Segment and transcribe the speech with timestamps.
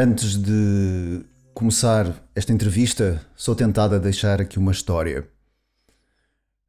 [0.00, 5.28] Antes de começar esta entrevista, sou tentado a deixar aqui uma história.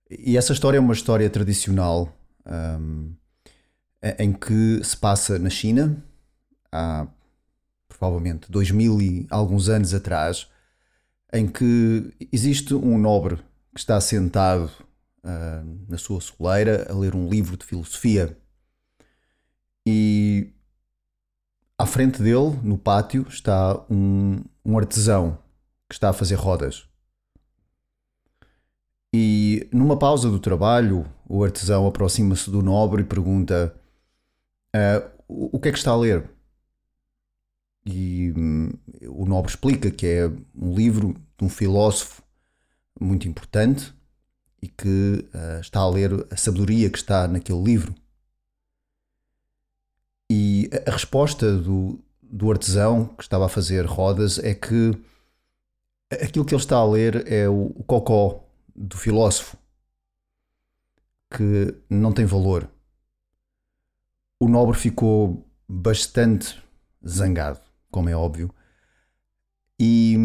[0.09, 2.11] E essa história é uma história tradicional
[2.43, 3.13] um,
[4.17, 6.03] em que se passa na China,
[6.71, 7.05] há
[7.87, 10.47] provavelmente dois mil e alguns anos atrás,
[11.31, 13.35] em que existe um nobre
[13.75, 14.71] que está sentado
[15.23, 18.35] uh, na sua soleira a ler um livro de filosofia.
[19.85, 20.51] E
[21.79, 25.39] à frente dele, no pátio, está um, um artesão
[25.87, 26.85] que está a fazer rodas.
[29.13, 33.73] E numa pausa do trabalho, o artesão aproxima-se do nobre e pergunta:
[34.75, 36.29] uh, O que é que está a ler?
[37.85, 38.69] E um,
[39.07, 42.21] o nobre explica que é um livro de um filósofo
[42.99, 43.93] muito importante
[44.61, 47.95] e que uh, está a ler a sabedoria que está naquele livro.
[50.29, 54.91] E a resposta do, do artesão que estava a fazer rodas é que
[56.11, 58.43] aquilo que ele está a ler é o, o cocó
[58.75, 59.57] do filósofo,
[61.35, 62.69] que não tem valor.
[64.39, 66.61] O nobre ficou bastante
[67.05, 67.59] zangado,
[67.91, 68.53] como é óbvio,
[69.79, 70.15] e,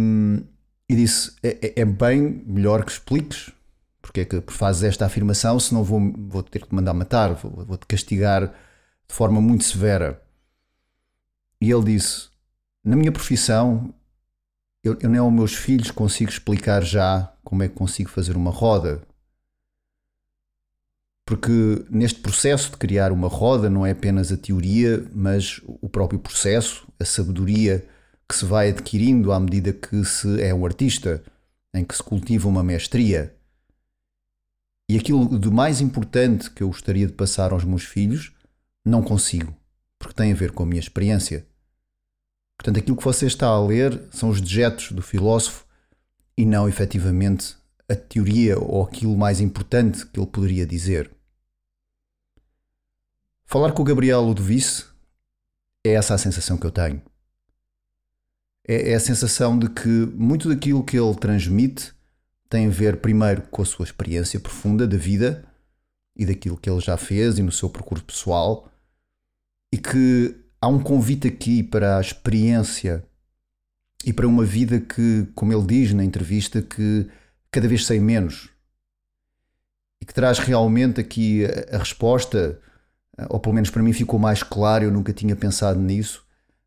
[0.89, 3.53] e disse: é, é, é bem melhor que expliques
[4.05, 7.65] porque é que fazes esta afirmação, senão vou, vou ter que te mandar matar, vou,
[7.65, 8.55] vou te castigar
[9.09, 10.23] de forma muito severa.
[11.61, 12.29] E ele disse:
[12.83, 13.95] Na minha profissão,
[14.83, 18.51] eu, eu nem aos meus filhos consigo explicar já como é que consigo fazer uma
[18.51, 19.03] roda.
[21.27, 21.51] Porque
[21.89, 26.87] neste processo de criar uma roda não é apenas a teoria, mas o próprio processo,
[27.01, 27.87] a sabedoria
[28.29, 31.23] que se vai adquirindo à medida que se é um artista,
[31.73, 33.35] em que se cultiva uma mestria.
[34.89, 38.34] E aquilo de mais importante que eu gostaria de passar aos meus filhos
[38.85, 39.57] não consigo,
[39.99, 41.47] porque tem a ver com a minha experiência.
[42.57, 45.67] Portanto, aquilo que você está a ler são os dejetos do filósofo
[46.37, 47.57] e não efetivamente
[47.89, 51.11] a teoria ou aquilo mais importante que ele poderia dizer.
[53.45, 54.85] Falar com o Gabriel Ludovice
[55.85, 57.03] é essa a sensação que eu tenho.
[58.67, 61.93] É, é a sensação de que muito daquilo que ele transmite
[62.49, 65.45] tem a ver primeiro com a sua experiência profunda da vida
[66.17, 68.71] e daquilo que ele já fez e no seu percurso pessoal
[69.75, 73.05] e que há um convite aqui para a experiência
[74.05, 77.09] e para uma vida que, como ele diz na entrevista, que
[77.51, 78.51] cada vez sei menos
[80.01, 82.61] e que traz realmente aqui a, resposta,
[83.29, 86.25] ou pelo menos para mim ficou mais claro, eu nunca tinha pensado nisso,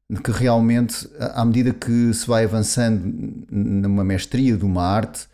[0.09, 5.29] de que realmente, à medida que se vai avançando numa mestria de uma arte,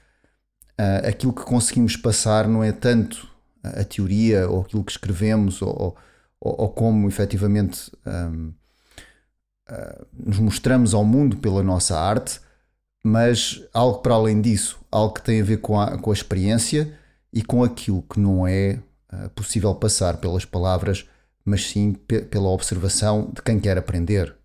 [1.08, 3.28] aquilo que conseguimos passar não é tanto
[3.64, 5.98] a teoria ou aquilo que escrevemos ou,
[6.44, 8.54] ou, ou como efetivamente um, uh,
[9.70, 12.42] ah, nos mostramos ao mundo pela nossa arte,
[13.02, 16.98] mas algo para além disso, algo que tem a ver com a, com a experiência
[17.32, 18.80] e com aquilo que não é
[19.14, 21.08] uh, possível passar pelas palavras,
[21.46, 24.36] mas sim pela observação de quem quer aprender.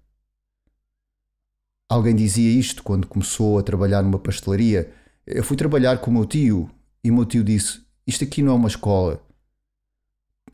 [1.88, 4.92] Alguém dizia isto quando começou a trabalhar numa pastelaria.
[5.26, 6.70] Eu fui trabalhar com o meu tio
[7.02, 9.22] e o meu tio disse: Isto aqui não é uma escola.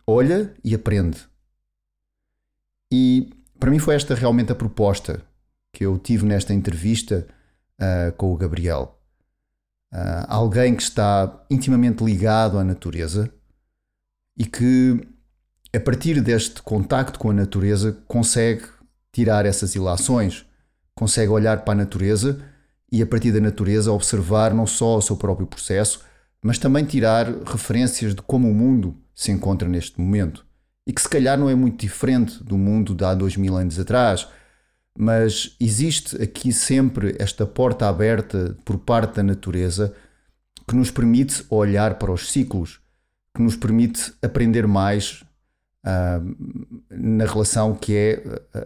[0.06, 1.26] Olha e aprende.
[2.96, 3.28] E
[3.58, 5.20] para mim foi esta realmente a proposta
[5.72, 7.26] que eu tive nesta entrevista
[7.80, 9.00] uh, com o Gabriel.
[9.92, 13.28] Uh, alguém que está intimamente ligado à natureza
[14.38, 15.00] e que,
[15.74, 18.62] a partir deste contacto com a natureza, consegue
[19.12, 20.46] tirar essas ilações,
[20.94, 22.40] consegue olhar para a natureza
[22.92, 26.04] e, a partir da natureza, observar não só o seu próprio processo,
[26.40, 30.46] mas também tirar referências de como o mundo se encontra neste momento
[30.86, 33.78] e que se calhar não é muito diferente do mundo de há dois mil anos
[33.78, 34.28] atrás,
[34.96, 39.94] mas existe aqui sempre esta porta aberta por parte da natureza
[40.68, 42.80] que nos permite olhar para os ciclos,
[43.34, 45.24] que nos permite aprender mais
[45.84, 46.36] uh,
[46.90, 48.22] na relação que é
[48.54, 48.58] a,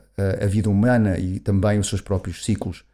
[0.43, 2.85] a, a vida humana e também os seus próprios ciclos.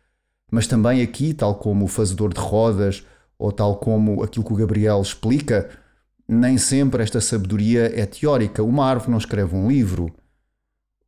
[0.50, 3.04] Mas também aqui, tal como o fazedor de rodas,
[3.38, 5.68] ou tal como aquilo que o Gabriel explica,
[6.26, 8.62] nem sempre esta sabedoria é teórica.
[8.62, 10.12] Uma árvore não escreve um livro,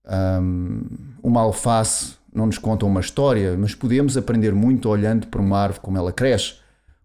[0.06, 0.82] um,
[1.22, 5.80] uma alface não nos contam uma história, mas podemos aprender muito olhando para uma árvore
[5.80, 6.56] como ela cresce,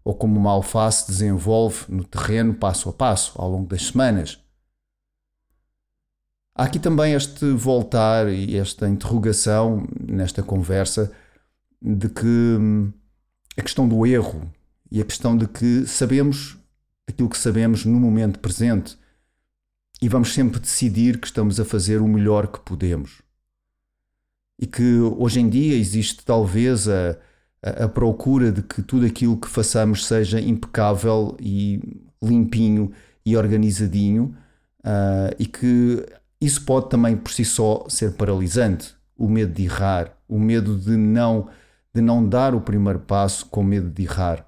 [0.04, 4.38] ou como uma alface desenvolve no terreno passo a passo, ao longo das semanas.
[6.54, 11.10] Há aqui também este voltar e esta interrogação nesta conversa
[11.80, 12.92] de que hum,
[13.56, 14.52] a questão do erro
[14.90, 16.58] e a questão de que sabemos
[17.08, 18.96] aquilo que sabemos no momento presente
[20.00, 23.22] e vamos sempre decidir que estamos a fazer o melhor que podemos.
[24.58, 27.16] E que hoje em dia existe talvez a,
[27.62, 31.80] a, procura de que tudo aquilo que façamos seja impecável e
[32.20, 32.92] limpinho
[33.24, 34.36] e organizadinho,
[34.80, 36.04] uh, e que
[36.40, 38.94] isso pode também por si só ser paralisante.
[39.16, 41.48] O medo de errar, o medo de não,
[41.94, 44.44] de não dar o primeiro passo com medo de errar.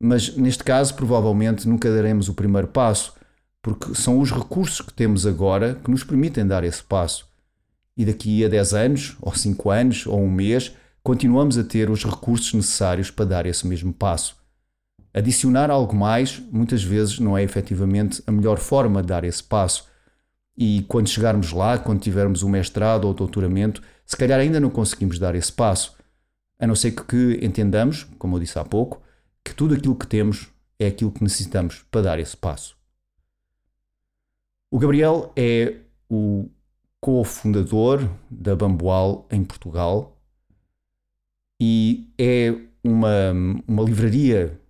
[0.00, 3.14] Mas neste caso, provavelmente nunca daremos o primeiro passo,
[3.62, 7.28] porque são os recursos que temos agora que nos permitem dar esse passo.
[7.96, 10.72] E daqui a 10 anos, ou 5 anos, ou um mês,
[11.02, 14.36] continuamos a ter os recursos necessários para dar esse mesmo passo.
[15.14, 19.86] Adicionar algo mais, muitas vezes, não é efetivamente a melhor forma de dar esse passo
[20.56, 24.70] e quando chegarmos lá, quando tivermos o mestrado ou o doutoramento, se calhar ainda não
[24.70, 25.94] conseguimos dar esse passo.
[26.58, 29.02] A não ser que entendamos, como eu disse há pouco,
[29.46, 30.48] que tudo aquilo que temos
[30.78, 32.76] é aquilo que necessitamos para dar esse passo.
[34.70, 35.76] O Gabriel é
[36.10, 36.50] o
[37.00, 40.20] cofundador da Bamboal em Portugal
[41.60, 43.32] e é uma,
[43.66, 44.60] uma livraria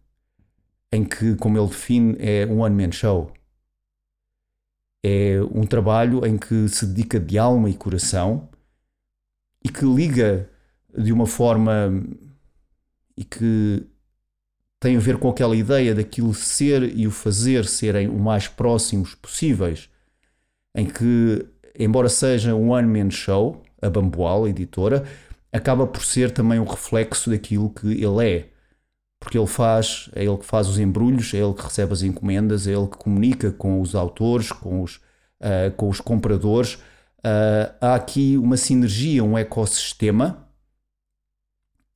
[0.93, 3.32] em que, como ele define, é um one-man show
[5.08, 8.49] é um trabalho em que se dedica de alma e coração
[9.64, 10.50] e que liga
[10.99, 11.93] de uma forma
[13.17, 13.87] e que
[14.87, 19.17] tem a ver com aquela ideia daquilo ser e o fazer serem o mais próximos
[19.17, 19.91] possíveis,
[20.77, 21.44] em que,
[21.77, 25.05] embora seja um one-man show, a Bamboal, a editora,
[25.53, 28.49] acaba por ser também um reflexo daquilo que ele é.
[29.19, 32.69] Porque ele faz, é ele que faz os embrulhos, é ele que recebe as encomendas,
[32.69, 35.00] é ele que comunica com os autores, com os,
[35.41, 36.75] uh, com os compradores.
[37.25, 40.47] Uh, há aqui uma sinergia, um ecossistema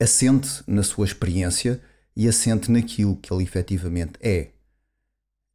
[0.00, 1.80] assente na sua experiência
[2.16, 4.48] e assente naquilo que ele efetivamente é.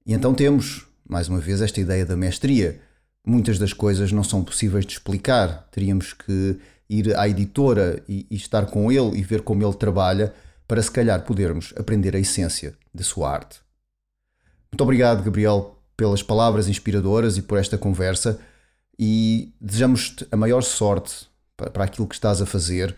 [0.06, 2.80] E então temos, mais uma vez, esta ideia da mestria.
[3.26, 5.68] Muitas das coisas não são possíveis de explicar.
[5.72, 6.60] Teríamos que
[6.90, 10.34] ir à editora e, e estar com ele e ver como ele trabalha
[10.68, 13.60] para se calhar podermos aprender a essência da sua arte.
[14.72, 18.40] Muito obrigado, Gabriel, pelas palavras inspiradoras e por esta conversa
[18.98, 22.96] e desejamos-te a maior sorte para aquilo que estás a fazer.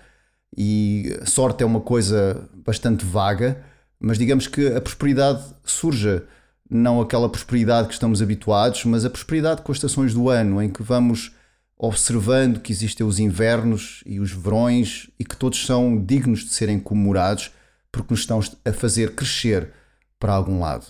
[0.55, 3.63] E sorte é uma coisa bastante vaga,
[3.99, 6.25] mas digamos que a prosperidade surja
[6.69, 10.69] não aquela prosperidade que estamos habituados, mas a prosperidade com as estações do ano, em
[10.69, 11.33] que vamos
[11.77, 16.79] observando que existem os invernos e os verões e que todos são dignos de serem
[16.79, 17.51] comemorados
[17.91, 19.71] porque nos estão a fazer crescer
[20.19, 20.85] para algum lado.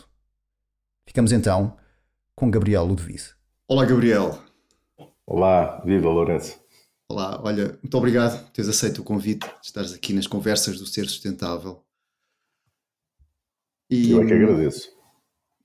[1.05, 1.75] Ficamos então
[2.35, 3.33] com Gabriel Ludovice.
[3.67, 4.39] Olá, Gabriel.
[5.25, 6.57] Olá, viva Lourenço.
[7.09, 10.85] Olá, olha, muito obrigado por teres aceito o convite de estares aqui nas conversas do
[10.85, 11.81] Ser Sustentável.
[13.89, 14.91] E, eu é que agradeço.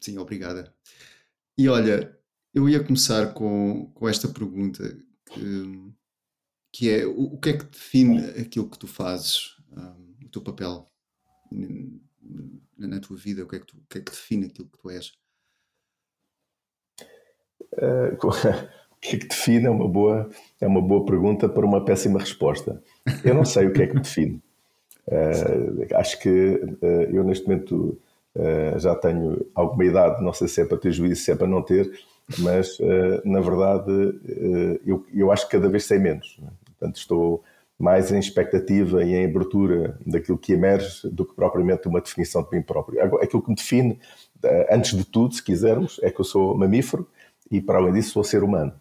[0.00, 0.72] Sim, obrigada.
[1.58, 2.16] E olha,
[2.54, 5.92] eu ia começar com, com esta pergunta que,
[6.72, 10.42] que é o, o que é que define aquilo que tu fazes, um, o teu
[10.42, 10.88] papel
[11.50, 14.68] na, na, tua vida, o que, é que tu, o que é que define aquilo
[14.68, 15.12] que tu és?
[17.72, 18.14] Uh,
[19.02, 20.30] que é que define é uma, boa,
[20.60, 22.80] é uma boa pergunta para uma péssima resposta.
[23.24, 24.40] Eu não sei o que é que define.
[25.08, 28.00] Uh, acho que uh, eu neste momento
[28.78, 31.60] já tenho alguma idade, não sei se é para ter juízo, se é para não
[31.60, 31.92] ter,
[32.38, 32.78] mas
[33.26, 33.92] na verdade
[34.86, 36.38] eu, eu acho que cada vez sei menos.
[36.40, 36.48] Né?
[36.64, 37.44] Portanto, estou
[37.78, 42.56] mais em expectativa e em abertura daquilo que emerge do que propriamente uma definição de
[42.56, 43.02] mim próprio.
[43.20, 44.00] Aquilo que me define,
[44.70, 47.06] antes de tudo, se quisermos, é que eu sou mamífero
[47.50, 48.72] e, para além disso, sou ser humano.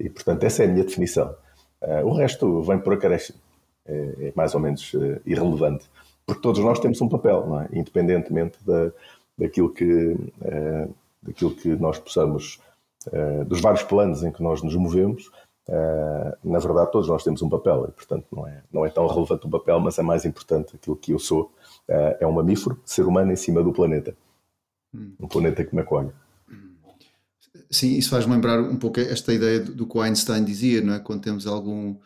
[0.00, 1.34] E, portanto, essa é a minha definição.
[1.82, 3.38] Uh, o resto vem por acréscimo.
[3.86, 5.88] É, é mais ou menos uh, irrelevante.
[6.26, 7.68] Porque todos nós temos um papel, não é?
[7.72, 8.90] independentemente da,
[9.36, 12.60] daquilo, que, uh, daquilo que nós possamos,
[13.46, 15.30] dos vários planos em que nós nos movemos.
[16.44, 19.46] na verdade, todos nós temos um papel e, portanto, não é, não é tão relevante
[19.46, 21.50] o papel, mas é mais importante aquilo que eu sou.
[21.88, 24.14] é um mamífero, ser humano em cima do planeta.
[24.94, 25.14] Hum.
[25.18, 26.10] Um planeta que me acolhe.
[27.70, 30.98] Sim, isso faz lembrar um pouco esta ideia do, que o Einstein dizia, não é?
[30.98, 31.96] Quando temos algum,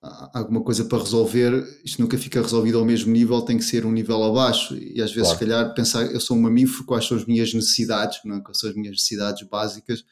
[0.00, 3.90] alguma coisa para resolver, isto nunca fica resolvido ao mesmo nível, tem que ser um
[3.90, 4.76] nível abaixo.
[4.76, 5.38] E às vezes, claro.
[5.38, 8.40] se calhar, pensar, eu sou um mamífero, quais são as minhas necessidades, não é?
[8.40, 10.04] quais são as minhas necessidades básicas,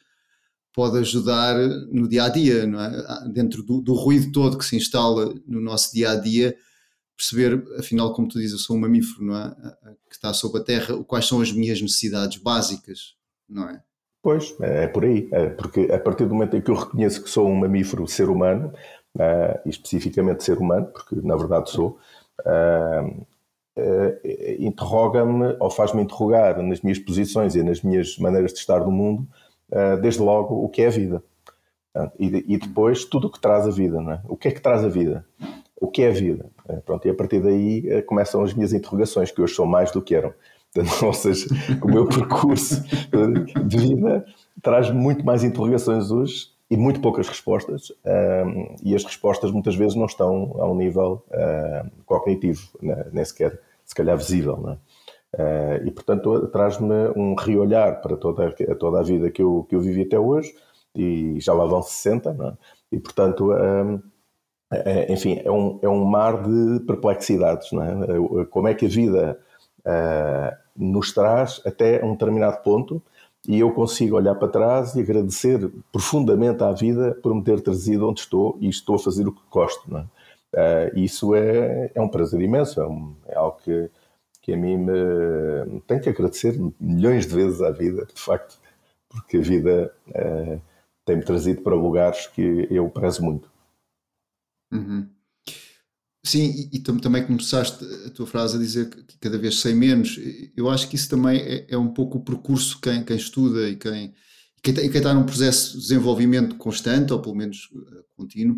[0.73, 1.57] pode ajudar
[1.91, 3.29] no dia a dia, não é?
[3.29, 6.55] Dentro do, do ruído todo que se instala no nosso dia a dia,
[7.15, 9.55] perceber, afinal, como tu dizes, eu sou um mamífero, não é?
[10.09, 13.15] Que está sob a terra, quais são as minhas necessidades básicas,
[13.49, 13.81] não é?
[14.27, 15.29] Pois, é por aí.
[15.31, 18.27] É porque a partir do momento em que eu reconheço que sou um mamífero ser
[18.29, 18.73] humano,
[19.15, 21.97] uh, e especificamente ser humano, porque na verdade sou,
[22.41, 23.25] uh,
[23.77, 24.19] uh,
[24.59, 29.25] interroga-me ou faz-me interrogar nas minhas posições e nas minhas maneiras de estar no mundo,
[30.01, 31.23] desde logo, o que é a vida.
[32.19, 34.21] E, e, depois tudo o que traz a vida, não é?
[34.27, 35.25] O que é que traz a vida?
[35.79, 36.49] O que é a vida?
[36.85, 40.15] Pronto, e a partir daí começam as minhas interrogações, que hoje são mais do que
[40.15, 40.33] eram.
[41.03, 41.47] Ou seja,
[41.81, 42.83] o meu percurso
[43.65, 44.25] de vida
[44.61, 47.91] traz muito mais interrogações hoje e muito poucas respostas,
[48.45, 53.05] um, e as respostas muitas vezes não estão a um nível uh, cognitivo, né?
[53.13, 54.57] nem sequer, se calhar, visível.
[54.57, 54.77] Né?
[55.33, 59.79] Uh, e, portanto, traz-me um reolhar para toda, toda a vida que eu, que eu
[59.79, 60.53] vivi até hoje,
[60.93, 62.57] e já lá vão 60, né?
[62.91, 64.01] e, portanto, um,
[64.69, 67.71] é, enfim, é um, é um mar de perplexidades.
[67.71, 67.87] Né?
[68.49, 69.39] Como é que a vida
[70.75, 73.01] nos traz até um determinado ponto
[73.47, 78.09] e eu consigo olhar para trás e agradecer profundamente à vida por me ter trazido
[78.09, 79.97] onde estou e estou a fazer o que gosto.
[79.97, 80.05] É?
[80.53, 83.89] uh, isso é, é um prazer imenso, é, um, é algo que,
[84.41, 88.59] que a mim me tenho que agradecer milhões de vezes à vida, de facto,
[89.09, 90.61] porque a vida uh,
[91.05, 93.49] tem-me trazido para lugares que eu prezo muito.
[94.71, 95.07] Uhum.
[96.27, 100.19] Sim, e, e também começaste a tua frase a dizer que cada vez sei menos.
[100.57, 103.77] Eu acho que isso também é, é um pouco o percurso quem, quem estuda e
[103.77, 104.13] quem,
[104.61, 108.57] quem, quem está num processo de desenvolvimento constante, ou pelo menos uh, contínuo,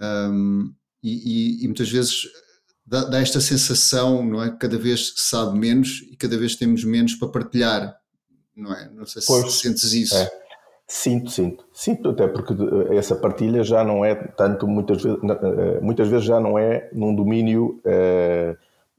[0.00, 0.72] um,
[1.02, 2.22] e, e, e, muitas vezes
[2.86, 4.50] dá, dá, esta sensação, não é?
[4.50, 7.94] Cada vez sabe menos e cada vez temos menos para partilhar,
[8.56, 8.90] não é?
[8.90, 10.16] Não sei se pois, sentes isso.
[10.16, 10.39] É.
[10.92, 11.64] Sinto, sinto.
[11.72, 16.24] Sinto até porque eh, essa partilha já não é tanto, muitas vezes, eh, muitas vezes
[16.26, 17.80] já não é num domínio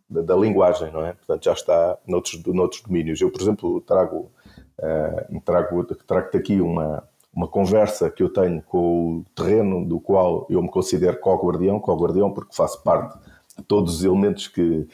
[0.09, 1.11] da, linguagem, não é?
[1.11, 3.19] Portanto, já está noutros, noutros domínios.
[3.19, 4.31] Eu, por exemplo, trago,
[4.79, 10.47] uh, trago, trago-te aqui uma, uma conversa que eu tenho com o terreno do qual
[10.49, 13.17] eu me considero co-guardião, co-guardião porque faço parte
[13.57, 14.87] de todos os elementos que,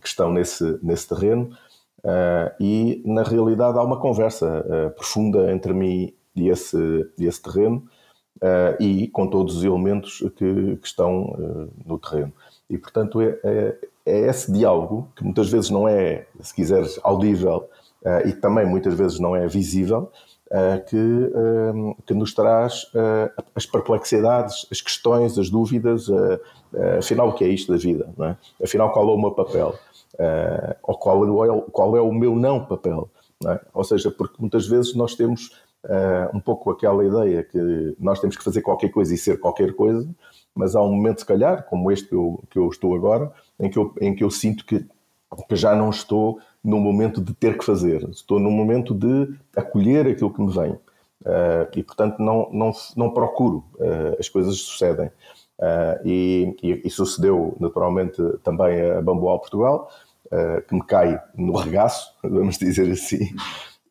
[0.00, 1.50] que estão nesse, nesse terreno.
[1.98, 7.84] Uh, e na realidade há uma conversa uh, profunda entre mim desse, desse terreno
[8.42, 12.32] uh, e com todos os elementos que, que estão uh, no terreno.
[12.68, 17.68] E, portanto, é, é, é, esse diálogo, que muitas vezes não é, se quiseres, audível
[18.04, 20.10] uh, e também muitas vezes não é visível,
[20.88, 20.96] que,
[22.06, 22.90] que nos traz
[23.54, 26.06] as perplexidades, as questões, as dúvidas,
[26.96, 28.08] afinal, o que é isto da vida?
[28.18, 28.64] É?
[28.64, 29.74] Afinal, qual é o meu papel?
[30.84, 33.10] ou qual é, o, qual é o meu não papel?
[33.42, 33.60] Não é?
[33.74, 35.50] Ou seja, porque muitas vezes nós temos
[35.84, 39.74] uh, um pouco aquela ideia que nós temos que fazer qualquer coisa e ser qualquer
[39.74, 40.08] coisa,
[40.54, 43.30] mas há um momento, se calhar, como este que eu, que eu estou agora,
[43.60, 44.84] em que eu, em que eu sinto que,
[45.48, 50.06] que já não estou no momento de ter que fazer, estou no momento de acolher
[50.06, 50.72] aquilo que me vem.
[51.22, 55.10] Uh, e, portanto, não, não, não procuro, uh, as coisas sucedem.
[55.58, 59.90] Uh, e, e, e, sucedeu naturalmente também a Bamboal Portugal,
[60.68, 63.34] que me cai no regaço, vamos dizer assim,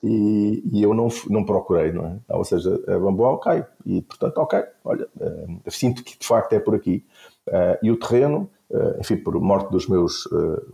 [0.03, 2.19] e, e, eu não, não procurei, não é?
[2.29, 6.59] Ou seja, a bamboa cai e, portanto, ok, olha, uh, sinto que de facto é
[6.59, 7.05] por aqui.
[7.47, 10.27] Uh, e o terreno, uh, enfim, por morte dos meus,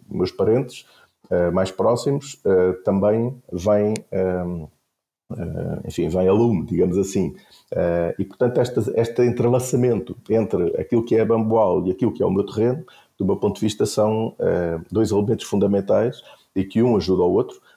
[0.09, 0.85] meus parentes
[1.51, 2.39] mais próximos,
[2.85, 3.95] também vem,
[5.87, 7.33] enfim, vem a lume, digamos assim.
[8.19, 12.25] e, portanto, este, este entrelaçamento entre aquilo que é a bamboal e aquilo que é
[12.25, 12.85] o meu terreno,
[13.17, 14.35] do meu ponto de vista, são
[14.91, 16.21] dois elementos fundamentais
[16.55, 17.72] e que um ajuda ao outro eh,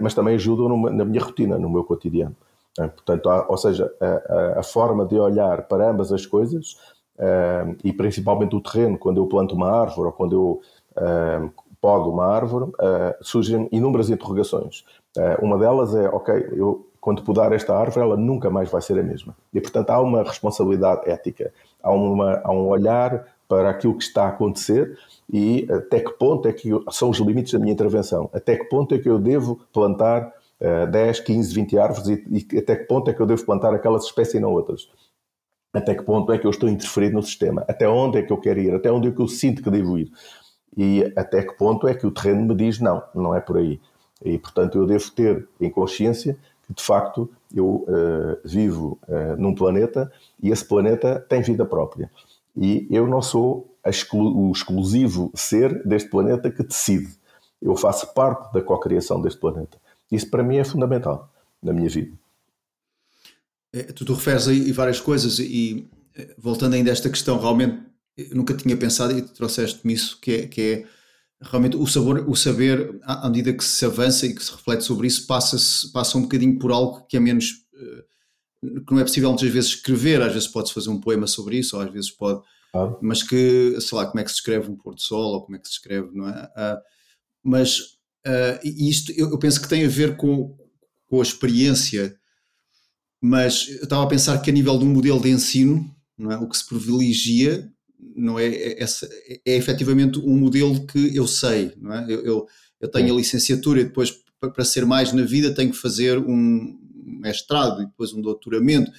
[0.00, 2.36] mas também ajudam numa, na minha rotina, no meu cotidiano.
[2.78, 6.72] Eh, portanto, há, ou seja, a, a, forma de olhar para ambas as coisas,
[7.18, 10.60] uh, e principalmente o terreno, quando eu planto uma árvore ou quando eu
[11.02, 12.72] uh, podo uma árvore,
[13.20, 14.84] surgem inúmeras interrogações.
[15.40, 19.02] uma delas é, ok, eu quando podar esta árvore, ela nunca mais vai ser a
[19.02, 19.36] mesma.
[19.54, 24.24] E, portanto, há uma responsabilidade ética, há, uma, há um olhar para aquilo que está
[24.24, 24.98] a acontecer
[25.32, 28.94] e até que ponto é que são os limites da minha intervenção, até que ponto
[28.94, 33.10] é que eu devo plantar uh, 10, 15, 20 árvores e, e, até que ponto
[33.10, 34.88] é que eu devo plantar aquelas espécies e não outras.
[35.72, 37.64] Até que ponto é que eu estou interferido no sistema?
[37.68, 38.74] Até onde é que eu quero ir?
[38.74, 40.10] Até onde é que eu sinto que devo ir?
[40.76, 43.80] E até que ponto é que o terreno me diz não, não é por aí.
[44.24, 49.54] E, portanto, eu devo ter em consciência que, de facto, eu uh, vivo uh, num
[49.54, 50.10] planeta
[50.42, 52.10] e esse planeta tem vida própria.
[52.60, 57.08] E eu não sou exclu o exclusivo ser deste planeta que decide.
[57.60, 59.78] Eu faço parte da cocriação deste planeta.
[60.10, 62.12] Isso para mim é fundamental na minha vida.
[63.72, 67.82] É, tu, tu referes aí várias coisas e eh, voltando ainda a esta questão, realmente
[68.32, 70.86] nunca tinha pensado e trouxeste-me isso, que é, que é
[71.40, 75.06] realmente o, sabor, o saber, à medida que se avança e que se reflete sobre
[75.06, 75.56] isso, passa,
[75.92, 77.64] passa um bocadinho por algo que é menos.
[78.60, 81.76] Que não é possível muitas vezes escrever, às vezes pode-se fazer um poema sobre isso,
[81.76, 82.40] ou às vezes pode.
[82.74, 82.96] Ah.
[83.00, 85.68] Mas que, sei lá, como é que se escreve um pôr-do-sol, ou como é que
[85.68, 86.44] se escreve, não é?
[86.44, 86.80] Uh,
[87.42, 87.78] mas
[88.26, 90.56] uh, isto eu, eu, penso que tem a ver com,
[91.06, 92.18] com a experiência,
[93.20, 96.36] mas eu estava a pensar que a nível de um modelo de ensino, não é?
[96.36, 97.70] o que se privilegia
[98.14, 98.86] não é, é, é,
[99.46, 102.04] é efetivamente um modelo que eu sei, não é?
[102.08, 102.46] Eu, eu,
[102.80, 106.78] eu tenho a licenciatura e depois, para ser mais na vida, tenho que fazer um
[107.08, 108.90] mestrado e depois um doutoramento.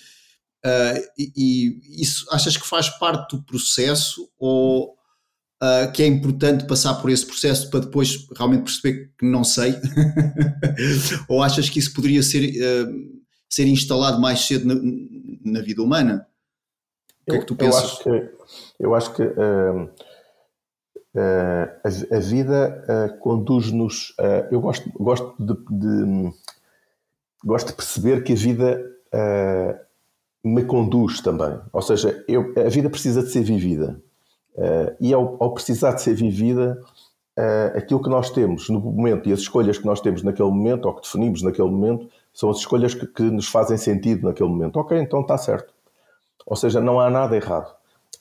[0.66, 4.94] Uh, e, e, isso achas que faz parte do processo ou
[5.64, 9.74] uh, que é importante passar por esse processo para depois realmente perceber que não sei?
[11.30, 14.76] ou achas que isso poderia ser, uh, ser instalado mais cedo na,
[15.46, 16.28] na vida humana?
[17.22, 17.82] O que é que tu pensas?
[17.82, 18.32] Eu acho que,
[18.80, 19.24] eu acho que
[21.16, 24.16] a, a, vida conduz-nos.
[24.52, 26.34] eu gosto, gosto de, de,
[27.44, 28.82] gosto de perceber que a vida
[30.44, 31.60] me conduz também.
[31.74, 34.02] Ou seja, eu, a vida precisa de ser vivida.
[35.00, 36.80] e ao, ao, precisar de ser vivida,
[37.76, 40.96] aquilo que nós temos no momento e as escolhas que nós temos naquele momento, ou
[40.96, 44.78] que definimos naquele momento, são as escolhas que, que nos fazem sentido naquele momento.
[44.78, 45.74] Ok, então está certo.
[46.46, 47.76] Ou seja, não há nada errado.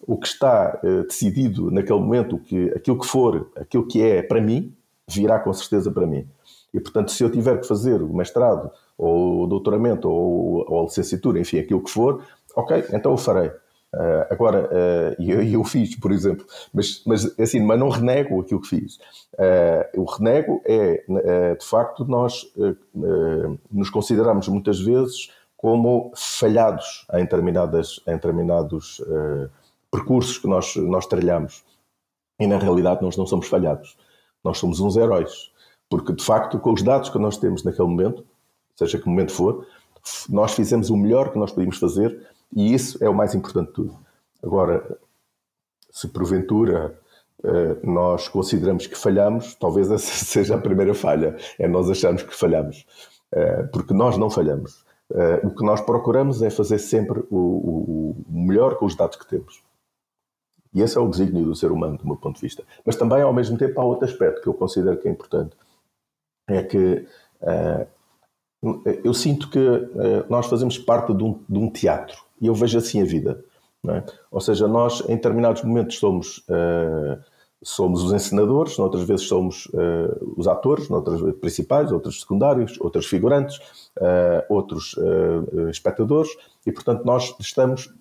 [0.07, 4.41] O que está uh, decidido naquele momento, que, aquilo que for, aquilo que é para
[4.41, 4.75] mim,
[5.09, 6.29] virá com certeza para mim.
[6.73, 11.61] E, portanto, se eu tiver que fazer o mestrado, ou doutoramento, ou, ou licenciatura, enfim,
[11.61, 12.23] aquilo que for,
[12.55, 13.51] ok, então o farei.
[13.95, 18.61] Uh, agora, uh, eu, eu fiz, por exemplo, mas, mas assim, mas não renego aquilo
[18.61, 18.97] que fiz.
[19.35, 22.53] Uh, o renego é, de facto, nós
[23.71, 29.51] nos consideramos muitas vezes como falhados em, determinadas, em determinados uh,
[29.91, 31.65] percursos que nós, nós trilhamos.
[32.39, 33.97] E na realidade nós não somos falhados.
[34.45, 35.51] Nós somos uns heróis.
[35.91, 38.25] Porque de facto, com os dados que nós temos naquele momento,
[38.79, 39.67] seja que momento for,
[40.29, 43.75] nós fizemos o melhor que nós podíamos fazer e isso é o mais importante de
[43.75, 43.99] tudo.
[44.43, 44.99] Agora,
[45.91, 46.97] se porventura
[47.43, 52.35] uh, nós consideramos que falhamos, talvez essa seja a primeira falha, é nós acharmos que
[52.35, 52.87] falhamos.
[53.35, 54.87] Uh, porque nós não falhamos.
[55.11, 59.61] Uh, o que nós procuramos é fazer sempre o, melhor com os dados que temos.
[60.73, 62.63] E esse é o desígnio do ser humano, do meu ponto de vista.
[62.85, 65.57] Mas também, ao mesmo tempo, há outro aspecto que eu considero que é importante.
[66.47, 67.07] É que
[69.05, 72.17] eu sinto que uh, nós fazemos parte de um, de um, teatro.
[72.41, 73.45] E eu vejo assim a vida.
[73.89, 74.03] É?
[74.31, 76.45] Ou seja, nós, em determinados momentos, somos
[77.61, 79.67] somos os encenadores, noutras vezes somos
[80.37, 83.59] os atores, noutras vezes principais, outros secundários, outros figurantes,
[84.49, 84.95] outros
[85.69, 86.31] espectadores,
[86.65, 87.93] e portanto nós estamos,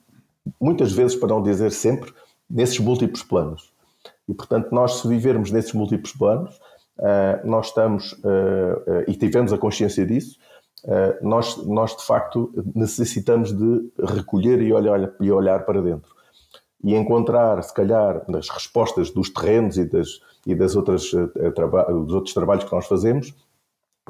[0.62, 2.14] muitas vezes, para não dizer sempre,
[2.48, 3.72] nesses múltiplos planos.
[4.30, 6.60] E portanto nós, se vivermos nesses múltiplos planos,
[7.44, 8.16] nós estamos,
[9.08, 10.38] e tivemos a consciência disso,
[11.22, 16.18] nós, nós de facto necessitamos de recolher e olhar, e olhar para dentro
[16.84, 22.14] e encontrar, se calhar, nas respostas dos terrenos e, das, e das outras, uh, dos
[22.14, 23.34] outros trabalhos que nós fazemos,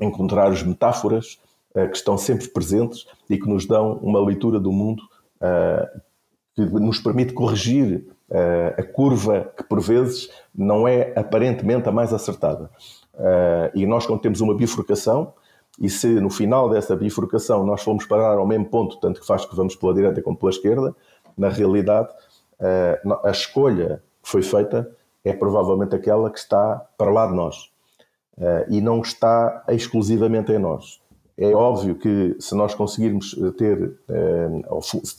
[0.02, 1.40] encontrar as metáforas
[1.74, 5.04] que estão sempre presentes e que nos dão uma leitura do mundo
[6.56, 8.08] que nos permite corrigir
[8.76, 12.70] a curva que, por vezes, não é aparentemente a mais acertada.
[13.76, 15.34] e nós, quando temos uma bifurcação,
[15.80, 19.46] e se no final dessa bifurcação nós formos parar ao mesmo ponto, tanto que faz
[19.46, 20.96] que vamos pela direita como pela esquerda,
[21.38, 22.10] na realidade
[22.60, 24.90] eh, a escolha que foi feita
[25.24, 27.72] é provavelmente aquela que está para lá de nós
[28.40, 31.00] eh, e não está exclusivamente em nós.
[31.38, 34.50] É óbvio que se nós conseguirmos ter, eh,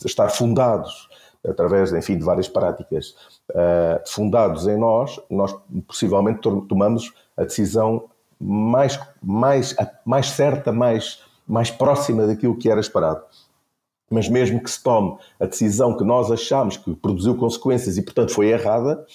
[0.05, 1.07] estar fundados
[1.47, 3.15] através, enfim, de várias práticas,
[4.05, 5.55] fundados em nós, nós
[5.87, 8.08] possivelmente tomamos a decisão
[8.39, 9.75] mais, mais,
[10.05, 13.23] mais certa, mais, mais próxima daquilo que era esperado
[14.09, 18.33] mas mesmo que se tome a decisão que nós achamos que produziu consequências e, portanto,
[18.33, 19.05] foi errada,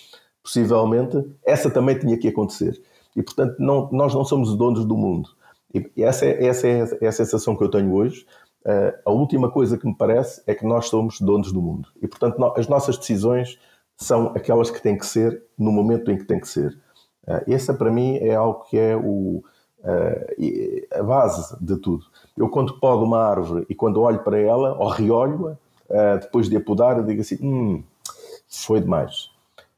[0.42, 2.80] possivelmente essa também tinha que acontecer.
[3.16, 5.30] E, portanto, não, nós não somos os donos do mundo.
[5.74, 8.24] E essa é, essa é, é a sensação que eu tenho hoje.
[8.64, 11.88] Uh, a última coisa que me parece é que nós somos donos do mundo.
[12.00, 13.58] E, portanto, no, as nossas decisões
[13.96, 16.76] são aquelas que têm que ser no momento em que têm que ser.
[17.26, 19.42] Uh, essa, para mim, é algo que é o,
[19.80, 22.04] uh, a base de tudo.
[22.36, 26.56] Eu, quando podo uma árvore e quando olho para ela, ou reolho-a, uh, depois de
[26.56, 27.82] a podar, eu digo assim: hum,
[28.48, 29.30] foi demais.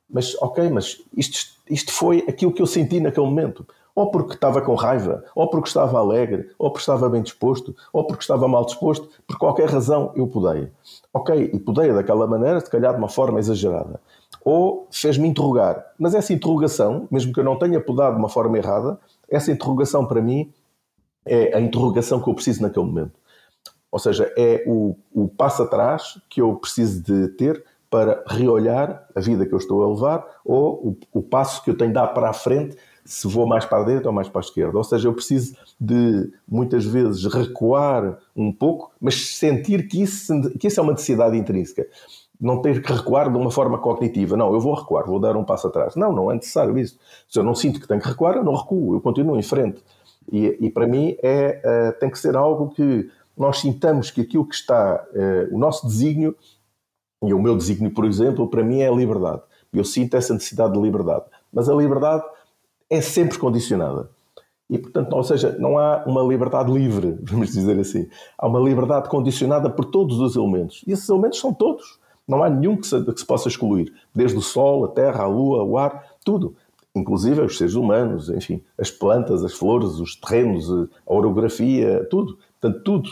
[0.09, 3.66] Mas, ok, mas isto, isto foi aquilo que eu senti naquele momento.
[3.94, 8.06] Ou porque estava com raiva, ou porque estava alegre, ou porque estava bem disposto, ou
[8.06, 10.70] porque estava mal disposto, por qualquer razão eu podei.
[11.14, 13.98] Ok, e podei daquela maneira, se calhar de uma forma exagerada.
[14.46, 15.85] Ou fez-me interrogar.
[15.98, 18.96] Mas essa interrogação, mesmo que eu não tenha podado de uma forma errada,
[19.28, 20.52] essa interrogação para mim
[21.26, 23.11] é a interrogação que eu preciso naquele momento.
[23.90, 29.20] Ou seja, é o, o passo atrás que eu preciso de ter para reolhar a
[29.20, 32.06] vida que eu estou a levar ou o, o passo que eu tenho de dar
[32.09, 34.78] para a frente se vou mais para a direita ou mais para a esquerda.
[34.78, 40.68] Ou seja, eu preciso de muitas vezes recuar um pouco, mas sentir que isso, que
[40.68, 41.87] isso é uma necessidade intrínseca.
[42.40, 44.37] Não ter que recuar de uma forma cognitiva.
[44.37, 45.96] Não, eu vou recuar, vou dar um passo atrás.
[45.96, 46.99] Não, não é necessário isso.
[47.29, 49.83] Se eu não sinto que tenho que recuar, eu não recuo, eu continuo em frente.
[50.31, 54.46] E, e para mim é, uh, tem que ser algo que nós sintamos que aquilo
[54.46, 56.35] que está, uh, o nosso desígnio,
[57.22, 59.42] e o meu desígnio, por exemplo, para mim é a liberdade.
[59.72, 61.25] Eu sinto essa necessidade de liberdade.
[61.53, 62.25] Mas a liberdade
[62.90, 64.09] é sempre condicionada.
[64.68, 68.09] E, portanto, ou seja, não há uma liberdade livre, vamos dizer assim.
[68.37, 70.83] Há uma liberdade condicionada por todos os elementos.
[70.87, 71.99] E esses elementos são todos.
[72.26, 73.92] Não há nenhum que se, que se possa excluir.
[74.14, 76.56] Desde o sol, a terra, a lua, o ar, tudo.
[76.94, 82.38] Inclusive os seres humanos, enfim, as plantas, as flores, os terrenos, a orografia, tudo.
[82.60, 83.10] Portanto, tudo,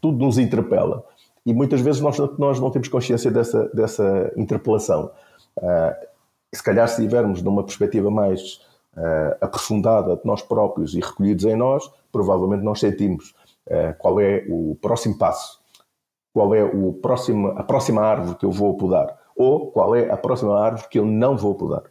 [0.00, 1.04] tudo nos interpela.
[1.44, 5.10] E muitas vezes nós, nós não temos consciência dessa, dessa interpelação.
[5.58, 6.06] Uh,
[6.52, 8.60] se calhar, se tivermos numa perspectiva mais
[8.96, 13.34] uh, aprofundada de nós próprios e recolhidos em nós, provavelmente nós sentimos
[13.66, 15.60] uh, qual é o próximo passo,
[16.34, 20.16] qual é o próximo, a próxima árvore que eu vou podar, ou qual é a
[20.16, 21.84] próxima árvore que eu não vou podar.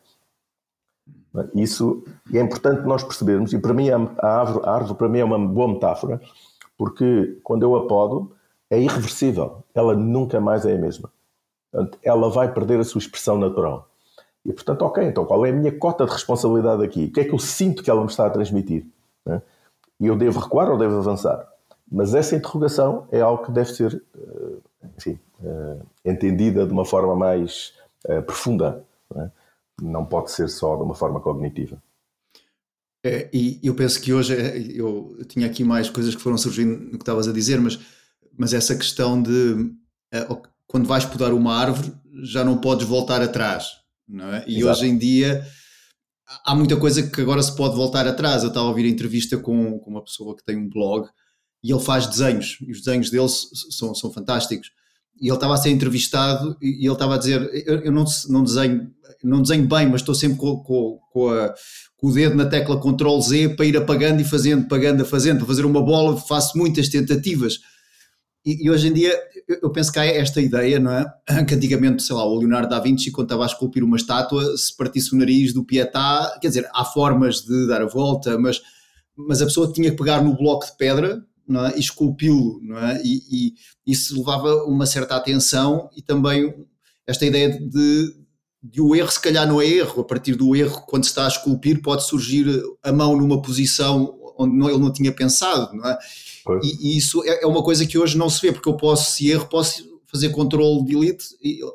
[1.55, 5.23] Isso é importante nós percebermos, e para mim a árvore, a árvore para mim é
[5.23, 6.21] uma boa metáfora,
[6.77, 8.35] porque quando eu a podo,
[8.69, 11.09] é irreversível, ela nunca mais é a mesma.
[12.03, 13.87] Ela vai perder a sua expressão natural.
[14.45, 17.05] E portanto, ok, então qual é a minha cota de responsabilidade aqui?
[17.05, 18.85] O que é que eu sinto que ela me está a transmitir?
[19.25, 19.41] Né?
[20.01, 21.47] E eu devo recuar ou devo avançar?
[21.91, 27.15] Mas essa interrogação é algo que deve ser, eh, enfim, eh, entendida de uma forma
[27.15, 27.73] mais
[28.05, 28.83] eh, profunda.
[29.13, 29.31] Não, é?
[29.81, 31.81] não pode ser só de uma forma cognitiva.
[33.05, 34.33] É, e eu penso que hoje
[34.77, 37.77] eu tinha aqui mais coisas que foram surgindo no que estavas a dizer, mas,
[38.37, 39.75] mas essa questão de
[40.65, 41.93] quando vais podar uma árvore
[42.23, 44.43] já não podes voltar atrás não é?
[44.47, 44.71] E Exato.
[44.71, 45.45] hoje em dia
[46.45, 48.43] há muita coisa que agora se pode voltar atrás.
[48.43, 51.07] Eu estava a ouvir a entrevista com, com uma pessoa que tem um blog
[51.63, 54.71] e ele faz desenhos, e os desenhos dele são, são fantásticos.
[55.21, 58.43] E ele estava a ser entrevistado e ele estava a dizer: Eu, eu não, não,
[58.43, 58.91] desenho,
[59.23, 61.53] não desenho bem, mas estou sempre com, com, com, a,
[61.95, 65.37] com, o dedo na tecla Ctrl Z para ir apagando e fazendo, apagando, fazendo.
[65.37, 67.59] Para fazer uma bola, faço muitas tentativas
[68.45, 69.17] e, e, hoje em dia
[69.61, 71.05] eu penso que há esta ideia, não é?
[71.47, 74.75] Que antigamente, sei lá, o Leonardo da Vinci, quando estava a esculpir uma estátua, se
[74.75, 78.61] partisse o nariz do Pietà, quer dizer, há formas de dar a volta, mas,
[79.15, 81.75] mas a pessoa tinha que pegar no bloco de pedra não é?
[81.75, 83.01] e esculpi-lo, não é?
[83.03, 83.53] E,
[83.85, 86.53] e isso levava uma certa atenção e também
[87.05, 88.15] esta ideia de,
[88.61, 91.25] de o erro, se calhar não é erro, a partir do erro, quando se está
[91.25, 92.47] a esculpir, pode surgir
[92.81, 95.97] a mão numa posição onde não, ele não tinha pensado, não é?
[96.63, 99.11] E, e, isso é, é, uma coisa que hoje não se vê, porque eu posso,
[99.11, 101.25] se erro, posso fazer Ctrl Delete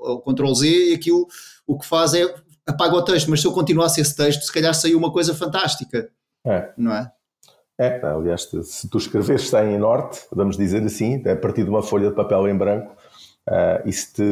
[0.00, 1.26] ou Ctrl Z e aquilo
[1.66, 2.35] o que faz é
[2.66, 6.11] apaga o texto, mas se eu continuasse esse texto, se calhar saiu uma coisa fantástica.
[6.44, 6.72] É.
[6.76, 7.11] Não é?
[7.80, 12.08] É, aliás, se tu escreves em norte, vamos dizer assim, a partir de uma folha
[12.08, 12.92] de papel em branco,
[13.48, 14.22] uh, e se te,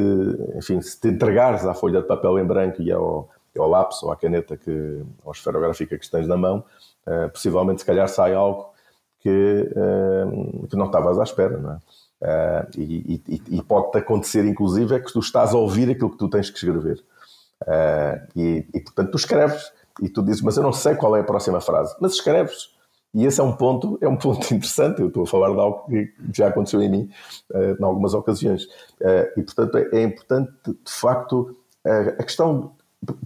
[0.56, 4.11] enfim, se te entregares à folha de papel em branco e ao, ao lápis ou
[4.11, 6.64] à caneta que, ou esferográfica que tens na mão,
[7.06, 8.68] uh, possivelmente se calhar sai algo
[9.20, 11.78] que, uh, que não estavas à espera, não é?
[12.76, 16.28] E, e, e pode-te acontecer, inclusive, é que tu estás a ouvir aquilo que tu
[16.28, 17.04] tens que escrever.
[18.35, 19.70] E, e, portanto, tu escreves
[20.02, 22.74] e tu dizes, mas eu não sei qual é a próxima frase, mas escreves.
[23.16, 25.00] E esse é um ponto, é um ponto interessante.
[25.00, 27.11] Eu estou a falar de algo que já aconteceu em mim
[27.52, 28.64] uh, em algumas ocasiões.
[29.00, 31.57] Uh, e, portanto, é, é importante, de facto,
[32.18, 32.72] a questão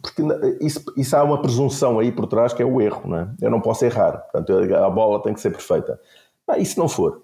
[0.03, 0.23] porque
[0.61, 3.29] isso, isso, há uma presunção aí por trás que é o erro, não é?
[3.41, 5.99] Eu não posso errar, portanto a bola tem que ser perfeita.
[6.47, 7.23] Ah, e se não for?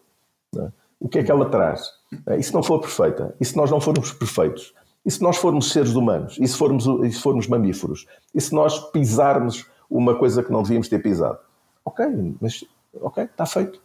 [0.54, 0.72] Não é?
[0.98, 1.90] O que é que ela traz?
[2.26, 3.34] Ah, e se não for perfeita?
[3.40, 4.72] E se nós não formos perfeitos?
[5.04, 6.38] E se nós formos seres humanos?
[6.40, 8.06] E se formos, e se formos mamíferos?
[8.34, 11.38] E se nós pisarmos uma coisa que não devíamos ter pisado?
[11.86, 12.04] Ok,
[12.40, 12.64] mas
[13.00, 13.80] ok, está feito.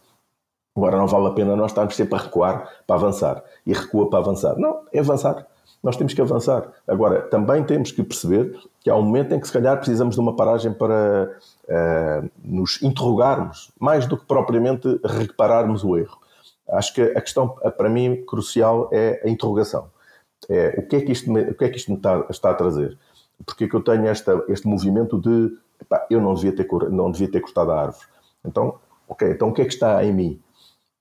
[0.76, 3.42] Agora não vale a pena nós estarmos sempre a recuar para avançar.
[3.64, 4.58] E recua para avançar.
[4.58, 5.46] Não, é avançar
[5.82, 6.70] nós temos que avançar.
[6.86, 10.20] Agora, também temos que perceber que há um momento em que, se calhar, precisamos de
[10.20, 16.18] uma paragem para uh, nos interrogarmos, mais do que propriamente repararmos o erro.
[16.70, 19.90] Acho que a questão, para mim, crucial é a interrogação.
[20.48, 22.50] É, o que é que isto me, o que é que isto me está, está
[22.50, 22.96] a trazer?
[23.44, 27.10] Porque é que eu tenho esta, este movimento de epá, eu não devia, ter, não
[27.10, 28.06] devia ter cortado a árvore.
[28.44, 28.76] Então,
[29.08, 30.40] ok, então o que é que está em mim?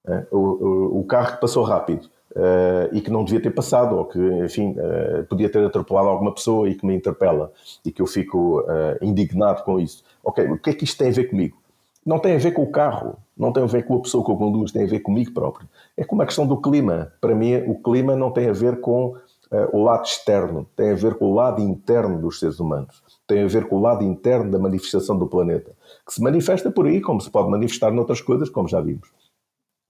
[0.06, 3.96] É, o, o, o carro que passou rápido uh, e que não devia ter passado,
[3.96, 7.52] ou que, enfim, uh, podia ter atropelado alguma pessoa e que me interpela
[7.86, 8.66] e que eu fico
[9.02, 10.04] indignado com isso.
[10.24, 11.58] Ok, o que é que isto tem a ver comigo?
[12.04, 14.32] Não tem a ver com o carro, não tem a ver com a pessoa que
[14.32, 15.70] eu conduzo, tem a ver comigo próprio.
[15.96, 17.14] É como a questão do clima.
[17.22, 19.16] Para mim, o clima não tem a ver com
[19.74, 23.48] o lado externo, tem a ver com o lado interno dos seres humanos, tem a
[23.48, 27.20] ver com o lado interno da manifestação do planeta, que se manifesta por aí, como
[27.20, 29.10] se pode manifestar noutras coisas, como já vimos.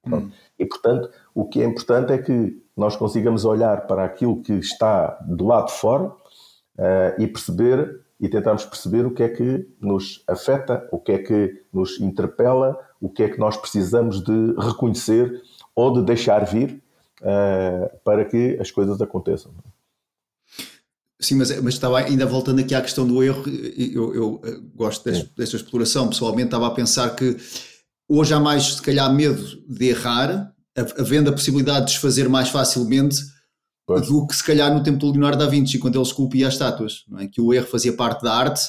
[0.07, 0.31] Hum.
[0.57, 5.19] E, portanto, o que é importante é que nós consigamos olhar para aquilo que está
[5.21, 10.23] do lado de fora uh, e perceber e tentarmos perceber o que é que nos
[10.27, 15.41] afeta, o que é que nos interpela, o que é que nós precisamos de reconhecer
[15.75, 16.80] ou de deixar vir
[17.21, 19.53] uh, para que as coisas aconteçam.
[21.19, 24.41] Sim, mas, mas estava ainda voltando aqui à questão do erro, eu, eu
[24.73, 27.37] gosto desta, desta exploração, pessoalmente estava a pensar que
[28.13, 30.53] Hoje há mais, se calhar, medo de errar,
[30.99, 33.15] havendo a possibilidade de desfazer mais facilmente
[33.87, 34.05] pois.
[34.05, 37.05] do que, se calhar, no tempo do Leonardo da Vinci, quando ele esculpia as estátuas,
[37.19, 37.27] é?
[37.27, 38.63] que o erro fazia parte da arte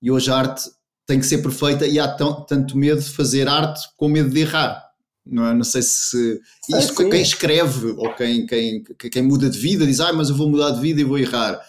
[0.00, 0.62] e hoje a arte
[1.06, 4.82] tem que ser perfeita e há tanto medo de fazer arte com medo de errar.
[5.26, 5.54] Não, é?
[5.54, 10.12] não sei se isto quem escreve ou quem, quem, quem muda de vida diz, ah,
[10.12, 11.60] mas eu vou mudar de vida e vou errar.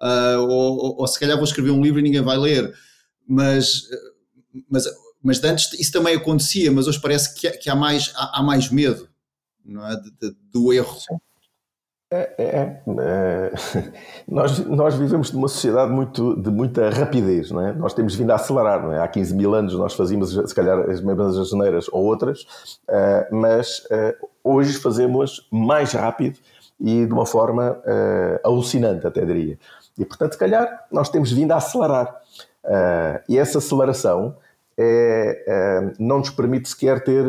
[0.00, 2.74] Uh, ou, ou, ou, se calhar vou escrever um livro e ninguém vai ler.
[3.26, 3.82] Mas,
[4.68, 4.84] mas
[5.22, 8.70] mas antes isso também acontecia, mas hoje parece que, que há, mais, há, há, mais
[8.70, 9.08] medo
[9.66, 9.96] não é?
[9.96, 10.96] De, de, do erro.
[12.08, 13.52] É, é, é,
[14.30, 17.72] nós, nós vivemos numa sociedade muito, de muita rapidez, não é?
[17.72, 19.00] Nós temos vindo a acelerar, não é?
[19.00, 22.42] Há 15 mil anos nós fazíamos, se calhar, as mesmas janeiras ou outras,
[22.88, 26.38] uh, mas uh, hoje fazemos mais rápido
[26.78, 29.58] e de uma forma uh, alucinante, até diria.
[29.98, 32.20] E, portanto, se calhar, nós temos vindo a acelerar.
[33.28, 34.36] e essa aceleração
[34.78, 37.24] é, é, não nos permite sequer ter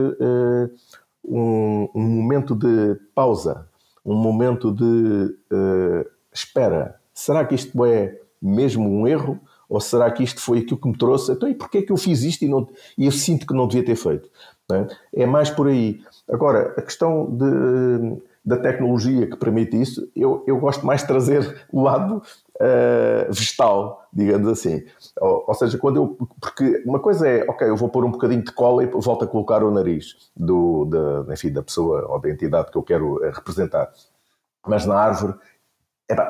[1.24, 3.66] um, um, momento de pausa,
[4.08, 6.96] um momento de uh, espera.
[7.14, 9.38] Será que isto é mesmo um erro?
[9.70, 11.34] Ou será que isto foi aquilo que me trouxe?
[11.34, 12.66] Então, e porquê é que eu fiz isto e, não,
[12.98, 14.30] e eu sinto que não devia ter feito?
[14.72, 15.24] É?
[15.24, 15.26] é?
[15.26, 16.00] mais por aí.
[16.30, 21.68] Agora, a questão de, da tecnologia que permite isso, eu, eu gosto mais de trazer
[21.70, 22.24] o lado
[22.56, 24.86] uh, vegetal, digamos assim.
[25.20, 26.18] Ou, ou, seja, quando eu.
[26.40, 29.28] Porque uma coisa é, ok, eu vou pôr um bocadinho de cola e volto a
[29.28, 33.32] colocar o nariz do, da, enfim, da pessoa ou da entidade que eu quero eh,
[33.36, 33.92] representar.
[34.66, 35.34] Mas na árvore,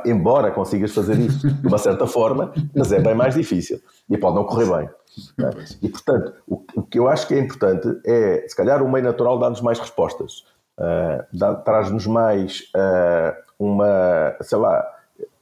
[0.03, 4.35] embora consigas fazer isso de uma certa forma, mas é bem mais difícil e pode
[4.35, 4.89] não correr bem.
[5.37, 5.51] Né?
[5.83, 9.05] E portanto, o, o, que eu acho que é importante é, se calhar, o meio
[9.05, 10.43] natural dá-nos mais respostas,
[10.79, 14.85] uh, traz-nos mais uh, uma, sei lá,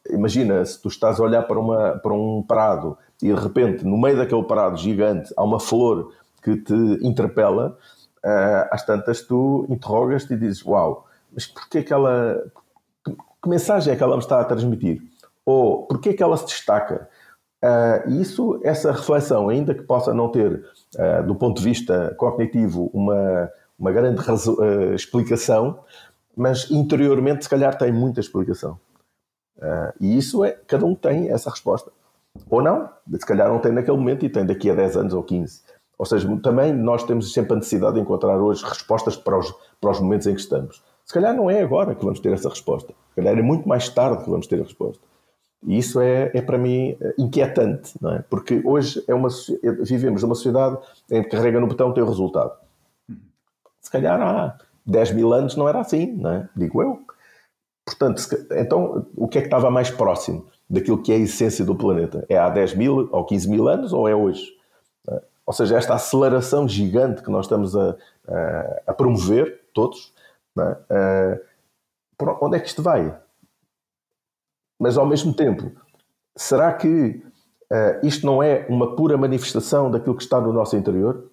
[0.10, 3.98] imagina se tu estás a olhar para, uma, para um prado e de repente no
[3.98, 6.12] meio daquele prado gigante há uma flor
[6.45, 7.78] que te interpela,
[8.24, 12.43] uh, às tantas tu interrogas-te e dizes: Uau, mas porquê que ela.
[13.04, 15.02] Que, mensagem é que ela me está a transmitir?
[15.45, 17.10] Ou porquê que ela se destaca?
[17.63, 20.63] Uh, isso, essa reflexão, ainda que possa não ter,
[20.98, 25.80] uh, do ponto de vista cognitivo, uma, uma grande uh, explicação,
[26.36, 28.80] mas interiormente, se calhar, tem muita explicação.
[29.58, 31.92] Uh, e isso é, cada um tem essa resposta.
[32.50, 35.24] Ou não, se calhar não tem naquele momento e tem daqui a 10 anos ou
[35.24, 35.62] 15.
[35.98, 39.92] Ou seja, também nós temos sempre a necessidade de encontrar hoje respostas para os, para
[39.92, 40.84] os momentos em que estamos.
[41.06, 42.94] Se calhar não é agora que vamos ter essa resposta.
[43.10, 45.02] Se calhar é muito mais tarde que vamos ter a resposta.
[45.66, 48.24] E isso é, é para mim inquietante, não é?
[48.30, 49.30] Porque hoje é uma,
[49.82, 50.78] vivemos numa sociedade
[51.10, 52.52] em que carrega no botão tem o resultado.
[53.86, 56.50] Se calhar há 10 mil anos não era assim, não é?
[56.56, 57.06] Digo eu.
[57.86, 58.19] Portanto,
[58.54, 62.26] então, o que é que estava mais próximo daquilo que é a essência do planeta?
[62.28, 64.56] É há 10 mil ou 15 mil anos ou é hoje?
[65.45, 67.95] Ou seja, esta aceleração gigante que nós estamos a,
[68.28, 70.12] a, a promover, todos,
[70.89, 71.39] é?
[72.17, 73.15] por onde é que isto vai?
[74.82, 75.71] Mas, ao mesmo tempo,
[76.36, 77.24] será que
[77.71, 81.30] uh, isto não é uma pura manifestação daquilo que está no nosso interior?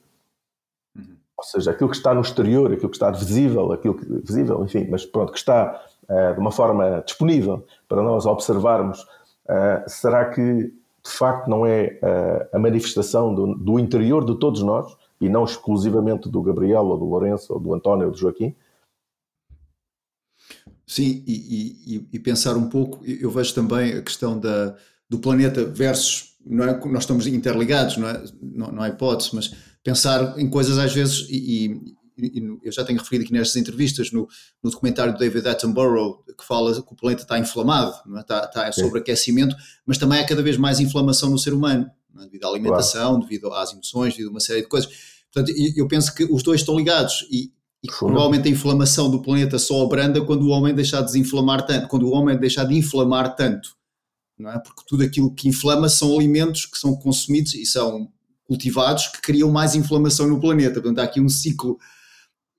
[1.42, 4.86] Ou seja, aquilo que está no exterior, aquilo que está visível, aquilo que visível, enfim,
[4.88, 10.72] mas pronto, que está uh, de uma forma disponível para nós observarmos, uh, será que
[11.04, 15.42] de facto não é uh, a manifestação do, do, interior de todos nós e não
[15.42, 18.54] exclusivamente do Gabriel ou do Lourenço ou do António ou do Joaquim?
[20.86, 24.76] Sim, e, e, e pensar um pouco, eu vejo também a questão da,
[25.10, 29.71] do planeta versus, não é, nós estamos interligados, não é, não, não há hipótese, mas
[29.82, 31.94] pensar em coisas às vezes, e,
[32.62, 34.28] eu já tenho referido aqui nestas entrevistas, no,
[34.62, 38.20] no documentário do David Attenborough, que fala que o planeta está inflamado, é?
[38.20, 41.90] está, está sobre aquecimento, mas também há cada vez mais inflamação no ser humano,
[42.20, 42.24] é?
[42.24, 43.22] devido à alimentação, claro.
[43.22, 44.90] devido às emoções, devido a uma série de coisas.
[45.32, 47.50] Portanto, eu penso que os dois estão ligados e,
[47.82, 51.66] E que provavelmente a inflamação do planeta só abranda quando o homem deixar de desinflamar
[51.66, 53.74] tanto, quando o homem deixar de inflamar tanto,
[54.38, 54.58] não é?
[54.58, 58.12] Porque tudo aquilo que inflama são alimentos que são consumidos e são
[58.44, 60.74] cultivados que criam mais inflamação no planeta.
[60.74, 61.78] Portanto, há aqui um ciclo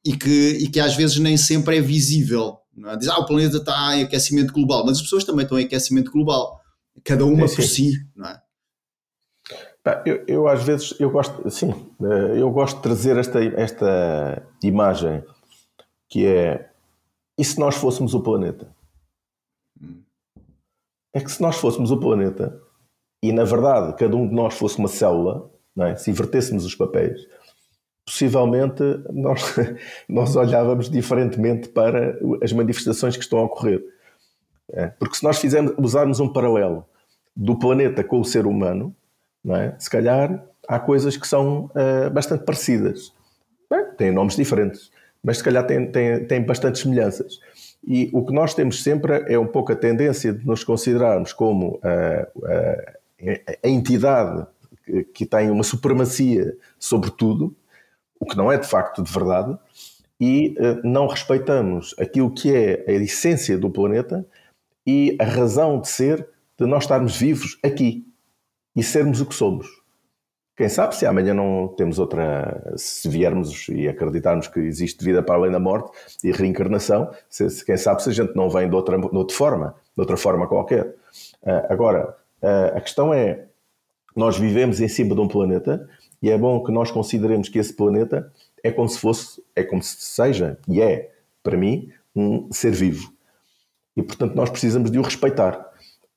[0.05, 2.57] e que, e que às vezes nem sempre é visível.
[2.75, 2.97] Não é?
[2.97, 6.11] Diz, ah, o planeta está em aquecimento global, mas as pessoas também estão em aquecimento
[6.11, 6.59] global,
[7.03, 7.55] cada uma sim, sim.
[7.55, 8.41] por si, não é?
[10.05, 15.21] Eu, eu, às vezes eu gosto, sim, eh, eu gosto de trazer esta, esta imagem
[16.09, 16.69] que é
[17.37, 18.73] e se nós fôssemos o planeta?
[21.13, 22.61] É que se nós fôssemos o planeta
[23.21, 25.95] e na verdade cada um de nós fosse uma célula, é?
[25.95, 27.27] se invertêssemos os papéis,
[28.05, 29.41] possivelmente nós,
[30.07, 33.83] nós olhávamos diferentemente para as manifestações que estão a ocorrer.
[34.71, 34.87] É?
[34.87, 36.85] Porque se nós fizermos, usarmos um paralelo
[37.35, 38.95] do planeta com o ser humano,
[39.51, 39.75] é?
[39.77, 43.13] Se calhar há coisas que são uh, bastante parecidas.
[43.69, 47.39] Bem, têm nomes diferentes, mas se calhar têm, têm, têm bastantes semelhanças.
[47.85, 51.79] E o que nós temos sempre é um pouco a tendência de nos considerarmos como
[51.83, 52.93] uh, uh,
[53.63, 54.45] a entidade
[55.13, 57.55] que, tem uma supremacia sobre tudo,
[58.19, 59.57] o que não é de facto de verdade,
[60.19, 64.25] e não respeitamos aquilo que é a essência do planeta
[64.85, 68.05] e a razão de ser de nós estarmos vivos aqui
[68.75, 69.67] e sermos o que somos.
[70.55, 75.35] Quem sabe se amanhã não temos outra, se viermos e acreditarmos que existe vida para
[75.35, 75.91] além da morte
[76.23, 79.75] e reencarnação, se, quem sabe se a gente não vem de outra, de outra forma,
[79.95, 80.95] de outra forma qualquer.
[81.41, 83.47] Uh, agora, uh, a questão é,
[84.15, 85.87] nós vivemos em cima de um planeta
[86.21, 88.31] e é bom que nós consideremos que esse planeta
[88.63, 91.11] é como se fosse, é como se seja, e é,
[91.43, 93.11] para mim, um ser vivo.
[93.95, 95.69] E portanto nós precisamos de o respeitar.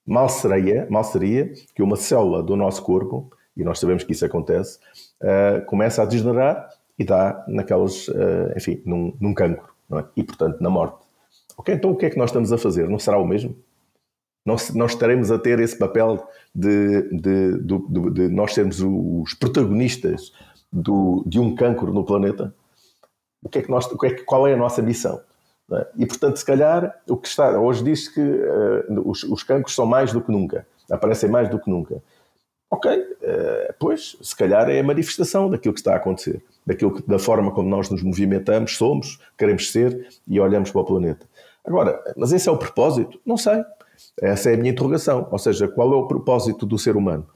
[0.06, 4.24] Mal seria, mal seria que uma célula do nosso corpo, e nós sabemos que isso
[4.24, 4.78] acontece,
[5.20, 10.04] uh, começa a degenerar e dá naquelas, uh, enfim, num, num cancro, é?
[10.16, 11.04] e portanto na morte.
[11.56, 12.88] Ok, então o que é que nós estamos a fazer?
[12.88, 13.56] Não será o mesmo?
[14.46, 20.32] Nós, nós estaremos a ter esse papel de, de, de, de nós sermos os protagonistas
[20.72, 22.54] do, de um cancro no planeta?
[23.42, 25.20] O que é que nós, o que é, qual é a nossa missão?
[25.72, 25.86] É?
[25.98, 27.58] E, portanto, se calhar, o que está.
[27.58, 31.58] Hoje diz que uh, os, os cancros são mais do que nunca, aparecem mais do
[31.58, 32.00] que nunca.
[32.70, 37.08] Ok, uh, pois, se calhar é a manifestação daquilo que está a acontecer, daquilo que,
[37.08, 41.26] da forma como nós nos movimentamos, somos, queremos ser e olhamos para o planeta.
[41.64, 43.20] Agora, mas esse é o propósito?
[43.26, 43.64] Não sei.
[44.20, 45.28] Essa é a minha interrogação.
[45.30, 47.26] Ou seja, qual é o propósito do ser humano?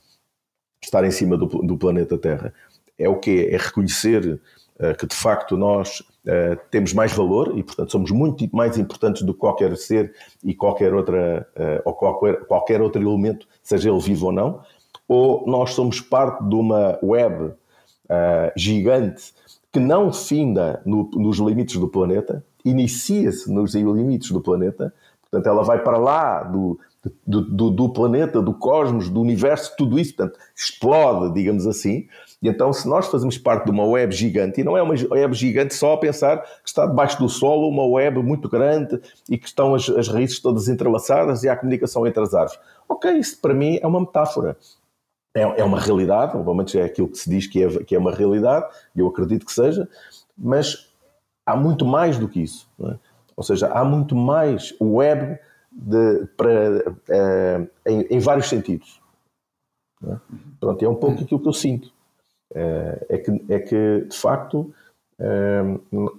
[0.82, 2.52] Estar em cima do, do planeta Terra.
[2.98, 3.48] É o quê?
[3.50, 4.40] É reconhecer
[4.78, 9.22] uh, que de facto nós uh, temos mais valor e, portanto, somos muito mais importantes
[9.22, 14.00] do que qualquer ser e qualquer outra uh, ou qualquer, qualquer outro elemento, seja ele
[14.00, 14.62] vivo ou não,
[15.08, 17.52] ou nós somos parte de uma web
[18.56, 19.32] gigante
[19.72, 24.92] que não finda no, nos limites do planeta, inicia-se nos limites do planeta,
[25.30, 26.78] portanto, ela vai para lá do,
[27.26, 32.06] do, do, do, planeta, do cosmos, do universo, tudo isso, portanto, explode, digamos assim,
[32.42, 35.34] e então, se nós fazemos parte de uma web gigante, e não é uma web
[35.34, 39.46] gigante só a pensar que está debaixo do solo uma web muito grande e que
[39.46, 42.58] estão as, as raízes todas entrelaçadas e há comunicação entre as árvores.
[42.88, 44.56] Ok, isso para mim é uma metáfora.
[45.34, 48.12] É, é uma realidade, obviamente é aquilo que se diz que é, que é uma
[48.12, 48.66] realidade,
[48.96, 49.88] e eu acredito que seja,
[50.36, 50.90] mas
[51.46, 52.68] há muito mais do que isso.
[52.82, 52.96] É?
[53.40, 55.38] Ou seja, há muito mais web
[55.72, 59.00] de, para, é, em, em, vários sentidos.
[60.06, 60.14] É?
[60.60, 61.90] Pronto, é um pouco aquilo que eu sinto.
[62.54, 64.74] Eh, é que, é que de facto,
[65.18, 65.62] eh,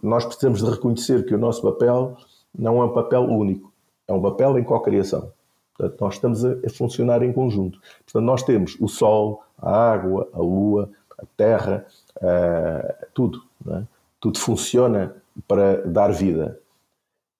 [0.02, 2.18] nós precisamos de reconhecer que o nosso papel
[2.58, 3.72] não é um papel único,
[4.08, 5.32] é um papel em co-criação.
[5.78, 7.80] Portanto, nós estamos a, funcionar em conjunto.
[8.04, 11.86] Portanto, nós temos o Sol, a água, a lua, a terra,
[13.14, 13.44] tudo.
[13.70, 13.84] É?
[14.20, 15.16] Tudo funciona
[15.48, 16.61] para dar vida.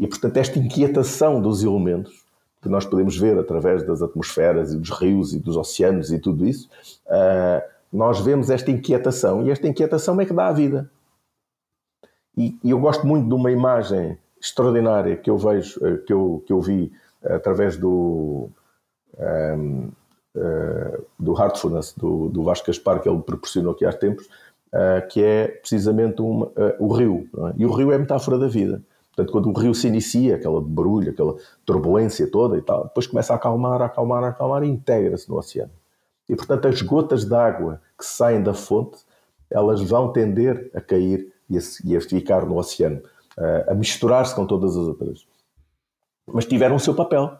[0.02, 2.26] E, portanto, esta inquietação dos elementos,
[2.60, 6.44] que nós podemos ver através das atmosferas e dos rios e dos oceanos e tudo
[6.44, 6.68] isso,
[7.06, 7.62] uh,
[7.94, 10.90] nós vemos esta inquietação e esta inquietação é que dá a vida.
[12.36, 16.44] E, e eu gosto muito de uma imagem extraordinária que eu vejo, eh, que eu,
[16.48, 16.92] que eu vi
[17.24, 18.50] através do,
[19.20, 19.92] um, ehm, uh,
[20.36, 24.26] eh, do Heartfulness, do, do Vasco Gaspar, que ele proporcionou aqui há tempos,
[24.74, 27.30] uh, que é precisamente uma, uh, o rio.
[27.50, 27.54] É?
[27.58, 28.82] E o rio é a metáfora da vida.
[29.16, 31.36] Portanto, quando o rio se inicia, aquela barulho, aquela
[31.66, 35.38] turbulência toda e tal, depois começa a acalmar, a acalmar, a acalmar e integra-se no
[35.38, 35.72] oceano.
[36.30, 39.00] E, portanto, as gotas d'água que saem da fonte,
[39.50, 43.02] elas vão tender a cair e a, e a ficar no oceano,
[43.68, 45.28] a misturar-se com todas as outras.
[46.26, 47.38] Mas tiveram o seu papel.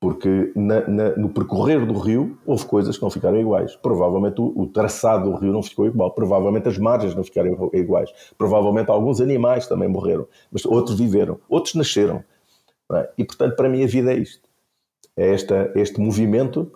[0.00, 3.76] Porque na, na, no percorrer do rio houve coisas que não ficaram iguais.
[3.76, 8.10] Provavelmente o, o, traçado do rio não ficou igual, provavelmente as margens não ficaram iguais,
[8.38, 12.24] provavelmente alguns animais também morreram, mas outros viveram, outros nasceram.
[12.92, 13.10] É?
[13.18, 14.48] E portanto, para mim, a vida é isto:
[15.14, 16.72] é esta, este movimento,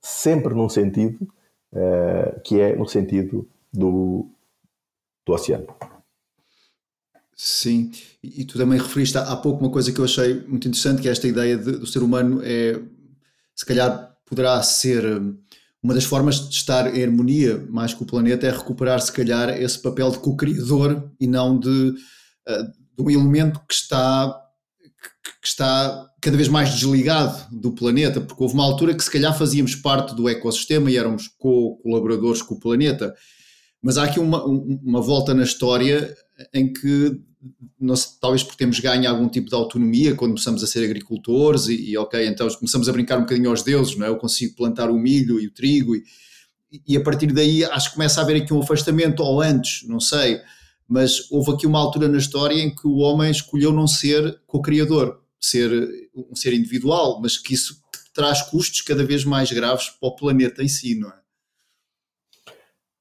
[0.00, 1.26] sempre num sentido
[1.72, 4.28] uh, que é no sentido do,
[5.24, 5.66] do oceano.
[7.38, 7.90] Sim,
[8.22, 11.12] e tu também referiste há pouco uma coisa que eu achei muito interessante, que é
[11.12, 12.80] esta ideia de, do ser humano é,
[13.54, 15.36] se calhar poderá ser hum,
[15.82, 19.50] uma das formas de estar em harmonia mais com o planeta é recuperar se calhar
[19.50, 21.68] esse papel de co-criador e não de,
[22.48, 22.64] uh,
[22.96, 24.42] de um elemento que está
[25.40, 29.36] que está cada vez mais desligado do planeta, porque houve uma altura que se calhar
[29.36, 33.14] fazíamos parte do ecossistema e éramos co-colaboradores com o planeta,
[33.82, 36.16] mas há aqui uma, uma volta na história
[36.52, 37.20] em que
[37.78, 41.90] nós, talvez porque temos ganho algum tipo de autonomia quando começamos a ser agricultores e,
[41.90, 44.08] e, ok, então começamos a brincar um bocadinho aos deuses, não é?
[44.08, 46.02] Eu consigo plantar o milho e o trigo e,
[46.86, 50.00] e a partir daí acho que começa a haver aqui um afastamento, ou antes, não
[50.00, 50.40] sei,
[50.88, 55.20] mas houve aqui uma altura na história em que o homem escolheu não ser co-criador,
[55.40, 55.70] ser
[56.14, 57.80] um ser individual, mas que isso
[58.14, 61.25] traz custos cada vez mais graves para o planeta em si, não é?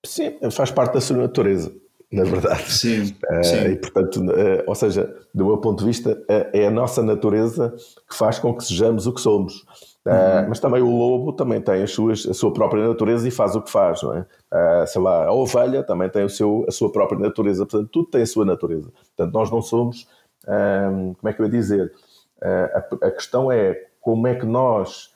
[0.06, 1.72] Sim, faz parte da sua natureza
[2.16, 2.72] na verdade.
[2.72, 3.72] Sim, uh, sim.
[3.72, 7.74] E, portanto, uh, ou seja, do meu ponto de vista, uh, é a nossa natureza
[8.10, 9.66] que faz com que sejamos o que somos.
[10.06, 10.50] Uhum.
[10.50, 13.62] Mas também o lobo também tem as suas, a sua própria natureza e faz o
[13.62, 14.86] que faz, não é?
[14.86, 18.22] sei lá, a ovelha também tem o seu, a sua própria natureza, portanto, tudo tem
[18.22, 18.92] a sua natureza.
[19.18, 20.08] Portanto, nós não somos,
[20.48, 21.92] um, como é que eu ia dizer?
[22.40, 25.10] A, a, questão é como é que nós,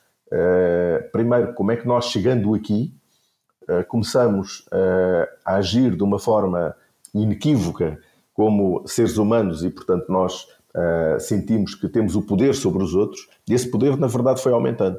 [1.12, 2.92] primeiro, como é que nós chegando aqui,
[3.88, 4.64] começamos
[5.44, 6.74] a agir de uma forma
[7.14, 7.98] inequívoca
[8.32, 13.28] como seres humanos e, portanto, nós uh, sentimos que temos o poder sobre os outros,
[13.48, 14.98] e esse poder, na verdade, foi aumentando.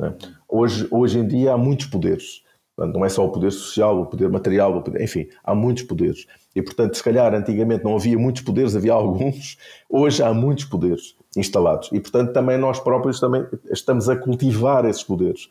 [0.00, 0.12] É?
[0.48, 2.42] Hoje, hoje em dia há muitos poderes.
[2.74, 5.84] Portanto, não é só o poder social, o poder material, o poder, enfim, há muitos
[5.84, 6.26] poderes.
[6.56, 9.56] E, portanto, se calhar antigamente não havia muitos poderes, havia alguns,
[9.88, 11.88] hoje há muitos poderes instalados.
[11.92, 15.48] E, portanto, também nós próprios também estamos a cultivar esses poderes.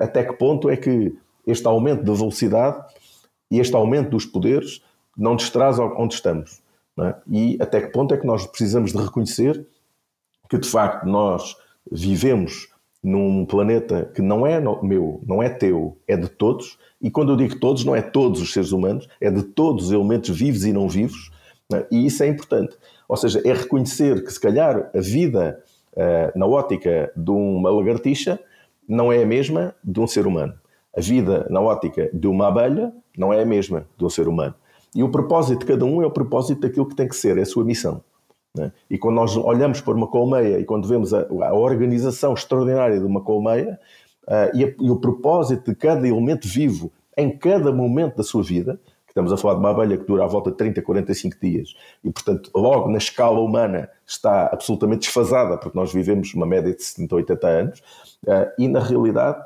[0.00, 1.14] Até que ponto é que
[1.46, 2.82] este aumento da velocidade
[3.50, 4.82] e este aumento dos poderes
[5.16, 6.60] não nos traz onde estamos.
[6.98, 7.14] É?
[7.30, 9.66] E até que ponto é que nós precisamos de reconhecer
[10.48, 11.56] que de facto nós
[11.90, 12.68] vivemos
[13.02, 16.78] num planeta que não é meu, não é teu, é de todos.
[17.00, 19.92] E quando eu digo todos, não é todos os seres humanos, é de todos os
[19.92, 21.30] elementos vivos e não vivos.
[21.72, 21.86] É?
[21.90, 22.76] E isso é importante.
[23.08, 28.40] Ou seja, é reconhecer que se calhar a vida uh, na ótica de uma lagartixa
[28.88, 30.54] não é a mesma de um ser humano.
[30.96, 34.54] A vida na ótica de uma abelha não é a mesma do ser humano.
[34.94, 37.42] E o propósito de cada um é o propósito daquilo que tem que ser, é
[37.42, 38.02] a sua missão.
[38.56, 38.72] Né?
[38.88, 43.04] E quando nós olhamos para uma colmeia e quando vemos a, a organização extraordinária de
[43.04, 43.78] uma colmeia
[44.26, 48.42] uh, e, a, e, o propósito de cada elemento vivo em cada momento da sua
[48.42, 51.36] vida, que estamos a falar de uma abelha que dura à volta de 30, 45
[51.40, 56.74] dias, e portanto, logo na escala humana está absolutamente desfasada, porque nós vivemos uma média
[56.74, 57.78] de 70, 80 anos,
[58.24, 59.44] uh, e na realidade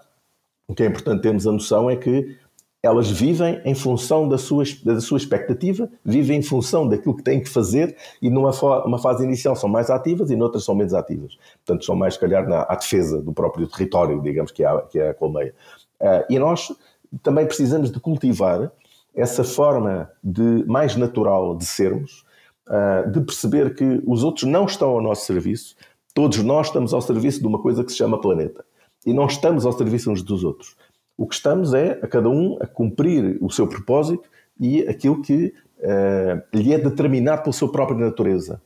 [0.71, 2.37] o que é importante termos a noção é que
[2.81, 7.43] elas vivem em função da sua, da sua expectativa, vivem em função daquilo que têm
[7.43, 8.53] que fazer e numa
[8.85, 11.37] uma fase inicial são mais ativas e noutras são menos ativas.
[11.57, 14.81] Portanto, são mais, se calhar, na, à defesa do próprio território, digamos, que é a,
[14.83, 15.53] que é a colmeia.
[16.01, 16.73] Uh, e nós
[17.21, 18.71] também precisamos de cultivar
[19.13, 22.25] essa forma de mais natural de sermos,
[22.69, 25.75] uh, de perceber que os outros não estão ao nosso serviço,
[26.15, 28.65] todos nós estamos ao serviço de uma coisa que se chama planeta
[29.07, 30.77] e não estamos ao serviço uns dos outros.
[31.17, 34.29] O que estamos é a cada um a cumprir o seu propósito
[34.59, 38.61] e aquilo que uh, lhe é determinado pela sua própria natureza.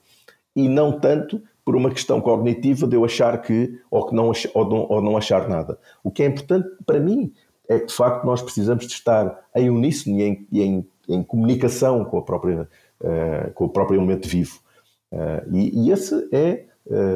[0.54, 4.68] E não tanto por uma questão cognitiva de eu achar que, ou, que não, ou,
[4.68, 5.78] não, ou não achar nada.
[6.02, 7.32] O que é importante para mim
[7.68, 11.22] é que, de facto, nós precisamos de estar em uníssono e em, e em, em
[11.22, 12.68] comunicação com, a própria,
[13.00, 14.60] uh, com o próprio elemento vivo.
[15.10, 16.66] Uh, e, e, esse é,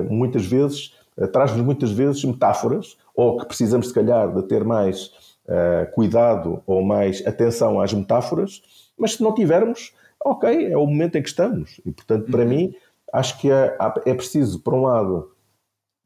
[0.09, 5.07] muitas vezes, traz-nos muitas vezes metáforas ou que precisamos, se calhar, de ter mais
[5.47, 8.62] uh, cuidado ou mais atenção às metáforas,
[8.97, 9.93] mas se não tivermos,
[10.25, 11.81] ok, é o momento em que estamos.
[11.85, 12.49] E, portanto, para uhum.
[12.49, 12.75] mim,
[13.12, 15.33] acho que é, é preciso, por um lado,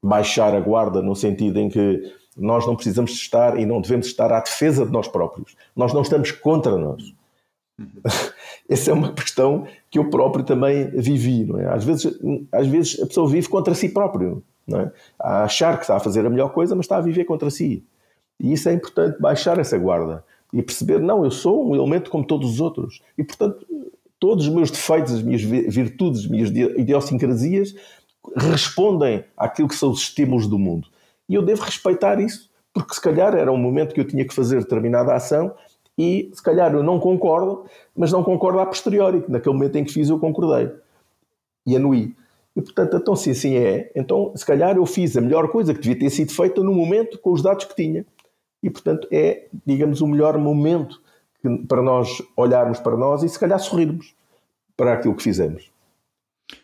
[0.03, 2.01] baixar a guarda no sentido em que
[2.37, 5.55] nós não precisamos estar e não devemos estar à defesa de nós próprios.
[5.77, 7.15] Nós não estamos contra nós.
[7.79, 8.03] Uhum.
[8.69, 11.75] Essa é uma questão que eu próprio também vivi, não é?
[11.75, 12.19] Às vezes,
[12.51, 14.93] às vezes a pessoa vive contra si próprio não é?
[15.19, 17.85] a achar que está a fazer a melhor coisa, mas está a viver contra si.
[18.39, 22.25] E isso é importante, baixar essa guarda e perceber, não, eu sou um elemento como
[22.25, 23.01] todos os outros.
[23.17, 23.67] E, portanto,
[24.21, 27.75] todos os meus defeitos, as minhas virtudes, as minhas idiosincrasias
[28.37, 30.89] respondem àquilo que são os estímulos do mundo.
[31.29, 34.35] E eu devo respeitar isso, porque se calhar era um momento que eu tinha que
[34.35, 35.55] fazer determinada ação
[35.99, 37.65] e se calhar eu não concordo,
[37.97, 40.71] mas não concordo a posteriori, que naquele momento em que fiz eu concordei
[41.67, 42.15] e anuí.
[42.55, 45.81] E portanto, então se assim é, então se calhar eu fiz a melhor coisa que
[45.81, 48.05] devia ter sido feita no momento com os dados que tinha.
[48.63, 51.01] E portanto é, digamos, o melhor momento
[51.67, 54.15] para nós olharmos para nós e se calhar sorrirmos
[54.77, 55.71] para aquilo que fizemos.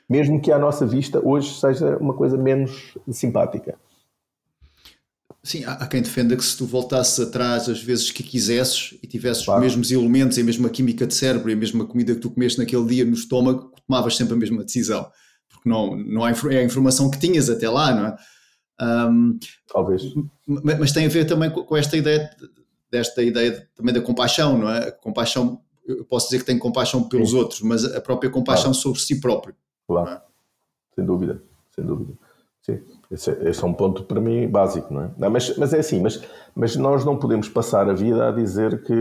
[0.09, 3.79] Mesmo que à nossa vista hoje seja uma coisa menos simpática.
[5.43, 9.45] Sim, há quem defenda que se tu voltasses atrás as vezes que quisesses e tivesses
[9.45, 9.61] claro.
[9.61, 12.31] os mesmos elementos e a mesma química de cérebro e a mesma comida que tu
[12.31, 15.11] comeste naquele dia no estômago, tomavas sempre a mesma decisão.
[15.49, 18.17] Porque não, não há, é a informação que tinhas até lá, não é?
[18.81, 19.39] Um,
[19.73, 20.03] Talvez.
[20.47, 22.31] Mas, mas, tem a ver também com, com esta ideia,
[22.91, 24.89] desta ideia de, também da compaixão, não é?
[24.89, 27.37] A compaixão, eu posso dizer que tenho compaixão pelos Sim.
[27.37, 28.79] outros, mas a própria compaixão claro.
[28.79, 29.55] sobre si próprio.
[29.87, 30.23] Claro, é?
[30.95, 31.43] sem dúvida,
[31.75, 32.13] sem dúvida.
[32.63, 32.81] Sim.
[33.11, 35.11] Esse, é, esse, é um ponto para mim básico, não é?
[35.17, 36.23] Não, mas, mas é assim, mas,
[36.55, 38.93] mas nós não podemos passar a vida a dizer que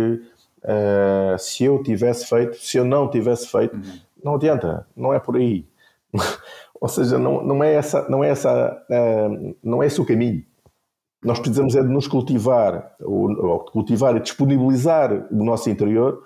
[0.64, 4.00] uh, se eu tivesse feito, se eu não tivesse feito, uhum.
[4.24, 5.66] não adianta, não é por aí.
[6.80, 10.44] Ou seja, não, não é essa, não é essa, uh, não é esse o caminho.
[11.24, 16.22] Nós precisamos é de nos cultivar, ou, ou cultivar e disponibilizar o nosso interior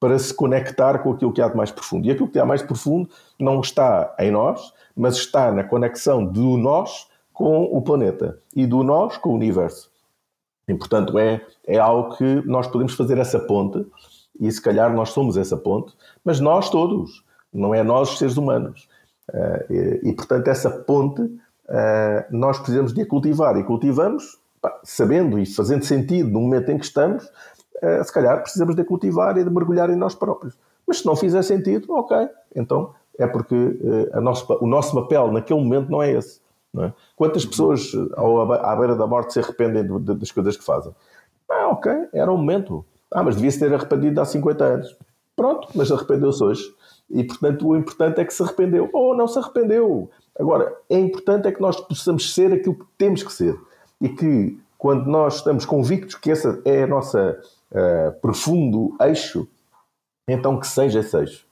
[0.00, 2.06] para se conectar com aquilo que há de mais profundo.
[2.06, 6.56] E aquilo que há mais profundo não está em nós, mas está na conexão do
[6.56, 7.08] nós
[7.38, 9.92] com o planeta e do nós com o universo.
[10.66, 13.86] E, portanto, é, é algo que nós podemos fazer essa ponte,
[14.40, 17.24] e se calhar nós somos essa ponte, mas nós todos,
[17.54, 18.88] não é nós os seres humanos.
[19.30, 21.38] Uh, e, e, portanto, essa ponte uh,
[22.32, 26.76] nós precisamos de a cultivar, e cultivamos pá, sabendo e fazendo sentido no momento em
[26.76, 30.58] que estamos, uh, se calhar precisamos de a cultivar e de mergulhar em nós próprios.
[30.84, 32.16] Mas se não fizer sentido, ok,
[32.56, 33.54] então é porque
[34.22, 36.40] nosso, o nosso papel naquele momento não é esse.
[36.84, 36.92] É?
[37.16, 40.94] Quantas pessoas ao, à beira da morte se arrependem de, de, das coisas que fazem?
[41.50, 42.84] Ah, ok, era o momento.
[43.10, 44.96] Ah, mas devia-se ter arrependido há 50 anos.
[45.34, 46.64] Pronto, mas arrependeu-se hoje.
[47.08, 48.90] E, portanto, o importante é que se arrependeu.
[48.92, 50.10] Ou não se arrependeu.
[50.38, 53.58] Agora, é importante é que nós possamos ser aquilo que temos que ser.
[54.00, 57.40] E que, quando nós estamos convictos que esse é a nossa
[57.72, 59.48] uh, profundo eixo,
[60.28, 61.46] então que seja esse eixo.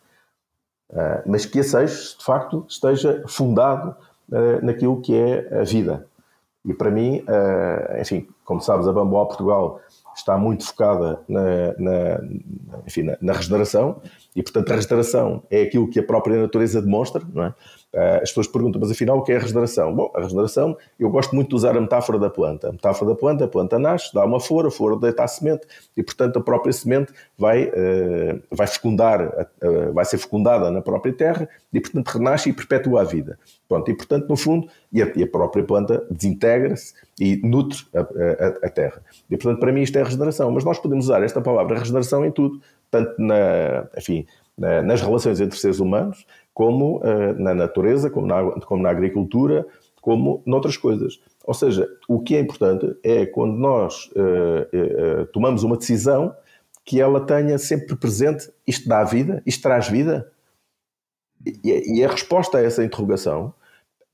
[0.90, 3.96] Uh, mas que esse eixo, de facto, esteja fundado
[4.62, 6.06] naquilo que é a vida.
[6.66, 9.80] E para mim, uh, enfim, como sabes, a Bamboa Portugal
[10.14, 12.20] está muito focada na, na,
[12.86, 14.00] enfim, na, na, regeneração
[14.34, 17.54] e, portanto, a regeneração é aquilo que a própria natureza demonstra, não é?
[17.96, 19.94] Uh, as pessoas perguntam, mas afinal, o que é a regeneração?
[19.94, 22.68] Bom, a regeneração, eu gosto muito de usar a metáfora da planta.
[22.68, 25.66] A metáfora da planta, a planta nasce, dá uma flor, a flor deita a semente
[25.96, 29.48] e, portanto, a própria semente vai, uh, vai fecundar,
[29.94, 33.38] vai ser fecundada na própria terra e, portanto, renasce e perpetua a vida.
[33.66, 38.00] Pronto, e, portanto, no fundo, e a, e a própria planta desintegra-se e nutre a,
[38.00, 39.02] a, a, terra.
[39.30, 40.50] E, portanto, para mim isto é regeneração.
[40.50, 44.26] Mas nós podemos usar esta palavra regeneração em tudo, tanto na, enfim,
[44.56, 46.26] na, nas relações entre seres humanos,
[46.56, 49.66] como uh, na natureza, como na, como na agricultura,
[50.00, 51.20] como noutras coisas.
[51.44, 56.34] Ou seja, o que é importante é quando nós uh, uh, tomamos uma decisão
[56.82, 60.32] que ela tenha sempre presente isto dá vida, isto traz vida.
[61.44, 63.52] E, e a resposta a essa interrogação,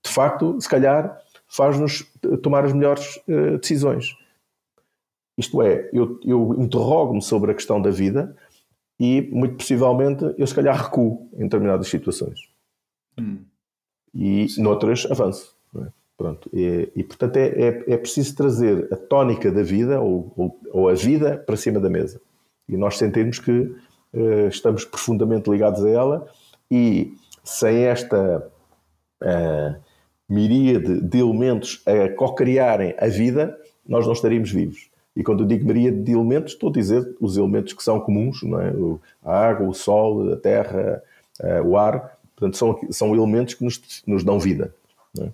[0.04, 1.16] de facto, se calhar,
[1.46, 2.04] faz-nos
[2.42, 3.22] tomar as melhores
[3.60, 4.16] decisões.
[5.38, 8.36] Isto é, eu, eu interrogo-me sobre a questão da vida
[8.98, 12.40] e, muito possivelmente, eu se calhar recuo em determinadas situações.
[13.18, 13.44] Hum.
[14.14, 14.62] E Sim.
[14.62, 15.56] noutras avanço.
[15.76, 15.86] É?
[16.16, 16.48] Pronto.
[16.52, 20.88] E, e portanto, é, é, é, preciso trazer a tónica da vida ou, ou, ou,
[20.88, 22.20] a vida para cima da mesa.
[22.68, 26.26] E nós sentirmos que uh, estamos profundamente ligados a ela
[26.70, 28.46] e sem esta
[29.20, 29.82] uh,
[30.28, 34.91] miríade de elementos a co-criarem a vida, nós não estaríamos vivos.
[35.14, 38.42] E quando eu digo maria de elementos, estou a dizer os elementos que são comuns,
[38.42, 38.72] não é?
[39.22, 41.02] a água, o sol, a terra,
[41.40, 42.18] eh, o ar.
[42.34, 44.74] Portanto, são, são elementos que nos, nos dão vida.
[45.20, 45.28] É?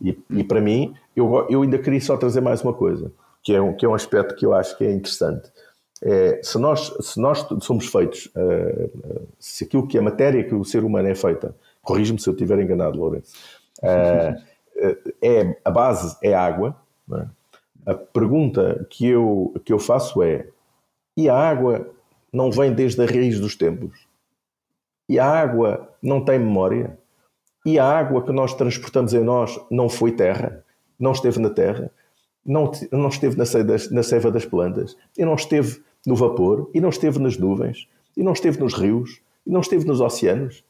[0.00, 3.12] E, e, para mim, eu, eu ainda queria só trazer mais uma coisa,
[3.42, 5.50] que é um, que é um aspecto que eu acho que é interessante.
[6.02, 10.64] É, se, nós, se nós somos feitos, uh, se aquilo que é matéria que o
[10.64, 13.32] ser humano é feita, corrige-me se eu estiver enganado, Lourenço,
[13.78, 14.42] uh,
[15.22, 16.76] é, a base é água,
[17.12, 17.26] é?
[17.84, 20.48] A pergunta que eu, que eu faço é:
[21.16, 21.90] e a água
[22.32, 24.06] não vem desde a raiz dos tempos?
[25.08, 26.98] E a água não tem memória?
[27.66, 30.64] E a água que nós transportamos em nós não foi terra?
[30.98, 31.90] Não esteve na terra?
[32.44, 34.96] Não, não esteve na seiva, das, na seiva das plantas?
[35.16, 36.70] E não esteve no vapor?
[36.74, 37.88] E não esteve nas nuvens?
[38.16, 39.20] E não esteve nos rios?
[39.46, 40.64] E não esteve nos oceanos?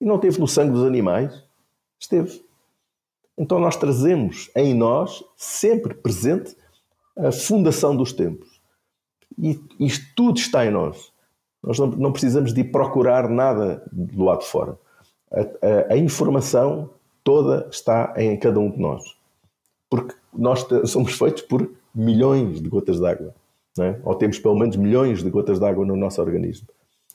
[0.00, 1.42] E não esteve no sangue dos animais?
[1.98, 2.44] Esteve.
[3.38, 6.56] Então nós trazemos em nós, sempre presente,
[7.16, 8.60] a fundação dos tempos.
[9.38, 11.12] E isto tudo está em nós.
[11.62, 14.78] Nós não, não precisamos de procurar nada do lado de fora.
[15.30, 16.90] A, a, a, informação
[17.24, 19.02] toda está em cada um de nós.
[19.90, 23.34] Porque nós somos feitos por milhões de gotas d'água.
[23.78, 23.98] É?
[24.04, 26.68] Ou temos pelo menos milhões de gotas d'água no nosso organismo.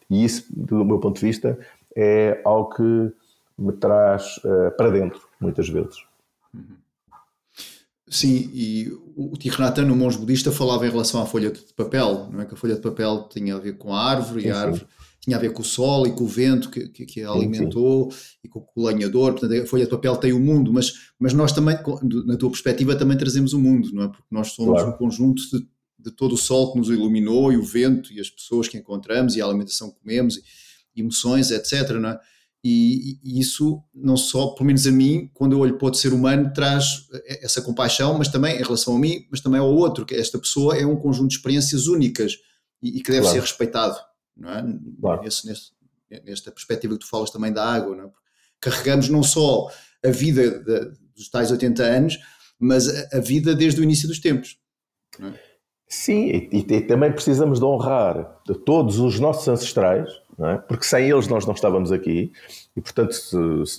[0.09, 1.57] E isso, do meu ponto de vista,
[1.95, 3.11] é algo que
[3.57, 6.03] me traz uh, para dentro, muitas vezes.
[8.11, 12.41] Sim, e o Tirnatan, no monge budista, falava em relação à folha de papel, não
[12.41, 12.45] é?
[12.45, 14.81] que a folha de papel tinha a ver com a árvore, sim, e a árvore
[14.81, 14.87] sim.
[15.21, 18.11] tinha a ver com o sol e com o vento que, que, que a alimentou,
[18.11, 21.31] sim, e com o lenhador, portanto a folha de papel tem o mundo, mas, mas
[21.31, 21.77] nós também,
[22.25, 24.07] na tua perspectiva, também trazemos o mundo, não é?
[24.09, 24.89] Porque nós somos claro.
[24.89, 25.65] um conjunto de,
[25.97, 29.37] de, todo o sol que nos iluminou, e o vento, e as pessoas que encontramos,
[29.37, 30.35] e a alimentação que comemos,
[30.93, 32.19] e emoções, etc, não é?
[32.63, 36.13] E, e, isso não só, pelo menos a mim, quando eu olho para outro ser
[36.13, 37.07] humano, traz
[37.41, 40.77] essa compaixão, mas também em relação a mim, mas também ao outro, que esta pessoa
[40.77, 42.37] é um conjunto de experiências únicas
[42.81, 43.35] e, e que deve claro.
[43.35, 43.97] ser respeitado,
[44.37, 44.63] não é?
[44.99, 45.23] Claro.
[45.23, 45.71] Nesse, nesse,
[46.23, 48.11] nesta perspectiva que tu falas também da água, não é?
[48.61, 49.67] carregamos não só
[50.05, 52.19] a vida de, dos tais 80 anos,
[52.59, 54.57] mas a, a, vida desde o início dos tempos.
[55.19, 55.33] É?
[55.87, 60.09] Sim, e, e, também precisamos de honrar todos os nossos ancestrais
[60.39, 60.57] é?
[60.57, 62.31] porque sem eles nós não estávamos aqui,
[62.75, 63.15] e portanto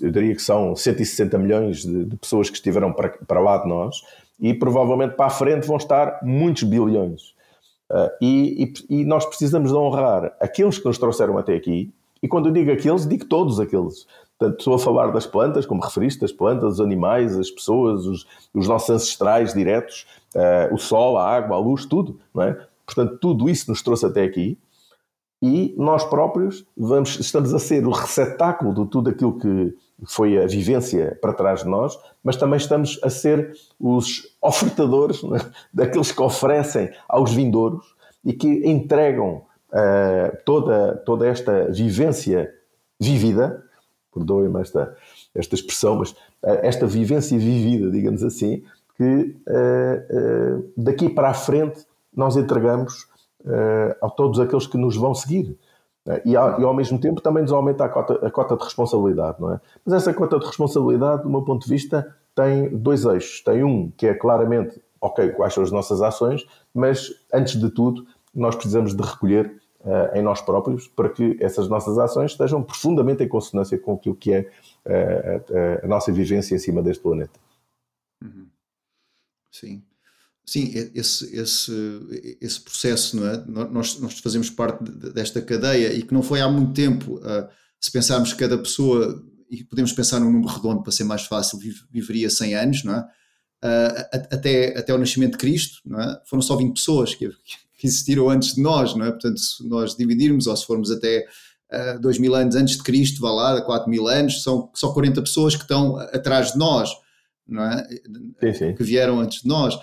[0.01, 3.69] eu diria que são 160 milhões de, de pessoas que estiveram para, para lá de
[3.69, 4.03] nós,
[4.41, 7.35] e provavelmente para a frente vão estar muitos bilhões.
[7.91, 11.93] Uh, e, e, e, nós precisamos de honrar aqueles que nos trouxeram até aqui,
[12.23, 14.07] e quando eu digo aqueles, digo todos aqueles.
[14.39, 18.27] Portanto, estou a falar das plantas, como referiste, as plantas, os animais, as pessoas, os,
[18.55, 22.19] os nossos ancestrais diretos, uh, o sol, a água, a luz, tudo.
[22.41, 22.57] É?
[22.87, 24.59] Portanto, tudo isso nos trouxe até aqui
[25.43, 29.77] e nós próprios vamos, estamos a ser o receptáculo de tudo aquilo que
[30.07, 35.41] foi a vivência para trás de nós, mas também estamos a ser os ofertadores né,
[35.75, 37.85] daqueles que oferecem aos vindouros
[38.25, 42.55] e que entregam uh, toda, toda esta vivência
[43.01, 43.65] vivida,
[44.15, 44.97] perdoem-me esta,
[45.35, 46.17] esta expressão, mas uh,
[46.63, 48.63] esta vivência vivida, digamos assim,
[48.97, 51.85] que uh, daqui para a frente
[52.15, 53.11] nós entregamos
[54.01, 55.57] a todos aqueles que nos vão seguir.
[56.07, 58.65] Uh, e, ao, e, ao, mesmo tempo também nos aumenta a cota, a cota de
[58.65, 59.61] responsabilidade, não é?
[59.85, 63.41] Mas essa cota de responsabilidade, do meu ponto de vista, tem dois eixos.
[63.43, 68.05] Tem um que é claramente, ok, quais são as nossas ações, mas antes de tudo,
[68.35, 73.23] nós precisamos de recolher uh, em nós próprios para que essas nossas ações estejam profundamente
[73.23, 77.39] em consonância com aquilo que é uh, a, a, nossa vivência em cima deste planeta.
[78.23, 78.49] Uhum.
[79.53, 79.83] Sim.
[80.45, 83.45] Sim, esse, esse, esse processo, não é?
[83.47, 87.17] Nós, nós fazemos parte desta cadeia e que não foi há muito tempo.
[87.17, 87.49] Uh,
[87.81, 91.59] se pensarmos que cada pessoa, e podemos pensar num número redondo para ser mais fácil,
[91.91, 93.01] viveria 100 anos, não é?
[93.65, 96.21] Uh, até, até o nascimento de Cristo, não é?
[96.27, 97.29] Foram só 20 pessoas que,
[97.79, 99.11] que existiram antes de nós, não é?
[99.11, 101.25] Portanto, se nós dividirmos, ou se formos até
[101.97, 105.23] uh, 2 mil anos antes de Cristo, vá lá, 4 mil anos, são só 40
[105.23, 106.91] pessoas que estão atrás de nós,
[107.47, 107.87] não é?
[108.41, 108.75] Sim, sim.
[108.75, 109.79] Que vieram antes de nós.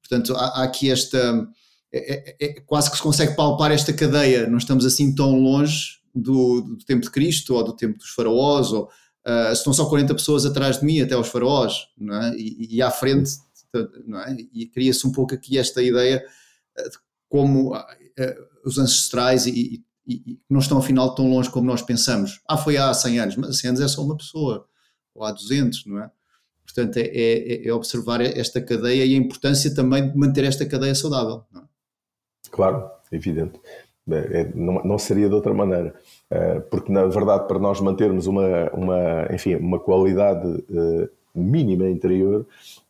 [0.00, 1.48] Portanto, há, há aqui esta.
[1.92, 4.46] É, é, é, quase que se consegue palpar esta cadeia.
[4.46, 8.72] Não estamos assim tão longe do, do tempo de Cristo ou do tempo dos faraós,
[8.72, 8.84] ou
[9.26, 12.36] uh, estão só 40 pessoas atrás de mim até os faraós, é?
[12.36, 13.30] e, e à frente,
[13.74, 14.36] é?
[14.52, 16.18] e cria-se um pouco aqui esta ideia
[16.76, 17.84] de como uh,
[18.64, 22.40] os ancestrais e, e, e, não estão afinal tão longe como nós pensamos.
[22.48, 24.66] Ah, foi há 100 anos, mas 100 anos é só uma pessoa,
[25.14, 26.10] ou há 200, não é?
[26.68, 30.94] Portanto, é, é, é, observar esta cadeia e a importância também de manter esta cadeia
[30.94, 31.42] saudável.
[31.50, 31.64] Não é?
[32.50, 33.58] Claro, evidente.
[34.10, 35.94] É, não, não, seria de outra maneira.
[36.30, 42.46] Eh, porque, na verdade, para nós mantermos uma, uma, enfim, uma qualidade eh, mínima interior,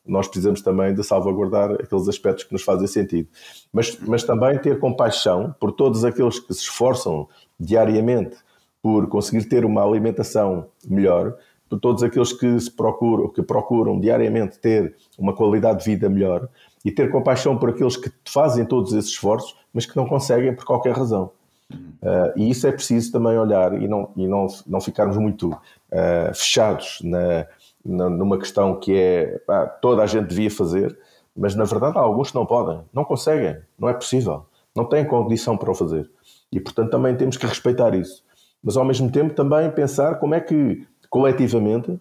[0.07, 3.29] nós precisamos também de salvaguardar aqueles aspectos que nos fazem sentido.
[3.73, 8.37] Mas, mas também ter compaixão por todos aqueles que se esforçam diariamente
[8.81, 11.37] por conseguir ter uma alimentação melhor,
[11.69, 16.49] por todos aqueles que se procuram, que procuram diariamente ter uma qualidade de vida melhor
[16.85, 20.65] e ter compaixão por aqueles que fazem todos esses esforços, mas que não conseguem por
[20.65, 21.31] qualquer razão.
[21.71, 26.35] Uh, e isso é preciso também olhar e não, e não, não ficarmos muito uh,
[26.35, 27.47] fechados na,
[27.85, 30.99] na, numa questão que é pá, toda a gente devia fazer,
[31.37, 35.05] mas na verdade há alguns que não podem, não conseguem, não é possível, não têm
[35.05, 36.11] condição para o fazer.
[36.51, 38.25] E portanto também temos que respeitar isso.
[38.63, 41.99] Mas ao mesmo tempo também pensar como é que coletivamente,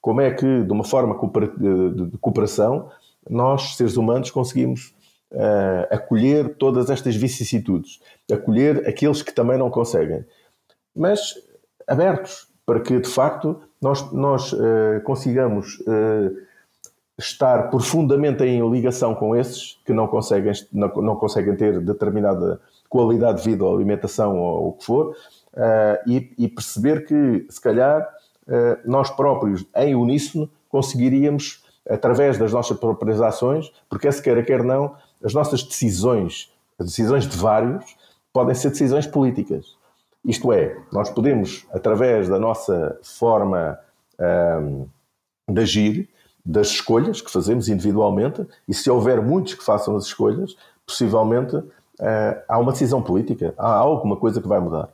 [0.00, 1.14] como é que, de uma forma
[1.58, 2.90] de cooperação,
[3.28, 4.94] nós, seres humanos, conseguimos
[5.32, 8.00] uh, acolher todas estas vicissitudes,
[8.32, 10.24] acolher aqueles que também não conseguem,
[10.94, 11.34] mas
[11.86, 16.36] abertos para que, de facto, nós, nós uh, consigamos uh,
[17.18, 23.42] estar profundamente em ligação com esses que não conseguem, não, não conseguem ter determinada qualidade
[23.42, 25.14] de vida ou alimentação ou o que for,
[26.06, 28.08] e, e, perceber que, se calhar,
[28.84, 34.62] nós próprios, em uníssono, conseguiríamos, através das nossas próprias ações, porque é se quer quer
[34.62, 37.96] não, as nossas decisões, as decisões de vários,
[38.32, 39.76] podem ser decisões políticas.
[40.24, 43.78] Isto é, nós podemos, através da nossa forma
[44.60, 44.86] um,
[45.48, 46.08] de agir,
[46.44, 51.66] das escolhas que fazemos individualmente, e se houver muitos que façam as escolhas, possivelmente uh,
[52.48, 54.88] há uma decisão política, há alguma coisa que vai mudar.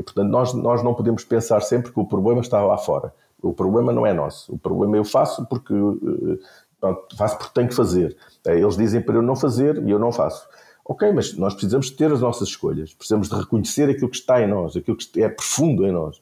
[0.00, 3.12] E, portanto, nós, nós não podemos pensar sempre que o problema está lá fora.
[3.42, 4.54] O problema não é nosso.
[4.54, 6.38] O problema eu faço porque, uh,
[6.80, 8.16] pronto, faço porque tenho que fazer.
[8.46, 10.48] Uh, eles dizem para eu não fazer e eu não faço.
[10.86, 14.48] Ok, mas nós precisamos ter as nossas escolhas, precisamos de reconhecer aquilo que está em
[14.48, 16.20] nós, aquilo que é profundo em nós.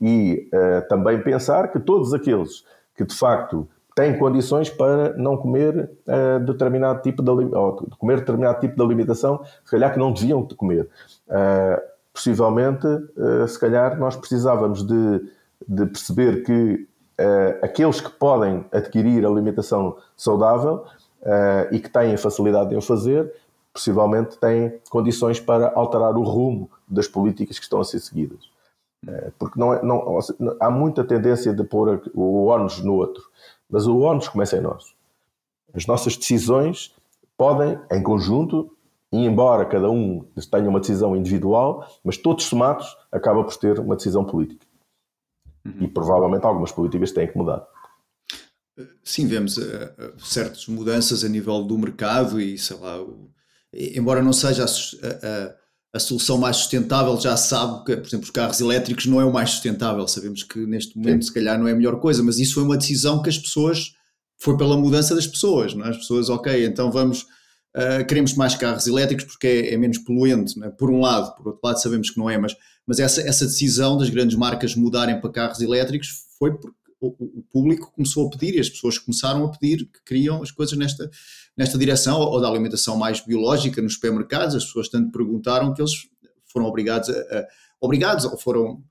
[0.00, 0.48] E
[0.88, 2.64] também pensar que todos aqueles
[2.96, 3.68] que de facto
[3.98, 9.40] têm condições para não comer uh, determinado tipo de ou comer determinado tipo de alimentação,
[9.64, 10.88] se calhar que não deviam comer.
[11.28, 15.30] Uh, possivelmente, uh, se calhar, nós precisávamos de,
[15.66, 16.86] de perceber que
[17.60, 20.84] aqueles que podem adquirir alimentação saudável
[21.72, 23.34] e que têm facilidade em o fazer,
[23.72, 28.48] possivelmente têm condições para alterar o rumo das políticas que estão a ser seguidas.
[29.36, 30.16] Porque não, é, não,
[30.60, 33.24] há muita tendência de pôr o ónus no outro.
[33.68, 34.94] Mas o ONU começa em nós.
[35.74, 36.94] As nossas decisões
[37.36, 38.74] podem, em conjunto,
[39.12, 43.96] e embora cada um tenha uma decisão individual, mas todos somados acaba por ter uma
[43.96, 44.66] decisão política.
[45.64, 45.84] Uhum.
[45.84, 47.66] E provavelmente algumas políticas têm que mudar.
[49.02, 52.98] Sim, vemos uh, certas mudanças a nível do mercado e, sei lá,
[53.72, 55.54] embora não seja a, a,
[55.94, 59.32] a, solução mais sustentável, já sabe que, por exemplo, os carros elétricos não é o
[59.32, 60.06] mais sustentável.
[60.06, 61.28] Sabemos que neste momento, Sim.
[61.28, 63.94] se calhar, não é a melhor coisa, mas isso foi uma decisão que as pessoas.
[64.40, 65.88] Foi pela mudança das pessoas, não é?
[65.88, 67.26] As pessoas, ok, então vamos.
[67.76, 70.70] Uh, queremos mais carros elétricos porque é, é menos poluente, é?
[70.70, 72.56] por um lado, por outro lado sabemos que não é, mas,
[72.86, 77.42] mas essa, essa decisão das grandes marcas mudarem para carros elétricos foi porque o, o,
[77.50, 81.08] público começou a pedir e as pessoas começaram a pedir que queriam as coisas nesta,
[81.56, 84.56] nesta direção, ou da alimentação mais biológica nos supermercados.
[84.56, 85.92] As pessoas tanto perguntaram que eles
[86.46, 87.46] foram obrigados a, a
[87.80, 88.82] obrigados ou foram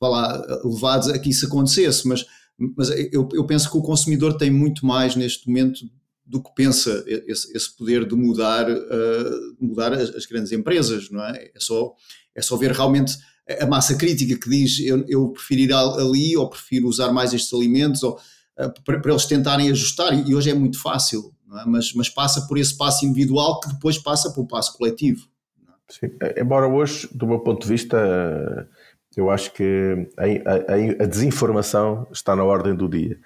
[0.00, 2.06] lá, levados a que isso acontecesse.
[2.06, 2.26] Mas,
[2.58, 5.80] mas eu, eu penso que o consumidor tem muito mais neste momento
[6.26, 11.22] do que pensa esse, esse poder de mudar, uh, mudar as, as, grandes empresas, não
[11.22, 11.50] é?
[11.54, 11.94] É só,
[12.34, 13.16] é só ver realmente
[13.60, 17.52] a massa crítica que diz eu, eu prefiro ir ali ou prefiro usar mais estes
[17.52, 21.64] alimentos ou, uh, para, para, eles tentarem ajustar e hoje é muito fácil, é?
[21.66, 25.28] mas, mas passa por esse passo individual que depois passa por um passo coletivo.
[25.68, 25.72] É?
[25.88, 28.66] Sim, embora hoje, do meu ponto de vista,
[29.14, 30.24] eu acho que a,
[30.72, 33.18] a, a desinformação está na ordem do dia.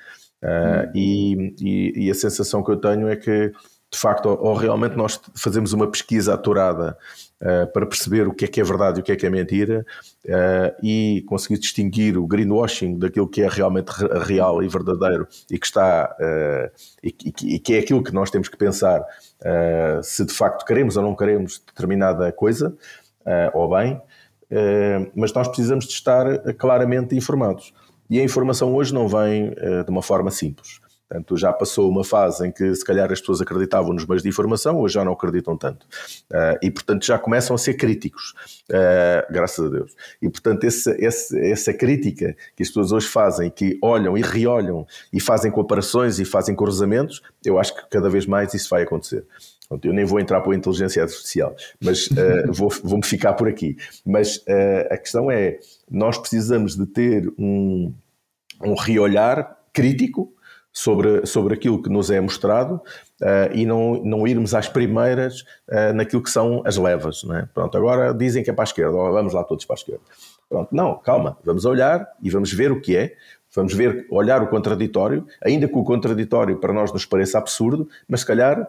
[0.42, 3.52] Uh, e, e, e, a sensação que eu tenho é que
[3.90, 6.96] de facto, ou, realmente nós fazemos uma pesquisa aturada
[7.40, 9.30] uh, para perceber o que é que é verdade e o que é que é
[9.30, 9.84] mentira
[10.26, 13.90] uh, e conseguir distinguir o greenwashing daquilo que é realmente
[14.26, 16.14] real e verdadeiro e que está
[17.02, 19.02] e, e, que é aquilo que nós temos que pensar
[20.02, 22.76] se de facto queremos ou não queremos determinada coisa
[23.54, 24.00] ou bem,
[25.14, 27.72] mas nós precisamos de estar claramente informados.
[28.10, 29.50] E a informação hoje não vem
[29.84, 30.80] de uma forma simples.
[31.08, 34.28] Portanto, já passou uma fase em que se calhar as pessoas acreditavam nos meios de
[34.28, 35.86] informação, hoje já não acreditam tanto.
[36.30, 38.34] Uh, e, portanto, já começam a ser críticos,
[38.70, 39.96] uh, graças a Deus.
[40.20, 44.86] E, portanto, esse, esse, essa crítica que as pessoas hoje fazem, que olham e reolham
[45.10, 49.24] e fazem comparações e fazem cruzamentos, eu acho que cada vez mais isso vai acontecer.
[49.82, 52.12] Eu nem vou entrar para a inteligência artificial, mas uh,
[52.52, 53.78] vou, vou-me ficar por aqui.
[54.04, 54.44] Mas
[54.90, 55.58] a questão é,
[55.90, 57.94] nós precisamos de ter um,
[58.62, 60.34] um reolhar crítico
[60.78, 62.74] sobre, sobre aquilo que nos é mostrado
[63.20, 67.24] uh, e não, não irmos às primeiras uh, naquilo que são as levas.
[67.34, 67.48] É?
[67.52, 70.02] Pronto, agora dizem que é para a esquerda, vamos lá todos para a esquerda.
[70.48, 73.16] Pronto, não, calma, vamos olhar e vamos ver o que é,
[73.54, 78.20] vamos ver, olhar o contraditório, ainda que o contraditório para nós nos pareça absurdo, mas
[78.20, 78.64] se calhar,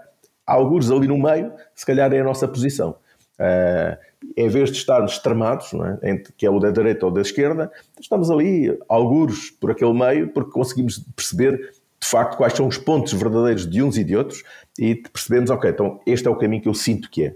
[0.48, 2.96] alguns ali no meio, se calhar é a nossa posição.
[3.40, 3.96] Uh,
[4.36, 6.10] em vez de estarmos extremados, é?
[6.10, 10.28] Entre, que é o da direita ou da esquerda, estamos ali, alguns por aquele meio,
[10.30, 14.44] porque conseguimos perceber de facto quais são os pontos verdadeiros de uns e de outros
[14.78, 17.36] e percebemos, ok, então este é o caminho que eu sinto que é.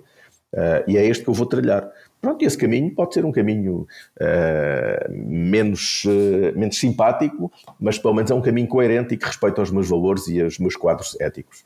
[0.54, 1.92] Uh, e é este que eu vou trilhar.
[2.22, 3.88] Pronto, e esse caminho pode ser um caminho
[4.22, 9.62] uh, menos, uh, menos simpático, mas pelo menos é um caminho coerente e que respeita
[9.62, 11.64] os meus valores e os meus quadros éticos.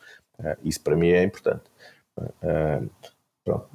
[0.63, 1.63] isso para mim é importante.
[3.43, 3.67] pronto,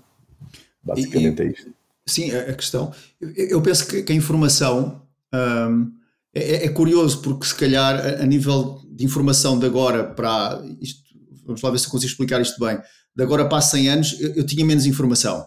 [0.82, 1.70] basicamente e, e, é isto.
[2.06, 2.92] Sim, a questão.
[3.20, 5.02] Eu penso que, que a informação.
[5.32, 5.92] Um,
[6.34, 11.02] é, é, curioso porque se calhar a, a, nível de informação de agora para isto,
[11.44, 12.78] vamos lá ver se eu consigo explicar isto bem,
[13.14, 15.46] de agora para 100 anos eu, eu tinha menos informação.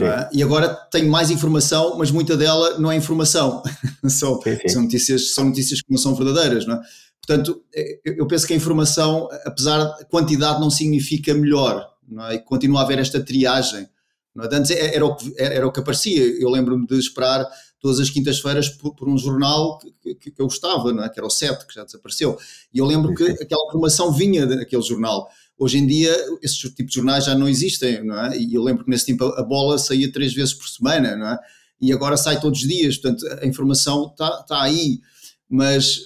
[0.00, 0.28] É?
[0.34, 3.62] E agora tenho mais informação, mas muita dela não é informação.
[4.06, 6.66] são, são, notícias, são notícias que não são verdadeiras.
[6.66, 6.80] Não é?
[7.26, 11.86] Portanto, é, eu penso que a informação, apesar de quantidade, não significa melhor.
[12.06, 12.34] Não é?
[12.34, 13.88] E continua a haver esta triagem.
[14.34, 14.48] Não é?
[14.52, 16.38] Antes era o, que, era o que aparecia.
[16.38, 17.46] Eu lembro-me de esperar
[17.80, 21.08] todas as quintas-feiras por, por, um jornal que, que, que, eu gostava, não é?
[21.08, 22.36] que era o Sete, que já desapareceu.
[22.72, 25.28] E eu lembro que aquela informação vinha daquele jornal.
[25.56, 28.38] Hoje em dia, esses tipos de jornais já não existem, não é?
[28.38, 31.38] E eu lembro que nesse tempo a bola saía três vezes por semana, não é?
[31.80, 35.00] E agora sai todos os dias, portanto, a informação está tá aí,
[35.48, 36.00] mas,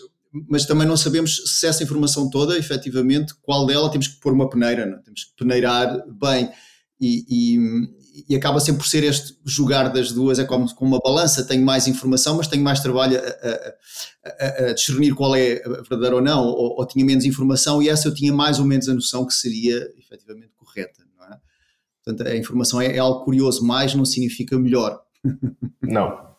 [0.49, 4.49] mas também não sabemos se essa informação toda, efetivamente, qual dela temos que pôr uma
[4.49, 4.99] peneira, não?
[4.99, 5.01] É?
[5.01, 6.51] temos que peneirar bem.
[7.01, 7.59] E, e,
[8.29, 11.65] e, acaba sempre por ser este jogar das duas, é como com uma balança, tenho
[11.65, 15.57] mais informação, mas tenho mais trabalho a, a, a discernir qual é
[15.89, 18.89] verdadeira ou não, ou, ou, tinha menos informação e essa eu tinha mais ou menos
[18.89, 21.39] a noção que seria efetivamente correta, não é?
[22.05, 25.01] Portanto, a informação é, é algo curioso, mais não significa melhor.
[25.83, 26.33] Não,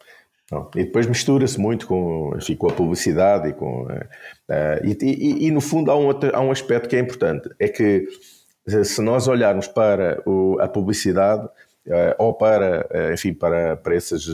[0.51, 0.69] não.
[0.76, 3.84] E depois mistura-se muito com, enfim, com a publicidade e com.
[3.84, 7.49] Uh, e, e, e, no fundo há um, outro, há um aspecto que é importante,
[7.59, 8.07] é que
[8.66, 11.47] se nós olharmos para o, a publicidade,
[11.86, 14.26] Uh, ou para, uh, enfim, para, para, essas,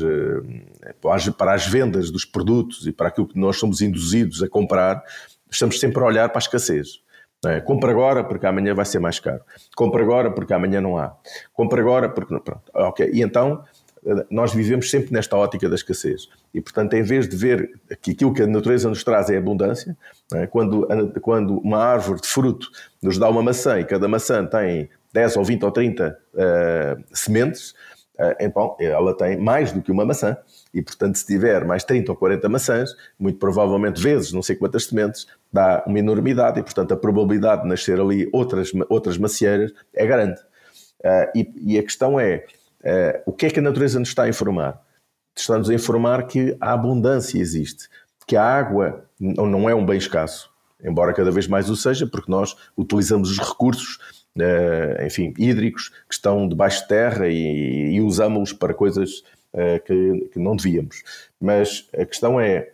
[1.35, 5.03] para as vendas dos produtos e para aquilo que nós somos induzidos a comprar,
[5.49, 7.01] estamos sempre a olhar para a escassez.
[7.45, 7.61] É?
[7.61, 9.41] Compra agora porque amanhã vai ser mais caro.
[9.75, 11.15] Compra agora porque amanhã não há.
[11.53, 12.37] Compra agora porque.
[12.37, 13.09] Pronto, ok.
[13.13, 13.63] E então
[14.29, 16.29] nós vivemos sempre nesta ótica da escassez.
[16.53, 17.71] E, portanto, em vez de ver
[18.01, 19.97] que aquilo que a natureza nos traz é abundância,
[20.33, 20.47] é?
[20.47, 20.87] quando,
[21.21, 22.67] quando uma árvore de fruto
[23.01, 27.71] nos dá uma maçã e cada maçã tem 10 ou 20 ou 30 uh, sementes,
[28.19, 30.37] uh, então ela tem mais do que uma maçã.
[30.73, 34.85] E, portanto, se tiver mais 30 ou 40 maçãs, muito provavelmente vezes não sei quantas
[34.85, 40.05] sementes, dá uma enormidade e, portanto, a probabilidade de nascer ali outras, outras macieiras é
[40.05, 40.39] grande.
[40.99, 42.45] Uh, e, e, a questão é,
[43.25, 44.81] o que é que a natureza nos está a informar?
[45.37, 47.87] Está-nos a informar que a abundância existe,
[48.27, 50.49] que a água não é um bem escasso,
[50.83, 53.99] embora cada vez mais o seja, porque nós utilizamos os recursos
[54.37, 59.23] uh, enfim, hídricos que estão debaixo de terra e, e usamos-los para coisas
[59.53, 61.03] uh, que, que, não devíamos.
[61.39, 62.71] Mas a questão é,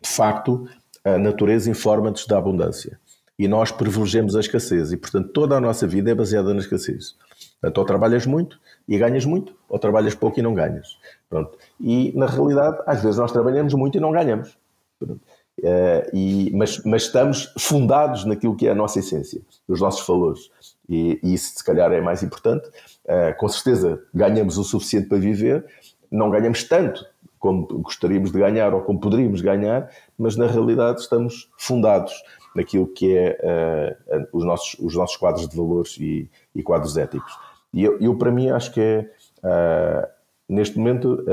[0.00, 0.68] de facto,
[1.04, 2.98] a natureza informa-nos da abundância
[3.38, 7.16] e nós privilegiamos a escassez e, portanto, toda a nossa vida é baseada na escassez.
[7.64, 10.98] Portanto, ou trabalhas muito e ganhas muito, ou trabalhas pouco e não ganhas.
[11.30, 11.56] Pronto.
[11.80, 14.54] E, na realidade, às vezes nós trabalhamos muito e não ganhamos.
[15.00, 20.50] Uh, e, mas, mas, estamos fundados naquilo que é a nossa essência, os nossos valores.
[20.86, 22.68] E, e isso, se calhar, é mais importante.
[23.06, 25.64] Uh, com certeza, ganhamos o suficiente para viver,
[26.10, 27.06] não ganhamos tanto
[27.38, 32.12] como gostaríamos de ganhar ou como poderíamos ganhar, mas na realidade estamos fundados
[32.54, 37.32] naquilo que é uh, os, nossos, os nossos quadros de valores e, e quadros éticos.
[37.74, 40.08] E eu, eu, para mim, acho que é,
[40.48, 41.24] neste momento,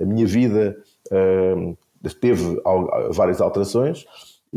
[0.00, 0.76] a minha vida
[2.20, 2.60] teve
[3.12, 4.06] várias alterações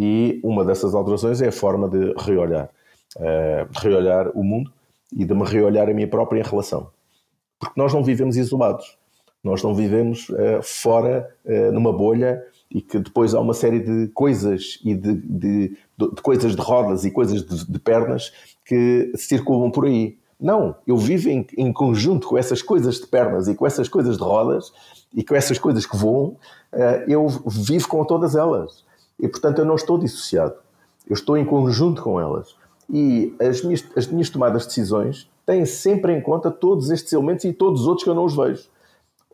[0.02, 2.70] e uma dessas alterações é a forma de reolhar,
[3.18, 4.72] uh, reolhar o mundo
[5.12, 6.90] e de me reolhar a minha própria relação.
[7.60, 8.98] Porque nós não vivemos isolados,
[9.44, 14.08] nós não vivemos uh, fora, uh, numa bolha e que depois há uma série de
[14.14, 15.68] coisas e de, de,
[15.98, 18.32] de, de coisas de rodas e coisas de, pernas
[18.64, 20.18] que circulam por aí.
[20.40, 24.18] Não, eu vivo em, em, conjunto com essas coisas de pernas e com essas coisas
[24.18, 24.72] de rodas
[25.14, 26.38] e com essas coisas que voam,
[26.72, 28.86] eh, eu vivo com todas elas.
[29.20, 30.56] E, portanto, eu não estou dissociado.
[31.08, 32.56] Eu estou em conjunto com elas.
[32.90, 37.44] E as minhas, as minhas tomadas de decisões têm sempre em conta todos estes elementos
[37.44, 38.70] e todos os outros que eu não os vejo.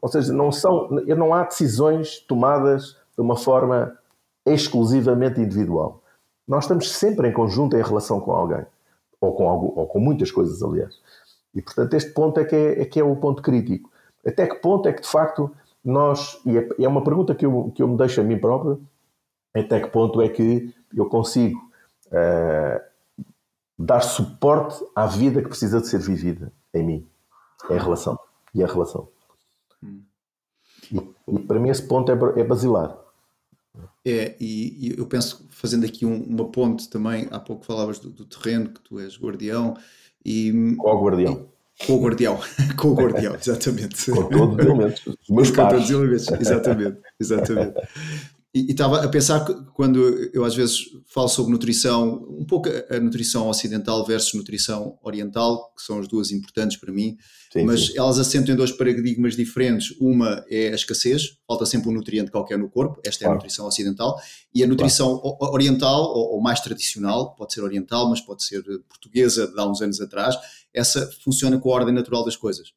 [0.02, 3.96] Ou seja, não, são, não há decisões tomadas de uma forma
[4.46, 6.02] exclusivamente individual.
[6.48, 8.66] Nós estamos sempre em conjunto em relação com alguém.
[9.22, 11.00] Ou com, algo, ou com muitas coisas, aliás.
[11.54, 13.90] E, portanto, este ponto é que é, é que é o ponto crítico.
[14.26, 15.52] Até que ponto é que, de facto,
[15.84, 18.82] nós, e é, é uma pergunta que eu, que eu me deixo a mim próprio,
[19.54, 21.60] até que ponto é que eu consigo
[22.08, 22.82] uh,
[23.78, 27.08] dar suporte à vida que precisa de ser vivida em mim,
[27.70, 28.20] em relação,
[28.54, 29.08] e a relação.
[29.84, 30.02] Hum.
[30.92, 32.98] E, e, para mim esse ponto é, é basilar.
[34.06, 38.10] É, e, e, eu penso, fazendo aqui um, uma ponte também, há pouco falavas do,
[38.10, 39.76] do, terreno, que tu és guardião,
[40.24, 40.76] e...
[40.78, 41.50] Qual guardião?
[41.86, 42.40] Com o guardião,
[42.78, 44.12] com o guardião, exatamente.
[44.12, 45.08] com todos os elementos.
[45.08, 47.74] Os meus com todos os elementos, exatamente, exatamente.
[48.56, 50.00] E estava a pensar que quando
[50.34, 55.84] eu às vezes falo sobre nutrição, um pouco a nutrição ocidental versus nutrição oriental, que
[55.84, 57.18] são as duas importantes para mim,
[57.52, 57.98] sim, mas sim.
[57.98, 59.94] elas assentam em dois paradigmas diferentes.
[60.00, 63.68] Uma é a escassez, falta sempre um nutriente qualquer no corpo, esta é a nutrição
[63.68, 64.18] ocidental,
[64.54, 65.54] e a nutrição claro.
[65.54, 69.82] oriental, ou, ou, mais tradicional, pode ser oriental, mas pode ser portuguesa de há uns
[69.82, 70.34] anos atrás,
[70.74, 72.72] essa funciona com a ordem natural das coisas.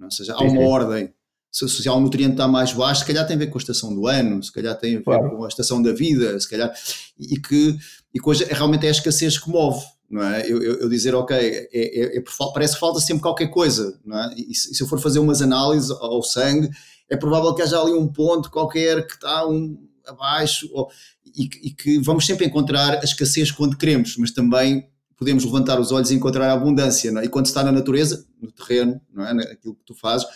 [0.00, 1.12] Ou seja, há uma ordem
[1.54, 3.60] se, se há um nutriente está mais baixo, se calhar tem a ver com a
[3.60, 5.36] estação do ano, se calhar tem a ver claro.
[5.36, 6.74] com a estação da vida, se calhar,
[7.16, 7.78] e que,
[8.12, 9.80] e que hoje realmente é a escassez que move,
[10.10, 10.50] não é?
[10.50, 14.18] Eu, eu, eu dizer, ok, é, é, é, parece que falta sempre qualquer coisa, não
[14.18, 14.34] é?
[14.36, 16.70] E se, se, eu for fazer umas análises ao sangue,
[17.08, 19.78] é provável que haja ali um ponto qualquer que está um,
[20.08, 20.90] abaixo, ou,
[21.36, 25.92] e, e que vamos sempre encontrar a escassez quando queremos, mas também podemos levantar os
[25.92, 27.26] olhos e encontrar a abundância, não é?
[27.26, 29.52] E quando está na natureza, no terreno, não é?
[29.52, 30.26] Aquilo que tu fazes,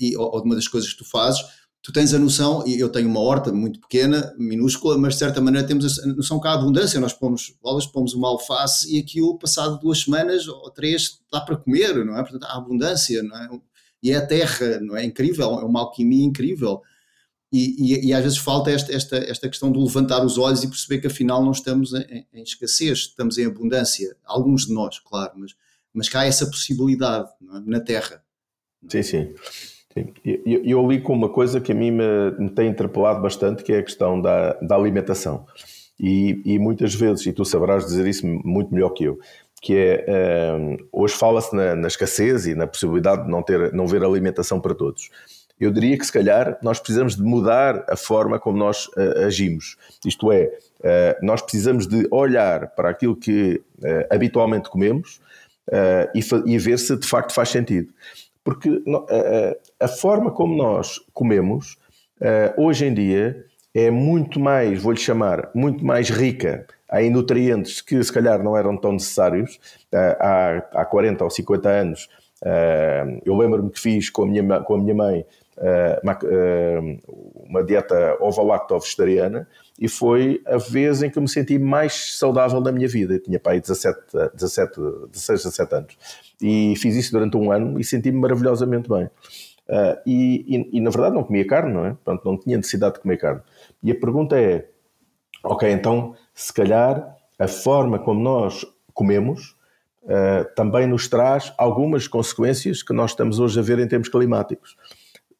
[0.00, 1.42] e, ou, de uma das coisas que tu fazes,
[1.84, 5.38] tu tens a noção, e eu tenho uma horta muito pequena, minúscula, mas de certa
[5.38, 9.38] maneira temos a noção que há abundância, nós pomos bolas, pomos uma alface e aquilo
[9.38, 12.22] passado duas semanas ou três dá para comer, não é?
[12.22, 13.60] Portanto há abundância, não é?
[14.02, 15.04] E é a terra, não é?
[15.04, 16.80] Incrível, é uma alquimia incrível.
[17.52, 20.68] E, e, e, às vezes falta esta, esta, esta questão de levantar os olhos e
[20.68, 24.16] perceber que afinal não estamos em, em escassez, estamos em abundância.
[24.24, 25.54] Alguns de nós, claro, mas,
[25.92, 27.60] mas que há essa possibilidade é?
[27.66, 28.24] na Terra.
[28.88, 29.34] Sim, sim.
[30.24, 33.72] Eu, eu li com uma coisa que a mim me, me, tem interpelado bastante, que
[33.72, 35.46] é a questão da, da alimentação.
[35.98, 39.18] E, e, muitas vezes, e tu saberás dizer isso muito melhor que eu,
[39.62, 43.86] que é, um, hoje fala-se na, na, escassez e na possibilidade de não, ter, não
[43.86, 45.10] ver alimentação para todos.
[45.58, 49.76] Eu diria que se calhar nós precisamos de mudar a forma como nós uh, agimos.
[50.04, 55.22] Isto é, uh, nós precisamos de olhar para aquilo que uh, habitualmente comemos
[56.14, 57.88] e, e ver se de facto faz sentido.
[58.44, 58.82] Porque
[59.80, 61.78] a, a forma como nós comemos,
[62.58, 68.12] hoje em dia, é muito mais, vou-lhe chamar, muito mais rica em nutrientes que se
[68.12, 69.58] calhar não eram tão necessários
[70.20, 72.08] há, há 40 ou 50 anos.
[73.24, 75.24] Eu lembro-me que fiz com a minha, com a minha mãe
[76.02, 76.18] uma,
[77.48, 79.48] uma dieta ovo-lacto-vegetariana
[79.78, 83.14] e foi a vez em que eu me senti mais saudável na minha vida.
[83.14, 83.98] Eu tinha pai 17,
[84.34, 84.80] 17,
[85.10, 85.96] 16, 17 anos
[86.40, 89.08] e fiz isso durante um ano e senti-me maravilhosamente bem.
[89.66, 91.90] Uh, e, e, e, na verdade não comia carne, não é?
[91.94, 93.40] Portanto, não tinha necessidade de comer carne.
[93.82, 94.68] E a pergunta é:
[95.42, 99.56] ok, então se calhar a forma como nós comemos
[100.02, 104.76] uh, também nos traz algumas consequências que nós estamos hoje a ver em termos climáticos.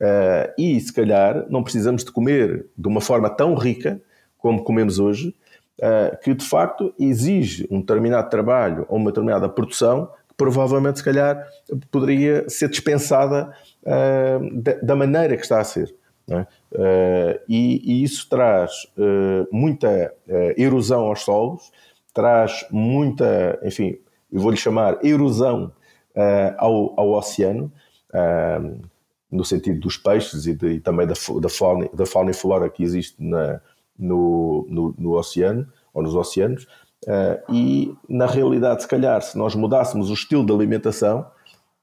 [0.04, 4.02] Uh, e se calhar não precisamos de comer de uma forma tão rica
[4.36, 5.34] como comemos hoje,
[5.78, 11.04] uh, que de facto exige um determinado trabalho ou uma determinada produção que provavelmente, se
[11.04, 11.42] calhar,
[11.90, 13.50] poderia ser dispensada
[13.82, 15.94] uh, da, maneira que está a ser.
[16.28, 16.40] É?
[16.40, 18.86] Uh, e, e, isso traz
[19.52, 20.12] muita
[20.56, 21.70] erosão aos solos,
[22.12, 23.98] traz muita, enfim,
[24.32, 25.70] eu vou-lhe chamar erosão
[26.58, 27.70] ao, ao oceano
[29.34, 32.70] no sentido dos peixes e, de, e também da, da, fauna, da fauna e flora
[32.70, 33.60] que existe na,
[33.98, 36.64] no, no, no oceano ou nos oceanos.
[37.04, 41.26] Uh, e na realidade, se calhar, se nós mudássemos o estilo de alimentação,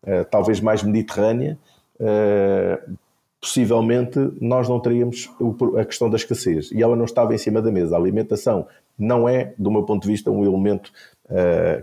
[0.03, 1.59] uh, talvez mais mediterrânea,
[1.99, 2.97] uh,
[3.39, 5.29] possivelmente nós não teríamos
[5.77, 6.71] a questão da escassez.
[6.71, 7.95] E ela não estava em cima da mesa.
[7.95, 8.65] A alimentação
[8.97, 10.91] não é, do meu ponto de vista, um elemento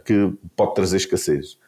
[0.04, 1.58] que pode trazer escassez.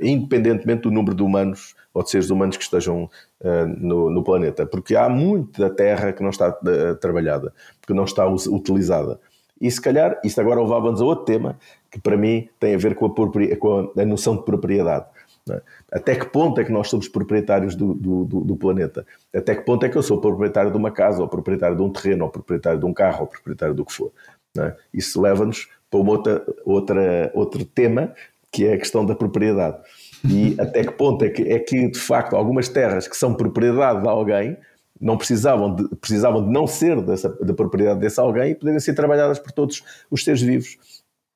[0.00, 3.04] independentemente do número de humanos ou de seres humanos que estejam
[3.40, 7.52] uh, no, no, planeta, porque há muita terra que não está uh, trabalhada,
[7.86, 9.20] que não está utilizada.
[9.60, 11.58] E se calhar, isto agora levava-nos a outro tema
[11.90, 15.06] que para mim tem a ver com a, com a noção de propriedade.
[15.50, 15.60] É?
[15.92, 19.04] Até que ponto é que nós somos proprietários do, do, do, planeta?
[19.34, 21.90] Até que ponto é que eu sou proprietário de uma casa, ou proprietário de um
[21.90, 24.12] terreno, ou proprietário de um carro, ou proprietário do que for?
[24.58, 24.74] É?
[24.94, 28.14] Isso leva-nos para uma outra, outra, outro tema,
[28.52, 29.78] que é a questão da propriedade
[30.24, 34.02] e até que ponto é que, é que, de facto, algumas terras que são propriedade
[34.02, 34.56] de alguém
[35.00, 38.92] não precisavam de, precisavam de não ser dessa, da propriedade desse alguém e poderem ser
[38.92, 40.76] trabalhadas por todos os seres vivos.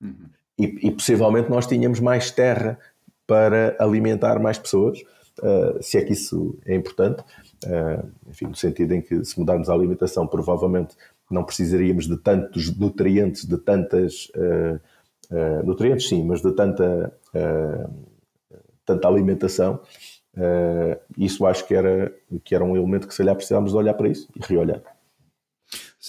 [0.03, 0.27] Uhum.
[0.59, 2.79] E, e, possivelmente nós tínhamos mais terra
[3.27, 5.01] para alimentar mais pessoas,
[5.41, 7.25] uh, se é que isso é importante.
[7.65, 10.95] Uh, enfim, no sentido em que se mudarmos a alimentação, provavelmente
[11.31, 14.31] não precisaríamos de tantos nutrientes, de tantas.
[14.37, 14.79] Uh,
[15.65, 17.13] nutrientes sim, mas de tanta
[18.85, 19.81] tanta alimentação.
[20.37, 22.13] Uh, isso acho que era,
[22.45, 24.83] que era um elemento que se calhar precisávamos de olhar para isso e reolhar.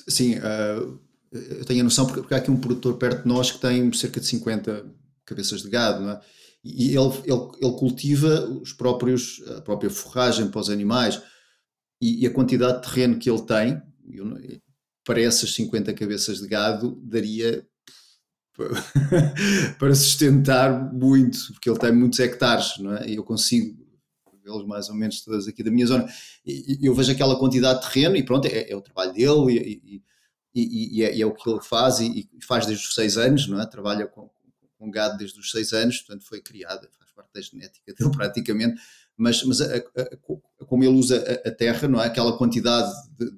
[0.07, 0.99] Sim, uh,
[1.31, 3.91] eu tenho a noção porque, porque, há aqui um produtor perto de nós que tem
[3.93, 4.85] cerca de 50
[5.25, 6.21] cabeças de gado, não é?
[6.63, 11.21] E ele, ele, ele cultiva os próprios, a própria forragem para os animais
[12.01, 14.33] e, e, a quantidade de terreno que ele tem, eu,
[15.03, 17.63] para essas 50 cabeças de gado daria
[19.77, 23.09] para sustentar muito, porque ele tem muitos hectares, não é?
[23.09, 23.85] E eu consigo
[24.43, 26.07] vê-los mais ou menos todas aqui da minha zona.
[26.45, 30.01] E, eu vejo aquela quantidade de terreno e pronto, é, é o trabalho dele e,
[30.53, 33.47] e, e, é, e, é, o que ele faz e, faz desde os seis anos,
[33.47, 33.65] não é?
[33.65, 34.29] Trabalha com,
[34.77, 38.79] com gado desde os seis anos, portanto foi criada, faz parte da genética dele praticamente,
[39.17, 39.79] mas, mas a, a,
[40.61, 42.05] a, como ele usa a, terra, não é?
[42.05, 43.31] Aquela quantidade de,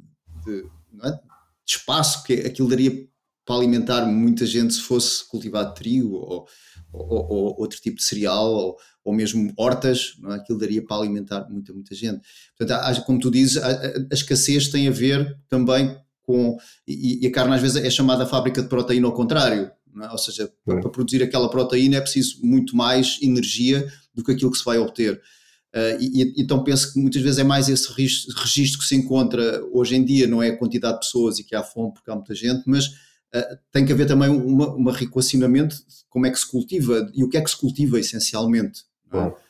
[0.46, 0.70] de,
[1.04, 1.12] é?
[1.12, 1.20] de
[1.66, 3.08] espaço que aquilo daria
[3.48, 6.48] para alimentar muita gente se fosse cultivado trigo ou,
[6.92, 10.34] ou, ou outro tipo de cereal ou, ou mesmo hortas, é?
[10.34, 12.22] aquilo daria para alimentar muita, muita gente.
[12.58, 13.70] Portanto, como tu dizes, a,
[14.12, 16.58] a escassez tem a ver também com.
[16.86, 19.72] E, e, a carne às vezes é chamada fábrica de proteína ao contrário,
[20.04, 20.10] é?
[20.12, 24.52] ou seja, para, para, produzir aquela proteína é preciso muito mais energia do que aquilo
[24.52, 25.22] que se vai obter.
[25.74, 29.96] Uh, e, então penso que muitas vezes é mais esse registro que se encontra hoje
[29.96, 32.36] em dia, não é a quantidade de pessoas e que há fome porque há muita
[32.36, 33.07] gente, mas
[33.72, 37.30] tem que haver também uma, uma reequacionamento de como é que se cultiva e o
[37.30, 38.84] que é que se cultiva essencialmente.
[39.12, 39.48] É?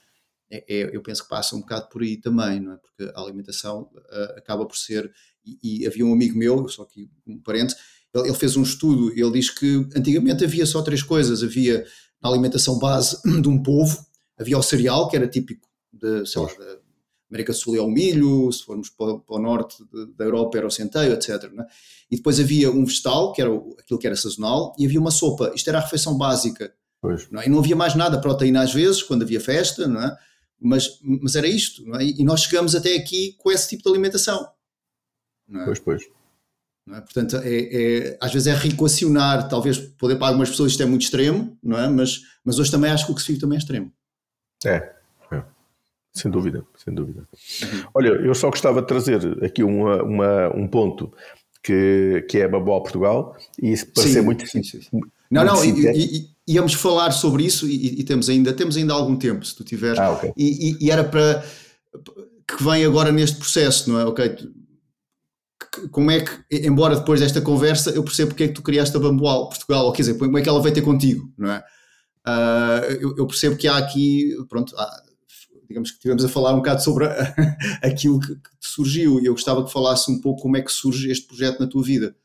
[0.49, 2.77] É, é, eu penso que passa um bocado por aí também, não é?
[2.77, 5.11] Porque a alimentação uh, acaba por ser.
[5.45, 7.75] E, e, havia um amigo meu, só que um parente,
[8.13, 11.85] ele, ele, fez um estudo, ele diz que antigamente havia só três coisas: havia
[12.21, 14.05] na alimentação base de um povo,
[14.37, 16.86] havia o cereal, que era típico de, sei lá, da
[17.29, 20.57] América do Sul é o milho, se formos para, para o norte de, da Europa
[20.57, 21.29] era o centeio, etc.
[21.29, 21.65] É?
[22.11, 25.11] E depois havia um vegetal, que era o, aquilo que era sazonal, e havia uma
[25.11, 25.51] sopa.
[25.53, 27.29] Isto era a refeição básica Pois.
[27.29, 27.45] Não é?
[27.45, 30.17] E não havia mais nada, proteína às vezes, quando havia festa, não é?
[30.59, 31.83] mas, mas era isto.
[31.95, 32.03] É?
[32.03, 34.47] E nós chegamos até aqui com esse tipo de alimentação.
[35.53, 35.65] É?
[35.65, 36.03] Pois, pois.
[36.89, 37.01] É?
[37.01, 37.59] Portanto, é,
[38.09, 41.77] é, às vezes é reequacionar, talvez poder para algumas pessoas isto é muito extremo, não
[41.77, 41.87] é?
[41.87, 43.93] mas, mas hoje também acho que o que se vive também é extremo.
[44.65, 44.96] É.
[46.17, 47.27] sem dúvida, sem dúvida.
[47.63, 47.83] Uhum.
[47.93, 51.11] Olha, eu só gostava de trazer aqui uma, uma, um ponto
[51.63, 54.79] que, que é a Babó Portugal e para sim, ser muito, sim, sim.
[55.29, 59.15] Não, não, e, e, íamos falar sobre isso e, e, temos, ainda, temos ainda algum
[59.15, 59.99] tempo, se tu tiveres.
[59.99, 60.31] Ah, okay.
[60.37, 61.43] e, e, era para
[62.47, 64.05] que vem agora neste processo, não é?
[64.05, 64.37] Ok,
[65.91, 66.31] como é que,
[66.65, 69.91] embora depois desta conversa eu percebo porque é que tu criaste a Bamboal Portugal, ou
[69.91, 71.63] quer dizer, como é que ela veio ter contigo, não é?
[72.27, 75.03] Uh, eu, eu, percebo que há aqui, pronto, há,
[75.67, 77.35] digamos que tivemos a falar um bocado sobre a,
[77.83, 81.11] aquilo que, que surgiu e eu gostava que falasse um pouco como é que surge
[81.11, 82.15] este projeto na tua vida.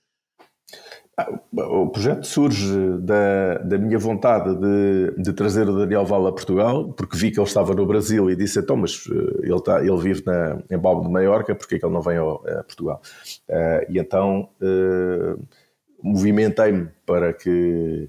[1.52, 6.90] O projeto surge da, da minha vontade de, de, trazer o Daniel Val a Portugal,
[6.94, 9.96] porque vi que ele estava no Brasil e disse: então, mas eh, ele, está, ele
[9.98, 13.02] vive na, em Balbo de Maiorca, porque é que ele não vem ao, a Portugal?
[13.46, 15.46] Uh, e então uh,
[16.02, 18.08] movimentei-me para que,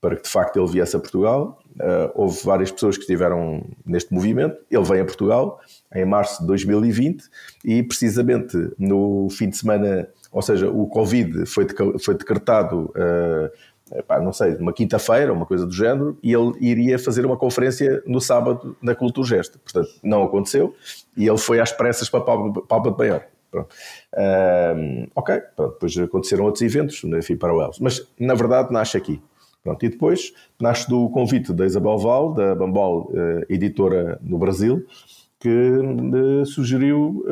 [0.00, 1.62] para que de facto ele viesse a Portugal.
[1.76, 4.56] Uh, houve várias pessoas que estiveram neste movimento.
[4.70, 5.60] Ele veio a Portugal
[5.94, 7.24] em março de 2020
[7.64, 11.66] e, precisamente no fim de semana ou seja, o Covid foi,
[11.98, 17.26] foi decretado, uh, não sei, uma quinta-feira, uma coisa do género, e ele iria fazer
[17.26, 19.58] uma conferência no sábado na Cultura Gesto.
[19.58, 20.74] Portanto, não aconteceu,
[21.16, 23.26] e ele foi às pressas para Palma de Maior.
[23.52, 27.80] Uh, ok, pronto, depois aconteceram outros eventos, enfim, paralelos.
[27.80, 29.20] Mas, na verdade, nasce aqui.
[29.62, 34.86] Pronto, e depois nasce do convite da Isabel Val, da Bambol, uh, editora no Brasil,
[35.38, 37.24] que uh, sugeriu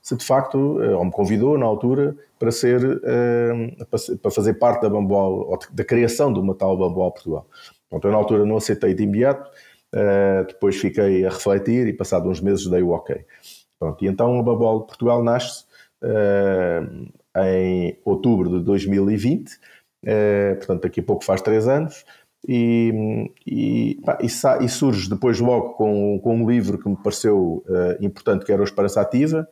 [0.00, 4.88] se de facto, ou me convidou na altura, para ser eh, para fazer parte da
[4.88, 7.46] Bamboal, da criação de uma tal Bamboal Portugal.
[7.90, 9.50] Pronto, eu na altura não aceitei de imediato,
[9.92, 13.24] eh, depois fiquei a refletir e passado uns meses dei o ok.
[13.78, 15.64] Pronto, e então a Bamboal Portugal nasce
[16.02, 16.82] eh,
[17.36, 19.50] em outubro de 2020,
[20.58, 22.04] portanto daqui a pouco faz três anos,
[22.46, 27.64] e, e, pá, e, e, surge depois logo com, com um livro que me pareceu
[27.66, 29.48] uh, importante, que era o Esperança Ativa,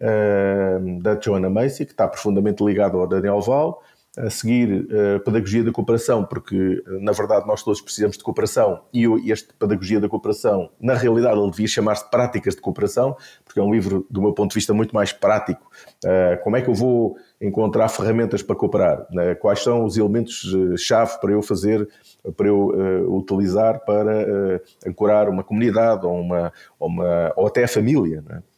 [0.00, 3.82] uh, da Joanna Macy, que está profundamente ligado ao Daniel Val,
[4.16, 9.06] a seguir uh, Pedagogia da Cooperação, porque na verdade nós todos precisamos de cooperação e
[9.30, 13.72] este Pedagogia da Cooperação, na realidade ele devia chamar-se Práticas de Cooperação, porque é um
[13.72, 15.70] livro, do meu ponto de vista, muito mais prático.
[16.04, 19.06] Uh, como é que eu vou encontrar ferramentas para cooperar?
[19.40, 21.88] Quais são os elementos-chave para eu fazer,
[22.36, 28.22] para eu utilizar para ancorar uma comunidade ou, uma, ou, uma, ou até a família?
[28.30, 28.51] É?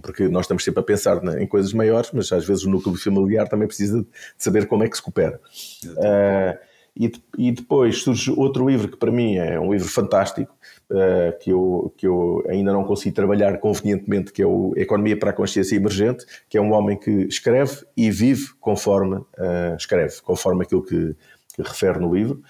[0.00, 3.48] Porque nós estamos sempre a pensar em coisas maiores, mas às vezes o núcleo familiar
[3.48, 4.08] também precisa de
[4.38, 5.38] saber como é que se coopera.
[5.84, 6.58] Uh,
[6.94, 10.54] e, e, depois surge outro livro que para mim é um livro fantástico,
[10.90, 15.30] uh, que, eu, que eu ainda não consigo trabalhar convenientemente, que é o Economia para
[15.30, 20.64] a Consciência Emergente, que é um homem que escreve e vive conforme uh, escreve, conforme
[20.64, 21.14] aquilo que,
[21.54, 22.42] que refere no livro,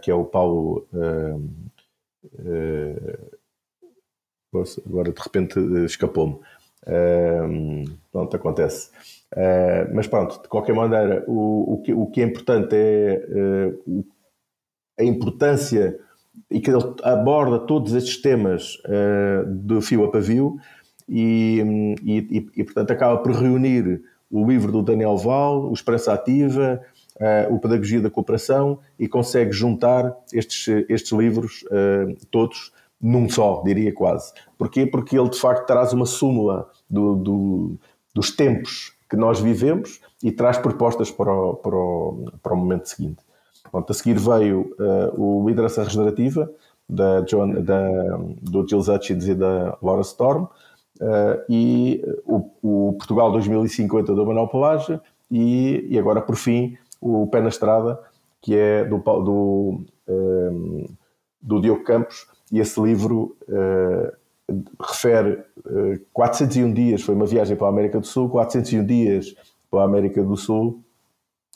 [0.00, 0.86] que é o Paulo
[4.86, 6.38] agora de repente escapou-me.
[8.12, 8.90] Pronto, acontece.
[9.34, 14.04] Uh, mas pronto, de qualquer maneira, o, o, que, o que é importante é uh,
[14.98, 15.98] a importância
[16.50, 20.56] e que ele aborda todos estes temas uh, do fio a pavio
[21.08, 21.62] e,
[22.02, 26.80] e, e, portanto, acaba por reunir o livro do Daniel Val, o Esperança Ativa,
[27.48, 31.64] o Pedagogia da Cooperação e consegue juntar estes, estes livros
[32.30, 34.32] todos num só, diria quase.
[34.58, 34.84] Porquê?
[34.84, 37.76] Porque ele de facto traz uma súmula do, do,
[38.14, 42.88] dos tempos que nós vivemos e traz propostas para o, para o, para o momento
[42.88, 43.22] seguinte.
[43.70, 46.50] Pronto, a seguir veio uh, o Liderança Regenerativa,
[46.88, 53.32] da John, da, do Jill Hutchins e da Laura Storm, uh, e o, o, Portugal
[53.32, 55.00] 2050 do Manuel Pelage,
[55.30, 58.00] e, e agora, por fim, o Pé na Estrada,
[58.40, 60.90] que é do, do, um, eh,
[61.42, 64.16] do Diogo Campos, e esse livro uh,
[64.80, 69.34] refere uh, 401 dias, foi uma viagem para a América do Sul, 401 dias
[69.70, 70.80] para a América do Sul,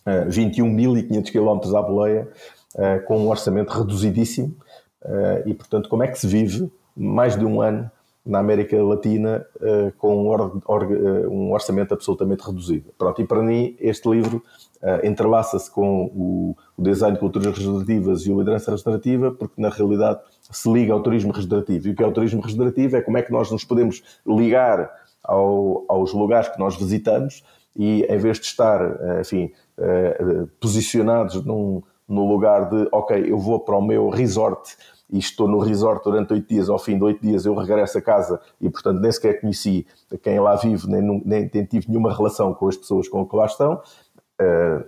[0.07, 2.29] uh, 21.500 km à boleia,
[2.75, 4.57] uh, com um orçamento reduzidíssimo,
[5.03, 7.91] uh, e portanto como é que se vive mais de um ano
[8.27, 9.47] na América Latina
[9.97, 12.93] com um, or, or, um, orçamento absolutamente reduzido.
[12.99, 14.45] Pronto, e para mim este livro
[15.03, 20.21] entrelaça-se com o, o, design de culturas regenerativas e o liderança regenerativa, porque na realidade
[20.51, 21.89] se liga ao turismo regenerativo.
[21.89, 24.91] E o que é o turismo regenerativo é como é que nós nos podemos ligar
[25.23, 27.45] ao, aos lugares que nós visitamos
[27.77, 28.81] e em vez de estar,
[29.21, 29.53] enfim,
[30.61, 34.77] posicionados num, lugar de, ok, eu vou para o meu resort
[35.09, 38.03] e estou no resort durante oito dias, ao fim de oito dias eu regresso a
[38.03, 39.87] casa e, portanto, nem sequer conheci
[40.23, 43.47] quem lá vive, nem, nem, nem tive nenhuma relação com as pessoas com que lá
[43.47, 43.81] estão,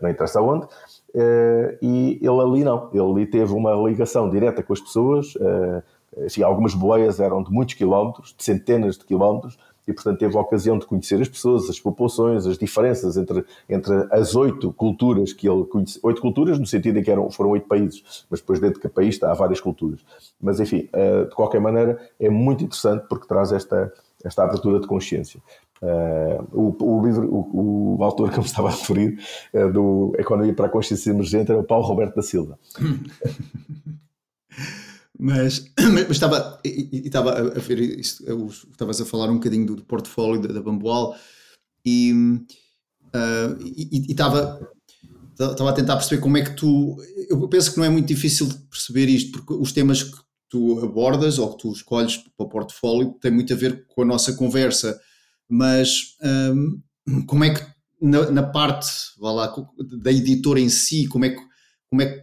[0.00, 0.66] não interessa onde,
[1.80, 5.34] e ele ali não, ele ali teve uma ligação direta com as pessoas,
[6.16, 10.40] enfim, algumas boleias eram de muitos quilómetros, de centenas de quilómetros, e, portanto, teve a
[10.40, 15.48] ocasião de conhecer as pessoas, as populações, as diferenças entre, entre as oito culturas que
[15.48, 15.98] ele conhece.
[16.02, 18.94] Oito culturas, no sentido em que eram, foram oito países, mas depois dentro de cada
[18.94, 20.00] país há várias culturas.
[20.40, 23.92] Mas, enfim, eh, de qualquer maneira, é muito interessante porque traz esta,
[24.24, 25.40] esta abertura de consciência.
[25.82, 29.18] Uh, o, o, livro, o, o, autor que eu me estava a referir,
[29.52, 32.56] uh, do Economia para a Consciência Emergente, era o Paulo Roberto da Silva.
[35.18, 38.24] Mas, mas, estava, e, estava a ver isto,
[38.70, 40.60] estavas a falar um bocadinho do, do portfólio da, da
[41.84, 44.68] e, uh, e, e, estava,
[45.38, 46.96] estava a tentar perceber como é que tu.
[47.28, 50.18] Eu penso que não é muito difícil perceber isto, porque os temas que
[50.48, 54.04] tu abordas ou que tu escolhes para o portfólio têm muito a ver com a
[54.04, 55.00] nossa conversa,
[55.52, 56.80] mas um,
[57.26, 57.62] como é que
[58.00, 58.88] na, na parte
[59.20, 59.54] lá,
[59.98, 61.42] da editora em si, como é que,
[61.90, 62.20] como é que,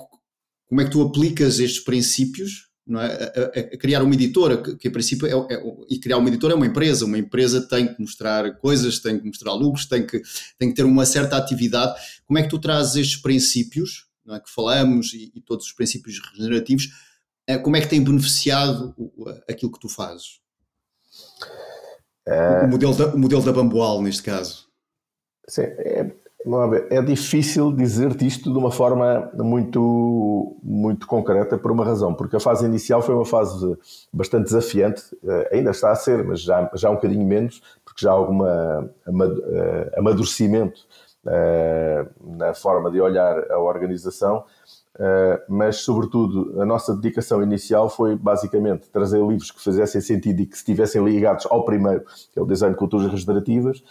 [0.67, 2.95] como é que tu aplicas estes princípios é?
[2.95, 5.61] a, a, a, criar uma editora, que, que princípio é, é,
[5.91, 9.27] e criar uma editora é uma empresa, uma empresa tem que mostrar coisas, tem que
[9.27, 10.19] mostrar lucros, tem que,
[10.57, 12.01] tem que ter uma certa atividade.
[12.25, 16.19] Como é que tu trazes estes princípios é, que falamos e, e, todos os princípios
[16.31, 16.89] regenerativos,
[17.45, 18.95] é, como é que tem beneficiado
[19.47, 20.39] aquilo que tu fazes?
[22.63, 24.67] O, modelo da, o modelo da Bamboal, neste caso.
[25.47, 26.11] Sim, é,
[26.89, 32.39] é difícil dizer-te isto de uma forma muito, muito concreta por uma razão, porque a
[32.39, 33.77] fase inicial foi uma fase
[34.11, 38.11] bastante desafiante, eh, ainda está a ser, mas já, já um bocadinho menos, porque já
[38.11, 40.79] há algum eh, amadurecimento
[41.27, 44.45] eh, na forma de olhar a organização,
[45.47, 50.55] mas sobretudo a nossa dedicação inicial foi basicamente trazer livros que fizessem sentido e que
[50.55, 52.03] estivessem ligados ao primeiro,
[52.33, 53.81] que é o design de culturas regenerativas,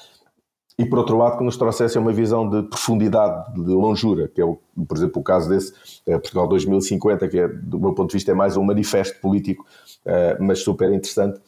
[0.78, 4.44] e por outro lado que nos trouxessem uma visão de profundidade, de longura, que é,
[4.44, 5.72] o, por exemplo, o caso desse
[6.06, 9.66] é Portugal 2050, que é, do meu ponto de vista é mais um manifesto político,
[10.06, 11.40] uh, mas super interessante,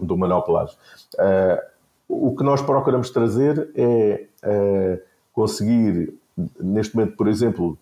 [0.00, 0.44] do Manuel.
[0.48, 1.58] Uh,
[2.08, 4.26] o que nós procuramos trazer é
[5.32, 6.14] conseguir,
[6.60, 7.78] neste momento, por exemplo,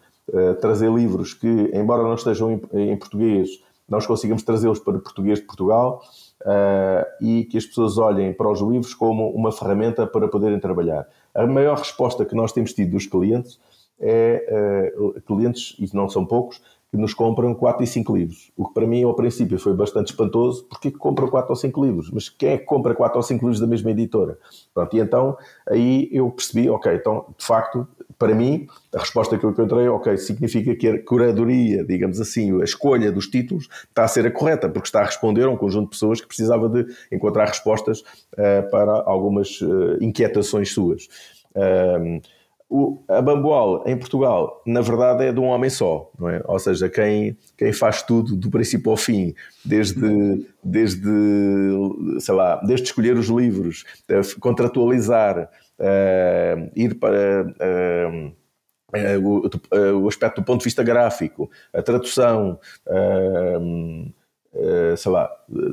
[0.61, 3.49] trazer livros que, embora não estejam em, em português,
[3.89, 6.03] nós conseguimos trazê-los para português de Portugal,
[6.43, 11.07] uh, e que as pessoas olhem para os livros como uma ferramenta para poderem trabalhar.
[11.35, 13.59] A maior resposta que nós temos tido dos clientes
[13.99, 18.53] é uh, clientes, e não são poucos, que nos compram 4 e 5 livros.
[18.57, 20.65] O que para mim, ao princípio, foi bastante espantoso.
[20.65, 22.11] Porquê que compram 4 ou 5 livros?
[22.11, 24.39] Mas quem é que compra 4 ou 5 livros da mesma editora?
[24.75, 25.37] Pronto, e então
[25.69, 27.87] aí eu percebi, ok, então de facto,
[28.19, 32.65] para mim, a resposta que eu encontrei, ok, significa que a curadoria, digamos assim, a
[32.65, 35.85] escolha dos títulos está a ser a correta, porque está a responder a um conjunto
[35.85, 41.09] de pessoas que precisava de encontrar respostas uh, para algumas uh, inquietações suas.
[42.71, 46.41] O, a Bamboal em Portugal, na verdade, é de um homem só, não é?
[46.45, 49.35] Ou seja, quem, quem faz tudo do princípio ao fim,
[49.65, 51.03] desde, desde,
[52.21, 53.85] sei lá, desde escolher os livros,
[54.39, 57.45] contratualizar, uh, ir para.
[57.61, 58.41] Uh,
[60.03, 62.59] o, aspecto do ponto de vista gráfico, a tradução,
[64.97, 65.31] sei lá,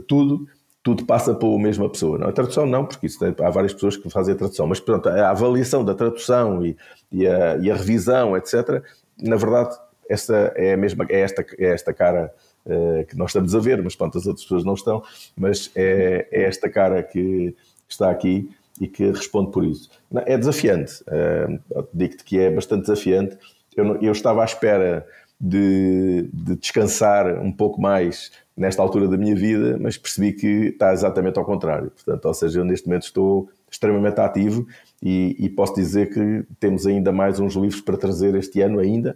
[0.08, 0.48] tudo,
[0.88, 2.18] tudo passa pela mesma pessoa.
[2.18, 5.10] Não, a tradução não, porque isso, há várias pessoas que fazem a tradução, mas pronto,
[5.10, 6.78] a avaliação da tradução e,
[7.12, 8.82] e, a, e a, revisão, etc.,
[9.22, 9.78] na verdade,
[10.10, 12.34] essa é a mesma, é esta, é esta cara
[12.66, 15.04] uh, que nós estamos a ver, mas pronto, as outras pessoas não estão,
[15.36, 17.54] mas é, é esta cara que
[17.90, 18.50] está aqui
[18.80, 19.90] e que responde por isso.
[20.26, 23.38] É desafiante, uh, digo-te que é bastante desafiante.
[23.76, 25.06] Eu, eu estava à espera
[25.38, 30.92] de, de descansar um pouco mais nesta altura da minha vida, mas percebi que está
[30.92, 31.92] exatamente ao contrário.
[31.92, 34.66] Portanto, ou seja, eu neste momento estou extremamente ativo
[35.02, 39.16] e, e posso dizer que temos ainda mais uns livros para trazer este ano ainda,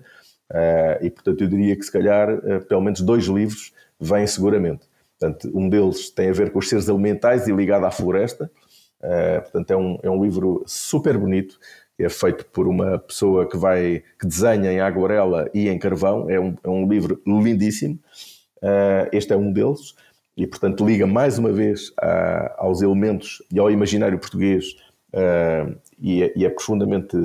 [0.51, 4.85] uh, e portanto eu diria que se calhar uh, pelo menos dois livros vêm seguramente.
[5.19, 8.51] Portanto, um deles tem a ver com os seres elementais e ligado à floresta,
[8.99, 11.57] uh, portanto é um, é um livro super bonito,
[11.97, 16.39] é feito por uma pessoa que vai que desenha em aguarela e em carvão, é
[16.39, 17.99] um, é um livro lindíssimo.
[18.61, 19.95] Uh, este é um deles
[20.37, 24.75] e, portanto, liga mais uma vez uh, aos elementos e ao imaginário português
[25.13, 27.17] uh, e, é, e, é, profundamente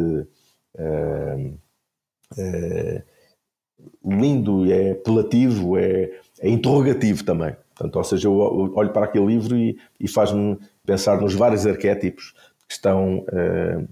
[4.04, 6.10] lindo, é apelativo, é,
[6.40, 7.54] é, interrogativo também.
[7.74, 8.34] Portanto, ou seja, eu
[8.74, 12.34] olho para aquele livro e, e faz-me pensar nos vários arquétipos
[12.66, 13.24] que estão,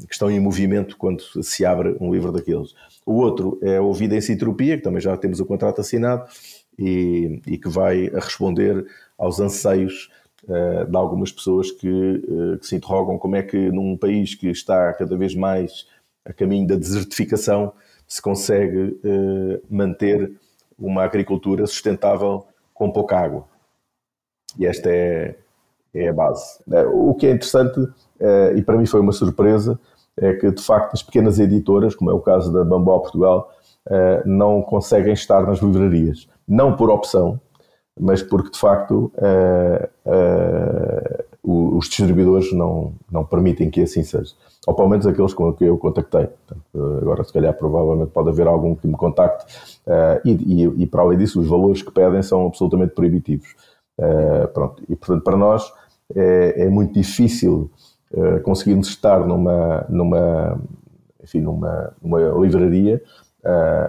[0.08, 2.74] que estão em movimento quando se abre um livro daqueles.
[3.06, 6.26] O outro é o Vida em Sintropia, que também já temos o contrato assinado,
[6.78, 8.86] e, e que vai responder
[9.18, 10.10] aos anseios
[10.44, 14.48] uh, de algumas pessoas que, uh, que, se interrogam como é que num país que
[14.48, 15.86] está cada vez mais
[16.24, 17.72] a caminho da desertificação
[18.06, 20.32] se consegue uh, manter
[20.78, 23.46] uma agricultura sustentável com pouca água.
[24.58, 25.36] E esta é,
[25.94, 26.58] é a base.
[26.92, 27.80] O que é interessante,
[28.56, 29.78] e para mim foi uma surpresa,
[30.16, 33.52] é que de facto as pequenas editoras, como é o caso da Bambó Portugal,
[34.24, 37.40] não conseguem estar nas livrarias não por opção,
[37.98, 44.34] mas porque de facto uh, uh, os distribuidores não, não permitem que assim seja.
[44.66, 46.26] Ou pelo menos aqueles com que eu contactei.
[46.26, 49.44] Portanto, agora, se calhar, provavelmente pode haver algum que me contacte.
[50.24, 53.54] E, e, e, para além disso, os valores que pedem são absolutamente proibitivos.
[54.54, 54.82] pronto.
[54.88, 55.70] E, portanto, para nós
[56.16, 57.70] é, é muito difícil
[58.42, 60.58] conseguirmos estar numa, numa,
[61.22, 63.02] enfim, numa, numa livraria.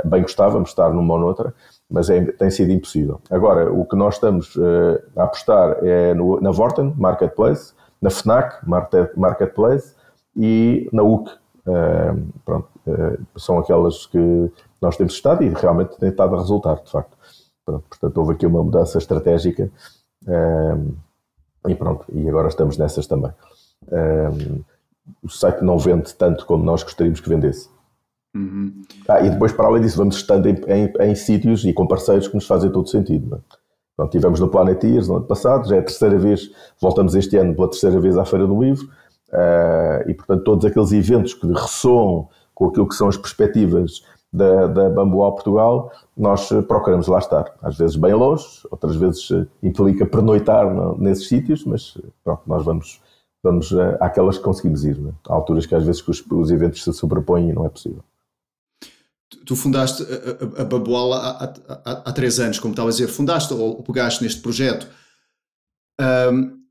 [0.03, 1.53] Bem gostávamos estar numa ou noutra,
[1.89, 3.21] mas é, tem sido impossível.
[3.29, 8.57] Agora, o que nós estamos uh, a apostar é no, na Vorten Marketplace, na FNAC
[9.15, 9.95] Marketplace
[10.35, 11.31] e na UC.
[11.67, 14.51] Uh, pronto, uh, são aquelas que
[14.81, 17.17] nós temos estado e realmente tem estado a resultar, de facto.
[17.65, 19.71] Pronto, portanto, houve aqui uma mudança estratégica
[21.67, 23.31] e pronto, e agora estamos nessas também.
[25.23, 27.69] o site não vende tanto como nós gostaríamos que vendesse.
[28.35, 28.81] Uhum.
[29.07, 32.27] Ah, e depois, para além disso, vamos estando em, em, em, sítios e com parceiros
[32.27, 33.35] que nos fazem todo sentido.
[33.35, 33.55] É?
[33.93, 36.51] Então, tivemos no Planeteers no ano passado, já é a terceira vez,
[36.81, 38.85] voltamos este ano pela terceira vez à Feira do Livro,
[39.29, 44.03] uh, e portanto, todos aqueles eventos que ressoam com aquilo que são as perspectivas
[44.33, 47.55] da, da Bambual Portugal, nós procuramos lá estar.
[47.61, 50.65] Às vezes bem longe, outras vezes eh, implica pernoitar
[50.97, 53.01] nesses sítios, mas pronto, nós vamos,
[53.41, 54.97] vamos àquelas que conseguimos ir.
[54.97, 55.11] É?
[55.29, 58.03] Há alturas que às vezes que os, os eventos se sobrepõem e não é possível
[59.45, 61.43] tu fundaste a, a, a Baboala há,
[61.73, 64.87] há, há, três anos, como estava a dizer, fundaste ou, pegaste neste projeto.
[65.99, 66.63] Um,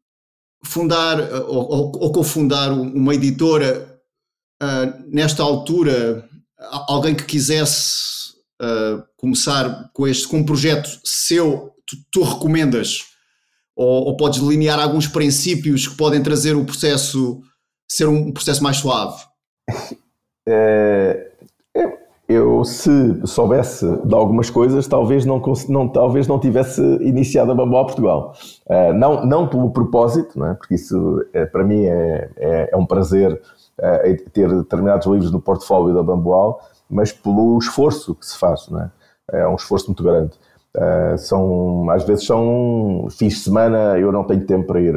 [0.64, 4.00] fundar ou, ou, ou, cofundar uma editora
[4.62, 6.28] uh, nesta altura,
[6.88, 8.32] alguém que quisesse
[8.62, 13.04] uh, começar com este com um projeto seu, tu, tu recomendas
[13.76, 17.42] ou, ou, podes delinear alguns princípios que podem trazer o processo
[17.88, 19.22] ser um processo mais suave?
[20.46, 21.33] É,
[22.26, 27.84] eu, se soubesse de algumas coisas, talvez não, não, talvez não tivesse iniciado a Bamboa
[27.84, 28.34] Portugal.
[28.66, 30.54] Uh, não, não pelo propósito, não é?
[30.54, 33.40] porque isso é, para mim é, é, é um prazer
[33.78, 38.68] uh, ter determinados livros no portfólio da Bamboal, mas pelo esforço que se faz.
[38.70, 38.90] Não é?
[39.32, 40.32] é um esforço muito grande.
[40.74, 44.94] Uh, são, às vezes são fins de semana, eu não tenho tempo para ir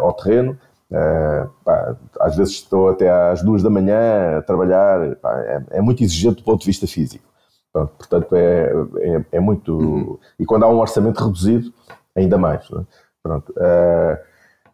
[0.00, 0.56] ao terreno,
[0.90, 5.80] Uh, pá, às vezes estou até às duas da manhã a trabalhar, pá, é, é,
[5.80, 7.24] muito exigente do ponto de vista físico.
[7.72, 9.76] Pronto, portanto, é, é, é muito.
[9.76, 10.18] Uhum.
[10.38, 11.72] E quando há um orçamento reduzido,
[12.14, 12.70] ainda mais.
[12.70, 12.84] Né?
[13.22, 14.18] Pronto, uh,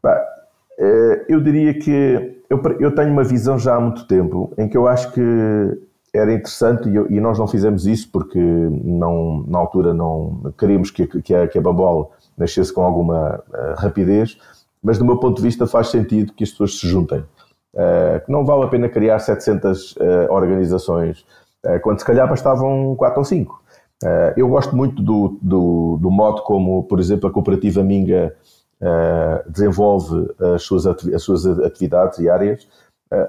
[0.03, 0.23] pá,
[0.79, 4.77] Eh, eu diria que eu, eu tenho uma visão já há muito tempo em que
[4.77, 5.21] eu acho que
[6.13, 10.91] era interessante e, eu, e, nós não fizemos isso porque não, na altura não queríamos
[10.91, 14.37] que, que, a, que a Bambol nascesse com alguma uh, rapidez,
[14.83, 17.25] mas do meu ponto de vista faz sentido que as pessoas se juntem.
[17.75, 19.97] Uh, que não vale a pena criar 700 uh,
[20.31, 21.25] organizações,
[21.83, 23.63] quando se calhar bastavam 4 ou 5.
[24.37, 28.35] eu gosto muito do, do, do, modo como, por exemplo, a cooperativa Minga
[29.47, 32.67] desenvolve as suas, as suas atividades e áreas.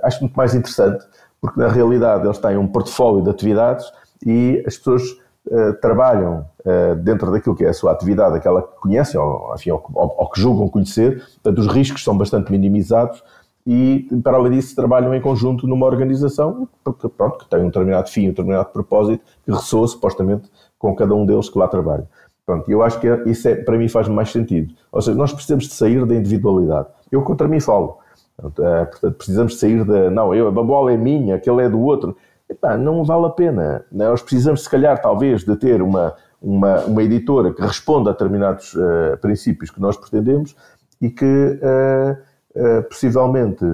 [0.01, 1.05] acho muito mais interessante
[1.43, 3.85] porque na realidade eles têm um portfólio de atividades
[4.25, 5.03] e as pessoas
[5.47, 9.71] uh, trabalham uh, dentro daquilo que é a sua atividade, aquela que conhecem ou, enfim,
[9.71, 13.23] ou, ou, ou, que julgam conhecer, portanto os riscos são bastante minimizados
[13.65, 18.09] e, para além disso, trabalham em conjunto numa organização porque, pronto, que tem um determinado
[18.09, 22.07] fim, um determinado propósito que ressoa supostamente com cada um deles que lá trabalha.
[22.45, 24.73] Pronto, eu acho que é, isso é, para mim faz mais sentido.
[24.91, 26.89] Ou seja, nós precisamos de sair da individualidade.
[27.09, 27.99] Eu contra mim falo.
[28.41, 30.09] Eh, portanto, precisamos sair da.
[30.09, 32.17] Não, eu, a bola é minha, aquele é do outro.
[32.53, 33.83] Epá, não vale a pena.
[33.91, 38.73] Nós precisamos, se calhar, talvez, de ter uma, uma, uma editora que responda a determinados
[38.75, 40.55] uh, princípios que nós pretendemos
[41.01, 42.11] e que, uh,
[42.55, 43.65] uh, possivelmente,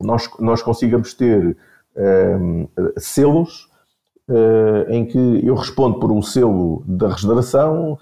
[0.00, 1.56] nós, nós consigamos ter
[2.96, 3.70] selos
[4.88, 7.96] em que eu respondo por um selo da regeneração,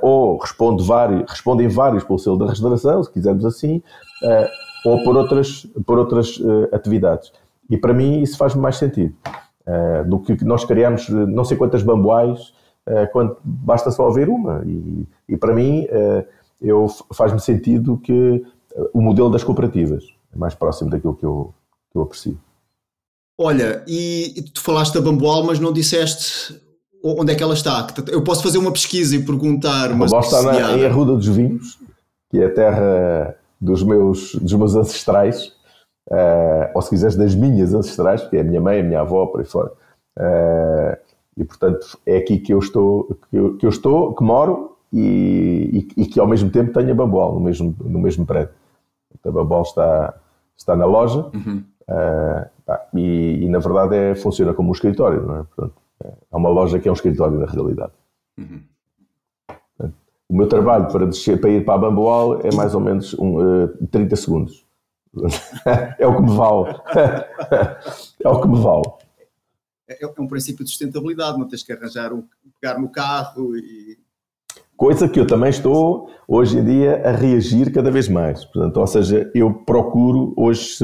[0.00, 3.82] ou respondo vários, respondem vários pelo selo da regeneração, se quisermos assim,
[4.22, 7.32] uh, ou por outras, por outras uh, atividades.
[7.68, 9.14] E para mim isso faz mais sentido
[9.66, 12.54] uh, do que nós criamos não sei quantas bamboais
[13.10, 14.62] quando basta só haver uma.
[14.64, 15.88] E, e para mim
[16.62, 18.44] eu faz-me sentido que
[18.94, 21.52] o modelo das cooperativas é mais próximo daquilo que eu,
[21.90, 22.38] que eu aprecio.
[23.38, 26.58] Olha, e, e tu falaste da bamboal, mas não disseste
[27.02, 27.86] onde é que ela está.
[28.08, 29.90] Eu posso fazer uma pesquisa e perguntar.
[29.90, 31.78] A bamboal está na, em Arruda dos Vinhos,
[32.30, 35.52] que é a terra dos meus, dos meus ancestrais,
[36.08, 39.26] uh, ou se quiseres, das minhas ancestrais, porque é a minha mãe, a minha avó,
[39.26, 39.72] por aí fora.
[40.18, 40.96] Uh,
[41.36, 45.88] e portanto é aqui que eu estou, que eu, que eu estou, que moro e,
[45.96, 48.54] e, e, que ao mesmo tempo tenho a Bambol no mesmo, no mesmo prédio.
[49.24, 50.14] A Bambol está,
[50.56, 51.62] está na loja uhum.
[51.90, 55.42] uh, e, e, na verdade é, funciona como um escritório, não é?
[55.44, 55.74] Portanto,
[56.04, 57.92] é uma loja que é um escritório na realidade.
[58.38, 58.60] Uhum.
[60.28, 63.36] O meu trabalho para, descer, para ir para a Bamboal é mais ou menos um,
[63.36, 64.65] uh, eh, 30 segundos.
[65.98, 66.76] é o que me vale.
[68.22, 68.84] é o que me vale.
[69.88, 72.24] É, é, um princípio de sustentabilidade, não tens que arranjar um,
[72.60, 73.98] pegar no carro e.
[74.76, 78.44] Coisa que eu também estou, hoje em dia, a reagir cada vez mais.
[78.44, 80.76] Portanto, ou seja, eu procuro hoje,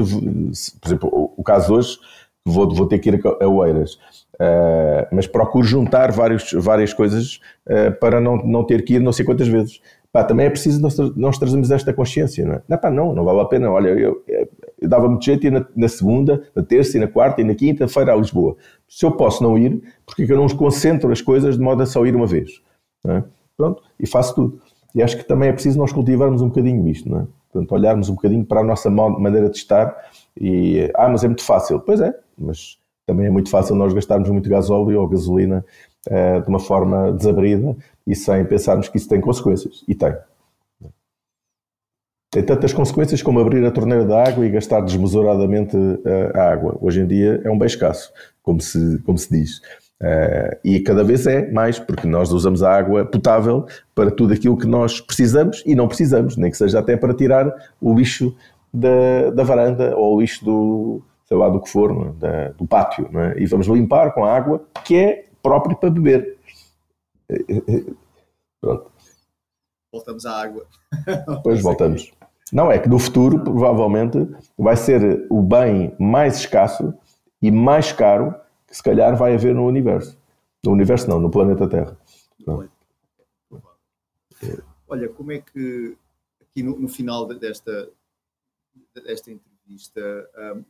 [0.53, 1.99] se, por exemplo, o caso hoje,
[2.43, 3.99] vou, vou ter que ir a Oeiras.
[4.33, 9.13] Uh, mas procuro juntar vários, várias coisas uh, para não, não ter que ir não
[9.13, 9.79] sei quantas vezes.
[10.13, 12.61] Pá, também é preciso nós, nós trazermos esta consciência, não é?
[12.69, 13.71] Não, pá, não, não vale a pena.
[13.71, 14.23] Olha, eu,
[14.79, 18.13] eu dava-me jeito ir na, na, segunda, na terça e na quarta e na quinta-feira
[18.13, 18.55] a Lisboa.
[18.87, 21.87] Se eu posso não ir, porque é eu não concentro as coisas de modo a
[21.87, 22.61] só ir uma vez?
[23.07, 23.23] É?
[23.57, 24.61] Pronto, e faço tudo.
[24.93, 27.27] E acho que também é preciso nós cultivarmos um bocadinho isto, não é?
[27.51, 29.95] Portanto, olharmos um bocadinho para a nossa maneira de estar
[30.39, 31.79] e, ah, mas é muito fácil.
[31.79, 32.77] Pois é, mas
[33.07, 35.65] também é muito fácil nós gastarmos muito gasóleo ou gasolina
[36.07, 37.75] uh, de uma forma desabrida
[38.05, 39.83] e sem pensarmos que isso tem consequências.
[39.87, 40.15] E tem.
[42.31, 46.75] Tem tantas consequências como abrir a torneira da água e gastar desmesuradamente uh, a água.
[46.81, 48.11] Hoje em dia é um bem escasso,
[48.41, 49.59] como se, como se diz.
[50.01, 54.57] Uh, e cada vez é mais, porque nós usamos a água potável para tudo aquilo
[54.57, 58.35] que nós precisamos e não precisamos, nem que seja até para tirar o lixo
[58.73, 62.19] da, da varanda ou o lixo do, sei lá do que for, é?
[62.19, 63.41] da, do pátio, é?
[63.41, 66.32] e vamos limpar com a água que é própria para beber.
[68.61, 68.91] Pronto.
[69.91, 70.65] Voltamos à água.
[71.27, 72.11] Depois voltamos.
[72.51, 74.17] Não, é que no futuro, provavelmente,
[74.57, 76.93] vai ser o bem mais escasso
[77.41, 78.33] e mais caro
[78.67, 80.17] que se calhar vai haver no universo.
[80.63, 81.97] No universo não, no planeta Terra.
[82.45, 82.67] Não.
[84.87, 85.97] Olha, como é que
[86.41, 87.89] aqui no, no final desta,
[88.93, 90.01] desta entrevista,
[90.55, 90.63] um,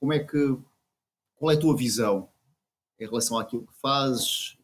[0.00, 0.58] como é que
[1.36, 2.28] qual é a tua visão
[2.98, 4.57] em relação àquilo que fazes,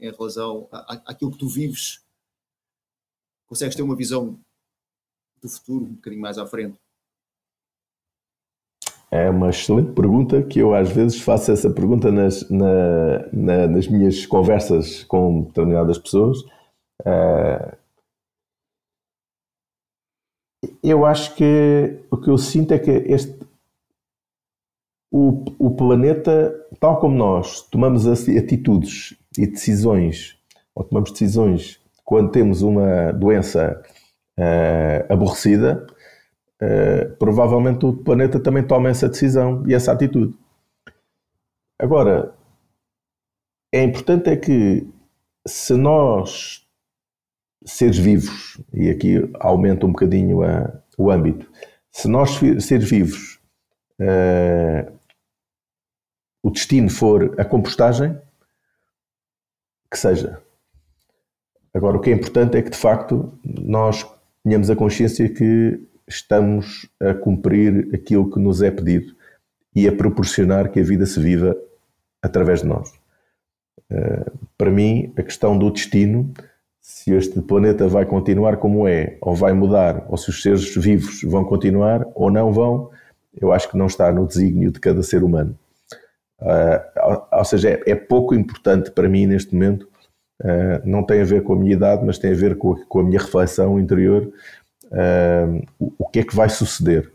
[0.00, 2.04] em relação à, àquilo que tu vives?
[3.46, 4.38] Consegues ter uma visão
[5.42, 6.76] do futuro um bocadinho mais à frente?
[9.10, 13.88] É uma excelente pergunta que eu às vezes faço essa pergunta nas, na, na, nas
[13.88, 16.40] minhas conversas com determinadas pessoas.
[17.00, 17.76] Uh,
[20.82, 23.36] eu acho que o que eu sinto é que este,
[25.10, 30.38] o, o planeta, tal como nós tomamos atitudes e decisões,
[30.74, 33.82] ou tomamos decisões quando temos uma doença
[34.38, 35.86] uh, aborrecida,
[36.62, 40.36] uh, provavelmente o planeta também toma essa decisão e essa atitude.
[41.78, 42.34] Agora,
[43.72, 44.86] é importante é que
[45.46, 46.66] se nós,
[47.64, 51.50] seres vivos, e aqui aumenta um bocadinho a, o âmbito,
[51.90, 53.40] se nós, seres vivos,
[54.00, 54.99] uh,
[56.42, 58.16] o destino for a compostagem,
[59.90, 60.40] que seja.
[61.74, 64.06] Agora, o que é importante é que, de facto, nós
[64.42, 69.14] tenhamos a consciência que estamos a cumprir aquilo que nos é pedido
[69.74, 71.56] e a proporcionar que a vida se viva
[72.22, 72.92] através de nós.
[73.90, 76.32] Uh, para mim, a questão do destino,
[76.80, 81.22] se este planeta vai continuar como é, ou vai mudar, ou se os seres vivos
[81.22, 82.90] vão continuar ou não vão,
[83.40, 85.56] eu acho que não está no desígnio de cada ser humano.
[86.40, 89.86] Uh, ou, seja, é, é, pouco importante para mim neste momento,
[90.42, 92.84] uh, não tem a ver com a minha idade, mas tem a ver com a,
[92.86, 94.32] com a minha reflexão interior,
[95.78, 97.12] o, o que é que vai suceder.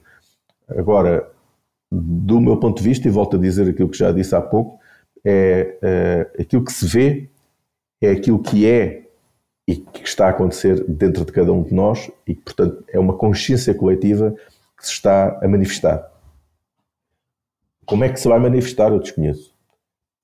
[0.69, 1.29] Agora,
[1.91, 4.79] do meu ponto de vista, e volto a dizer aquilo que já disse há pouco,
[5.25, 7.29] é, aquilo que se vê,
[8.01, 9.05] é aquilo que é
[9.67, 13.17] e que está a acontecer dentro de cada um de nós e portanto, é uma
[13.17, 14.33] consciência coletiva
[14.77, 16.14] que se está a manifestar.
[17.85, 18.91] Como é que se vai manifestar?
[18.91, 19.53] Eu desconheço.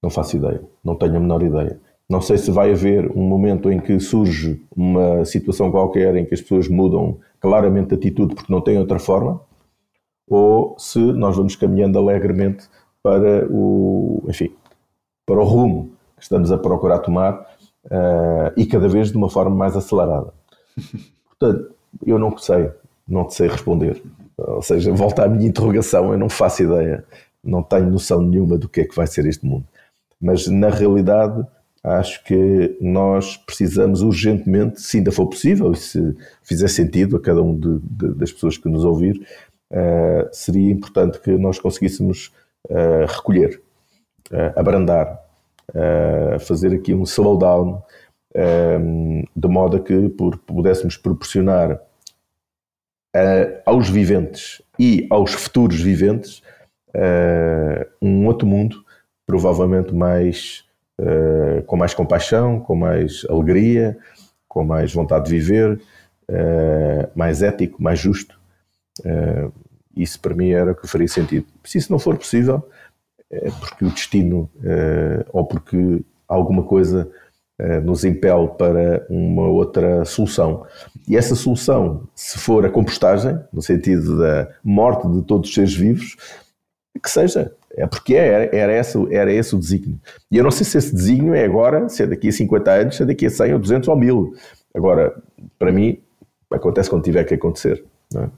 [0.01, 0.61] Não faço ideia.
[0.83, 1.79] Não tenho a menor ideia.
[2.09, 6.33] Não sei se vai haver um momento em que surge uma situação qualquer em que
[6.33, 9.39] as pessoas mudam claramente de atitude porque não têm outra forma,
[10.27, 12.67] ou se nós vamos caminhando alegremente
[13.01, 14.53] para o, enfim,
[15.25, 17.33] para o rumo que estamos a procurar tomar
[17.85, 20.33] uh, e cada vez de uma forma mais acelerada.
[21.39, 21.73] Portanto,
[22.05, 22.71] eu não sei,
[23.07, 24.01] não te sei responder.
[24.37, 27.05] Ou seja, volta à minha interrogação, eu não faço ideia,
[27.43, 29.65] não tenho noção nenhuma do que é que vai ser este mundo.
[30.19, 31.45] Mas na realidade,
[31.83, 37.41] acho que nós precisamos urgentemente, se ainda for possível, e se fizer sentido a cada
[37.41, 39.25] um de, de, das pessoas que nos ouvir,
[39.71, 42.31] uh, seria importante que nós conseguíssemos
[42.69, 43.61] uh, recolher
[44.31, 45.19] uh, abrandar,
[46.41, 47.81] fazer aqui um slowdown,
[48.35, 51.79] um, de modo a que por, pudéssemos proporcionar
[53.65, 56.43] aos viventes e aos futuros viventes
[58.01, 58.83] um outro mundo,
[59.25, 60.65] provavelmente mais
[61.65, 63.97] com mais compaixão, com mais alegria,
[64.47, 65.81] com mais vontade de viver,
[67.15, 68.39] mais ético, mais justo.
[69.95, 71.47] isso para mim era o que faria sentido.
[71.63, 72.63] Se isso não for possível,
[73.31, 77.09] é porque o destino eh, ou porque alguma coisa
[77.57, 80.65] eh, nos impele para uma outra solução.
[81.07, 85.73] E essa solução, se for a compostagem, no sentido da morte de todos os seres
[85.73, 86.17] vivos,
[86.99, 87.53] que seja.
[87.75, 89.99] É porque era, era, esse, era esse o desígnio.
[90.29, 92.95] E eu não sei se esse desígnio é agora, se é daqui a 50 anos,
[92.97, 94.33] se é daqui a 100 ou 200 ou 1000.
[94.75, 95.15] Agora,
[95.57, 96.01] para mim,
[96.51, 97.83] acontece quando tiver que acontecer.
[98.15, 98.29] É?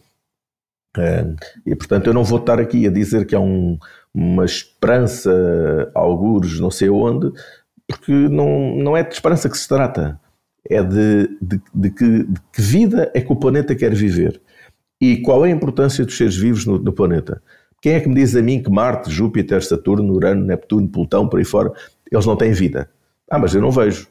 [0.95, 1.25] É,
[1.65, 3.79] e portanto, eu não vou estar aqui a dizer que há um,
[4.13, 7.31] uma esperança, algures, não sei onde,
[7.87, 10.19] porque não, não é de esperança que se trata.
[10.69, 14.39] É de, de, de, que, de que vida é que o planeta quer viver
[15.01, 17.41] e qual é a importância dos seres vivos no, no, planeta.
[17.83, 21.37] Quem é que me diz a mim que Marte, Júpiter, Saturno, Urano, Neptuno, Plutão, por
[21.37, 21.69] aí fora,
[22.09, 22.89] eles não têm vida?
[23.29, 24.07] Ah, mas eu não vejo.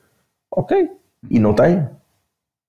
[0.51, 0.91] Ok.
[1.31, 1.89] E não têm?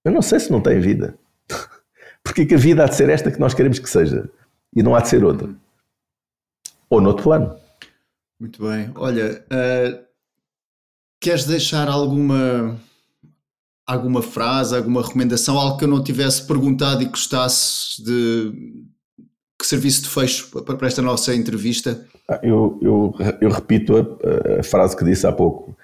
[0.06, 1.20] Eu não sei se não têm vida.
[2.24, 4.30] Porque que a vida há de ser esta que nós queremos que seja
[4.74, 5.54] e não há de ser outra
[6.90, 7.54] ou noutro plano.
[8.40, 8.90] Muito bem.
[8.96, 10.06] Olha, uh,
[11.20, 12.80] queres deixar alguma
[13.86, 18.54] alguma frase, alguma recomendação, algo que eu não tivesse perguntado e gostasse de
[19.60, 22.06] que serviço de fecho para esta nossa entrevista?
[22.28, 25.76] Ah, eu, eu, eu repito a, a, frase que disse há pouco,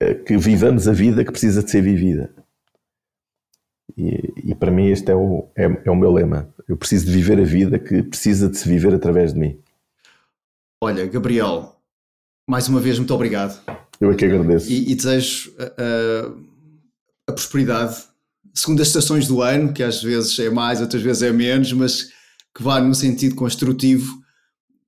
[0.00, 2.32] eh, que vivamos a vida que precisa de ser vivida.
[3.96, 6.48] E, e para mim este é o, é, é o meu lema.
[6.68, 9.58] Eu preciso de viver a vida que precisa de se viver através de mim.
[10.82, 11.76] Olha, Gabriel,
[12.48, 13.60] mais uma vez, muito obrigado.
[14.00, 14.70] Eu é que agradeço.
[14.70, 15.54] E, e desejo
[17.28, 17.96] a prosperidade,
[18.54, 22.12] segundo as estações do ano, que às vezes é mais, outras vezes é menos, mas
[22.54, 24.20] que vá num sentido construtivo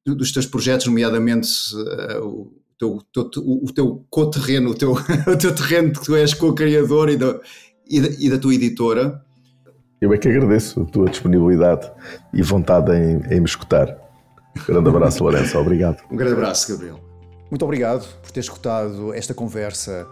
[0.04, 4.92] dos teus projetos, nomeadamente uh, o, teu, teu, o teu co-terreno, o teu,
[5.26, 7.40] o teu terreno que tu és co-criador e da,
[7.88, 9.22] e, da, e da tua editora.
[10.00, 11.88] Eu é que agradeço a tua disponibilidade
[12.34, 13.96] e vontade em, em me escutar.
[14.56, 15.56] Um grande abraço, Lourenço.
[15.56, 16.02] Obrigado.
[16.10, 17.00] Um grande abraço, Gabriel.
[17.48, 20.08] Muito obrigado por ter escutado esta conversa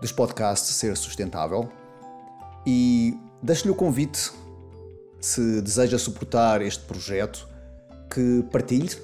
[0.00, 1.68] dos podcasts Ser Sustentável.
[2.66, 4.30] E deixo-lhe o convite,
[5.26, 7.48] se deseja suportar este projeto,
[8.08, 8.96] que partilhe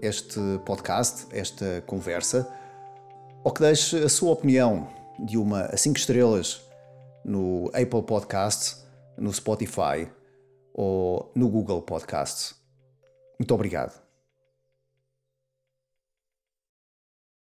[0.00, 2.48] este podcast, esta conversa,
[3.44, 4.88] ou que deixe a sua opinião
[5.18, 6.62] de uma a 5 estrelas
[7.24, 8.76] no Apple Podcast
[9.18, 10.08] no Spotify
[10.72, 12.54] ou no Google Podcasts.
[13.38, 14.05] Muito obrigado.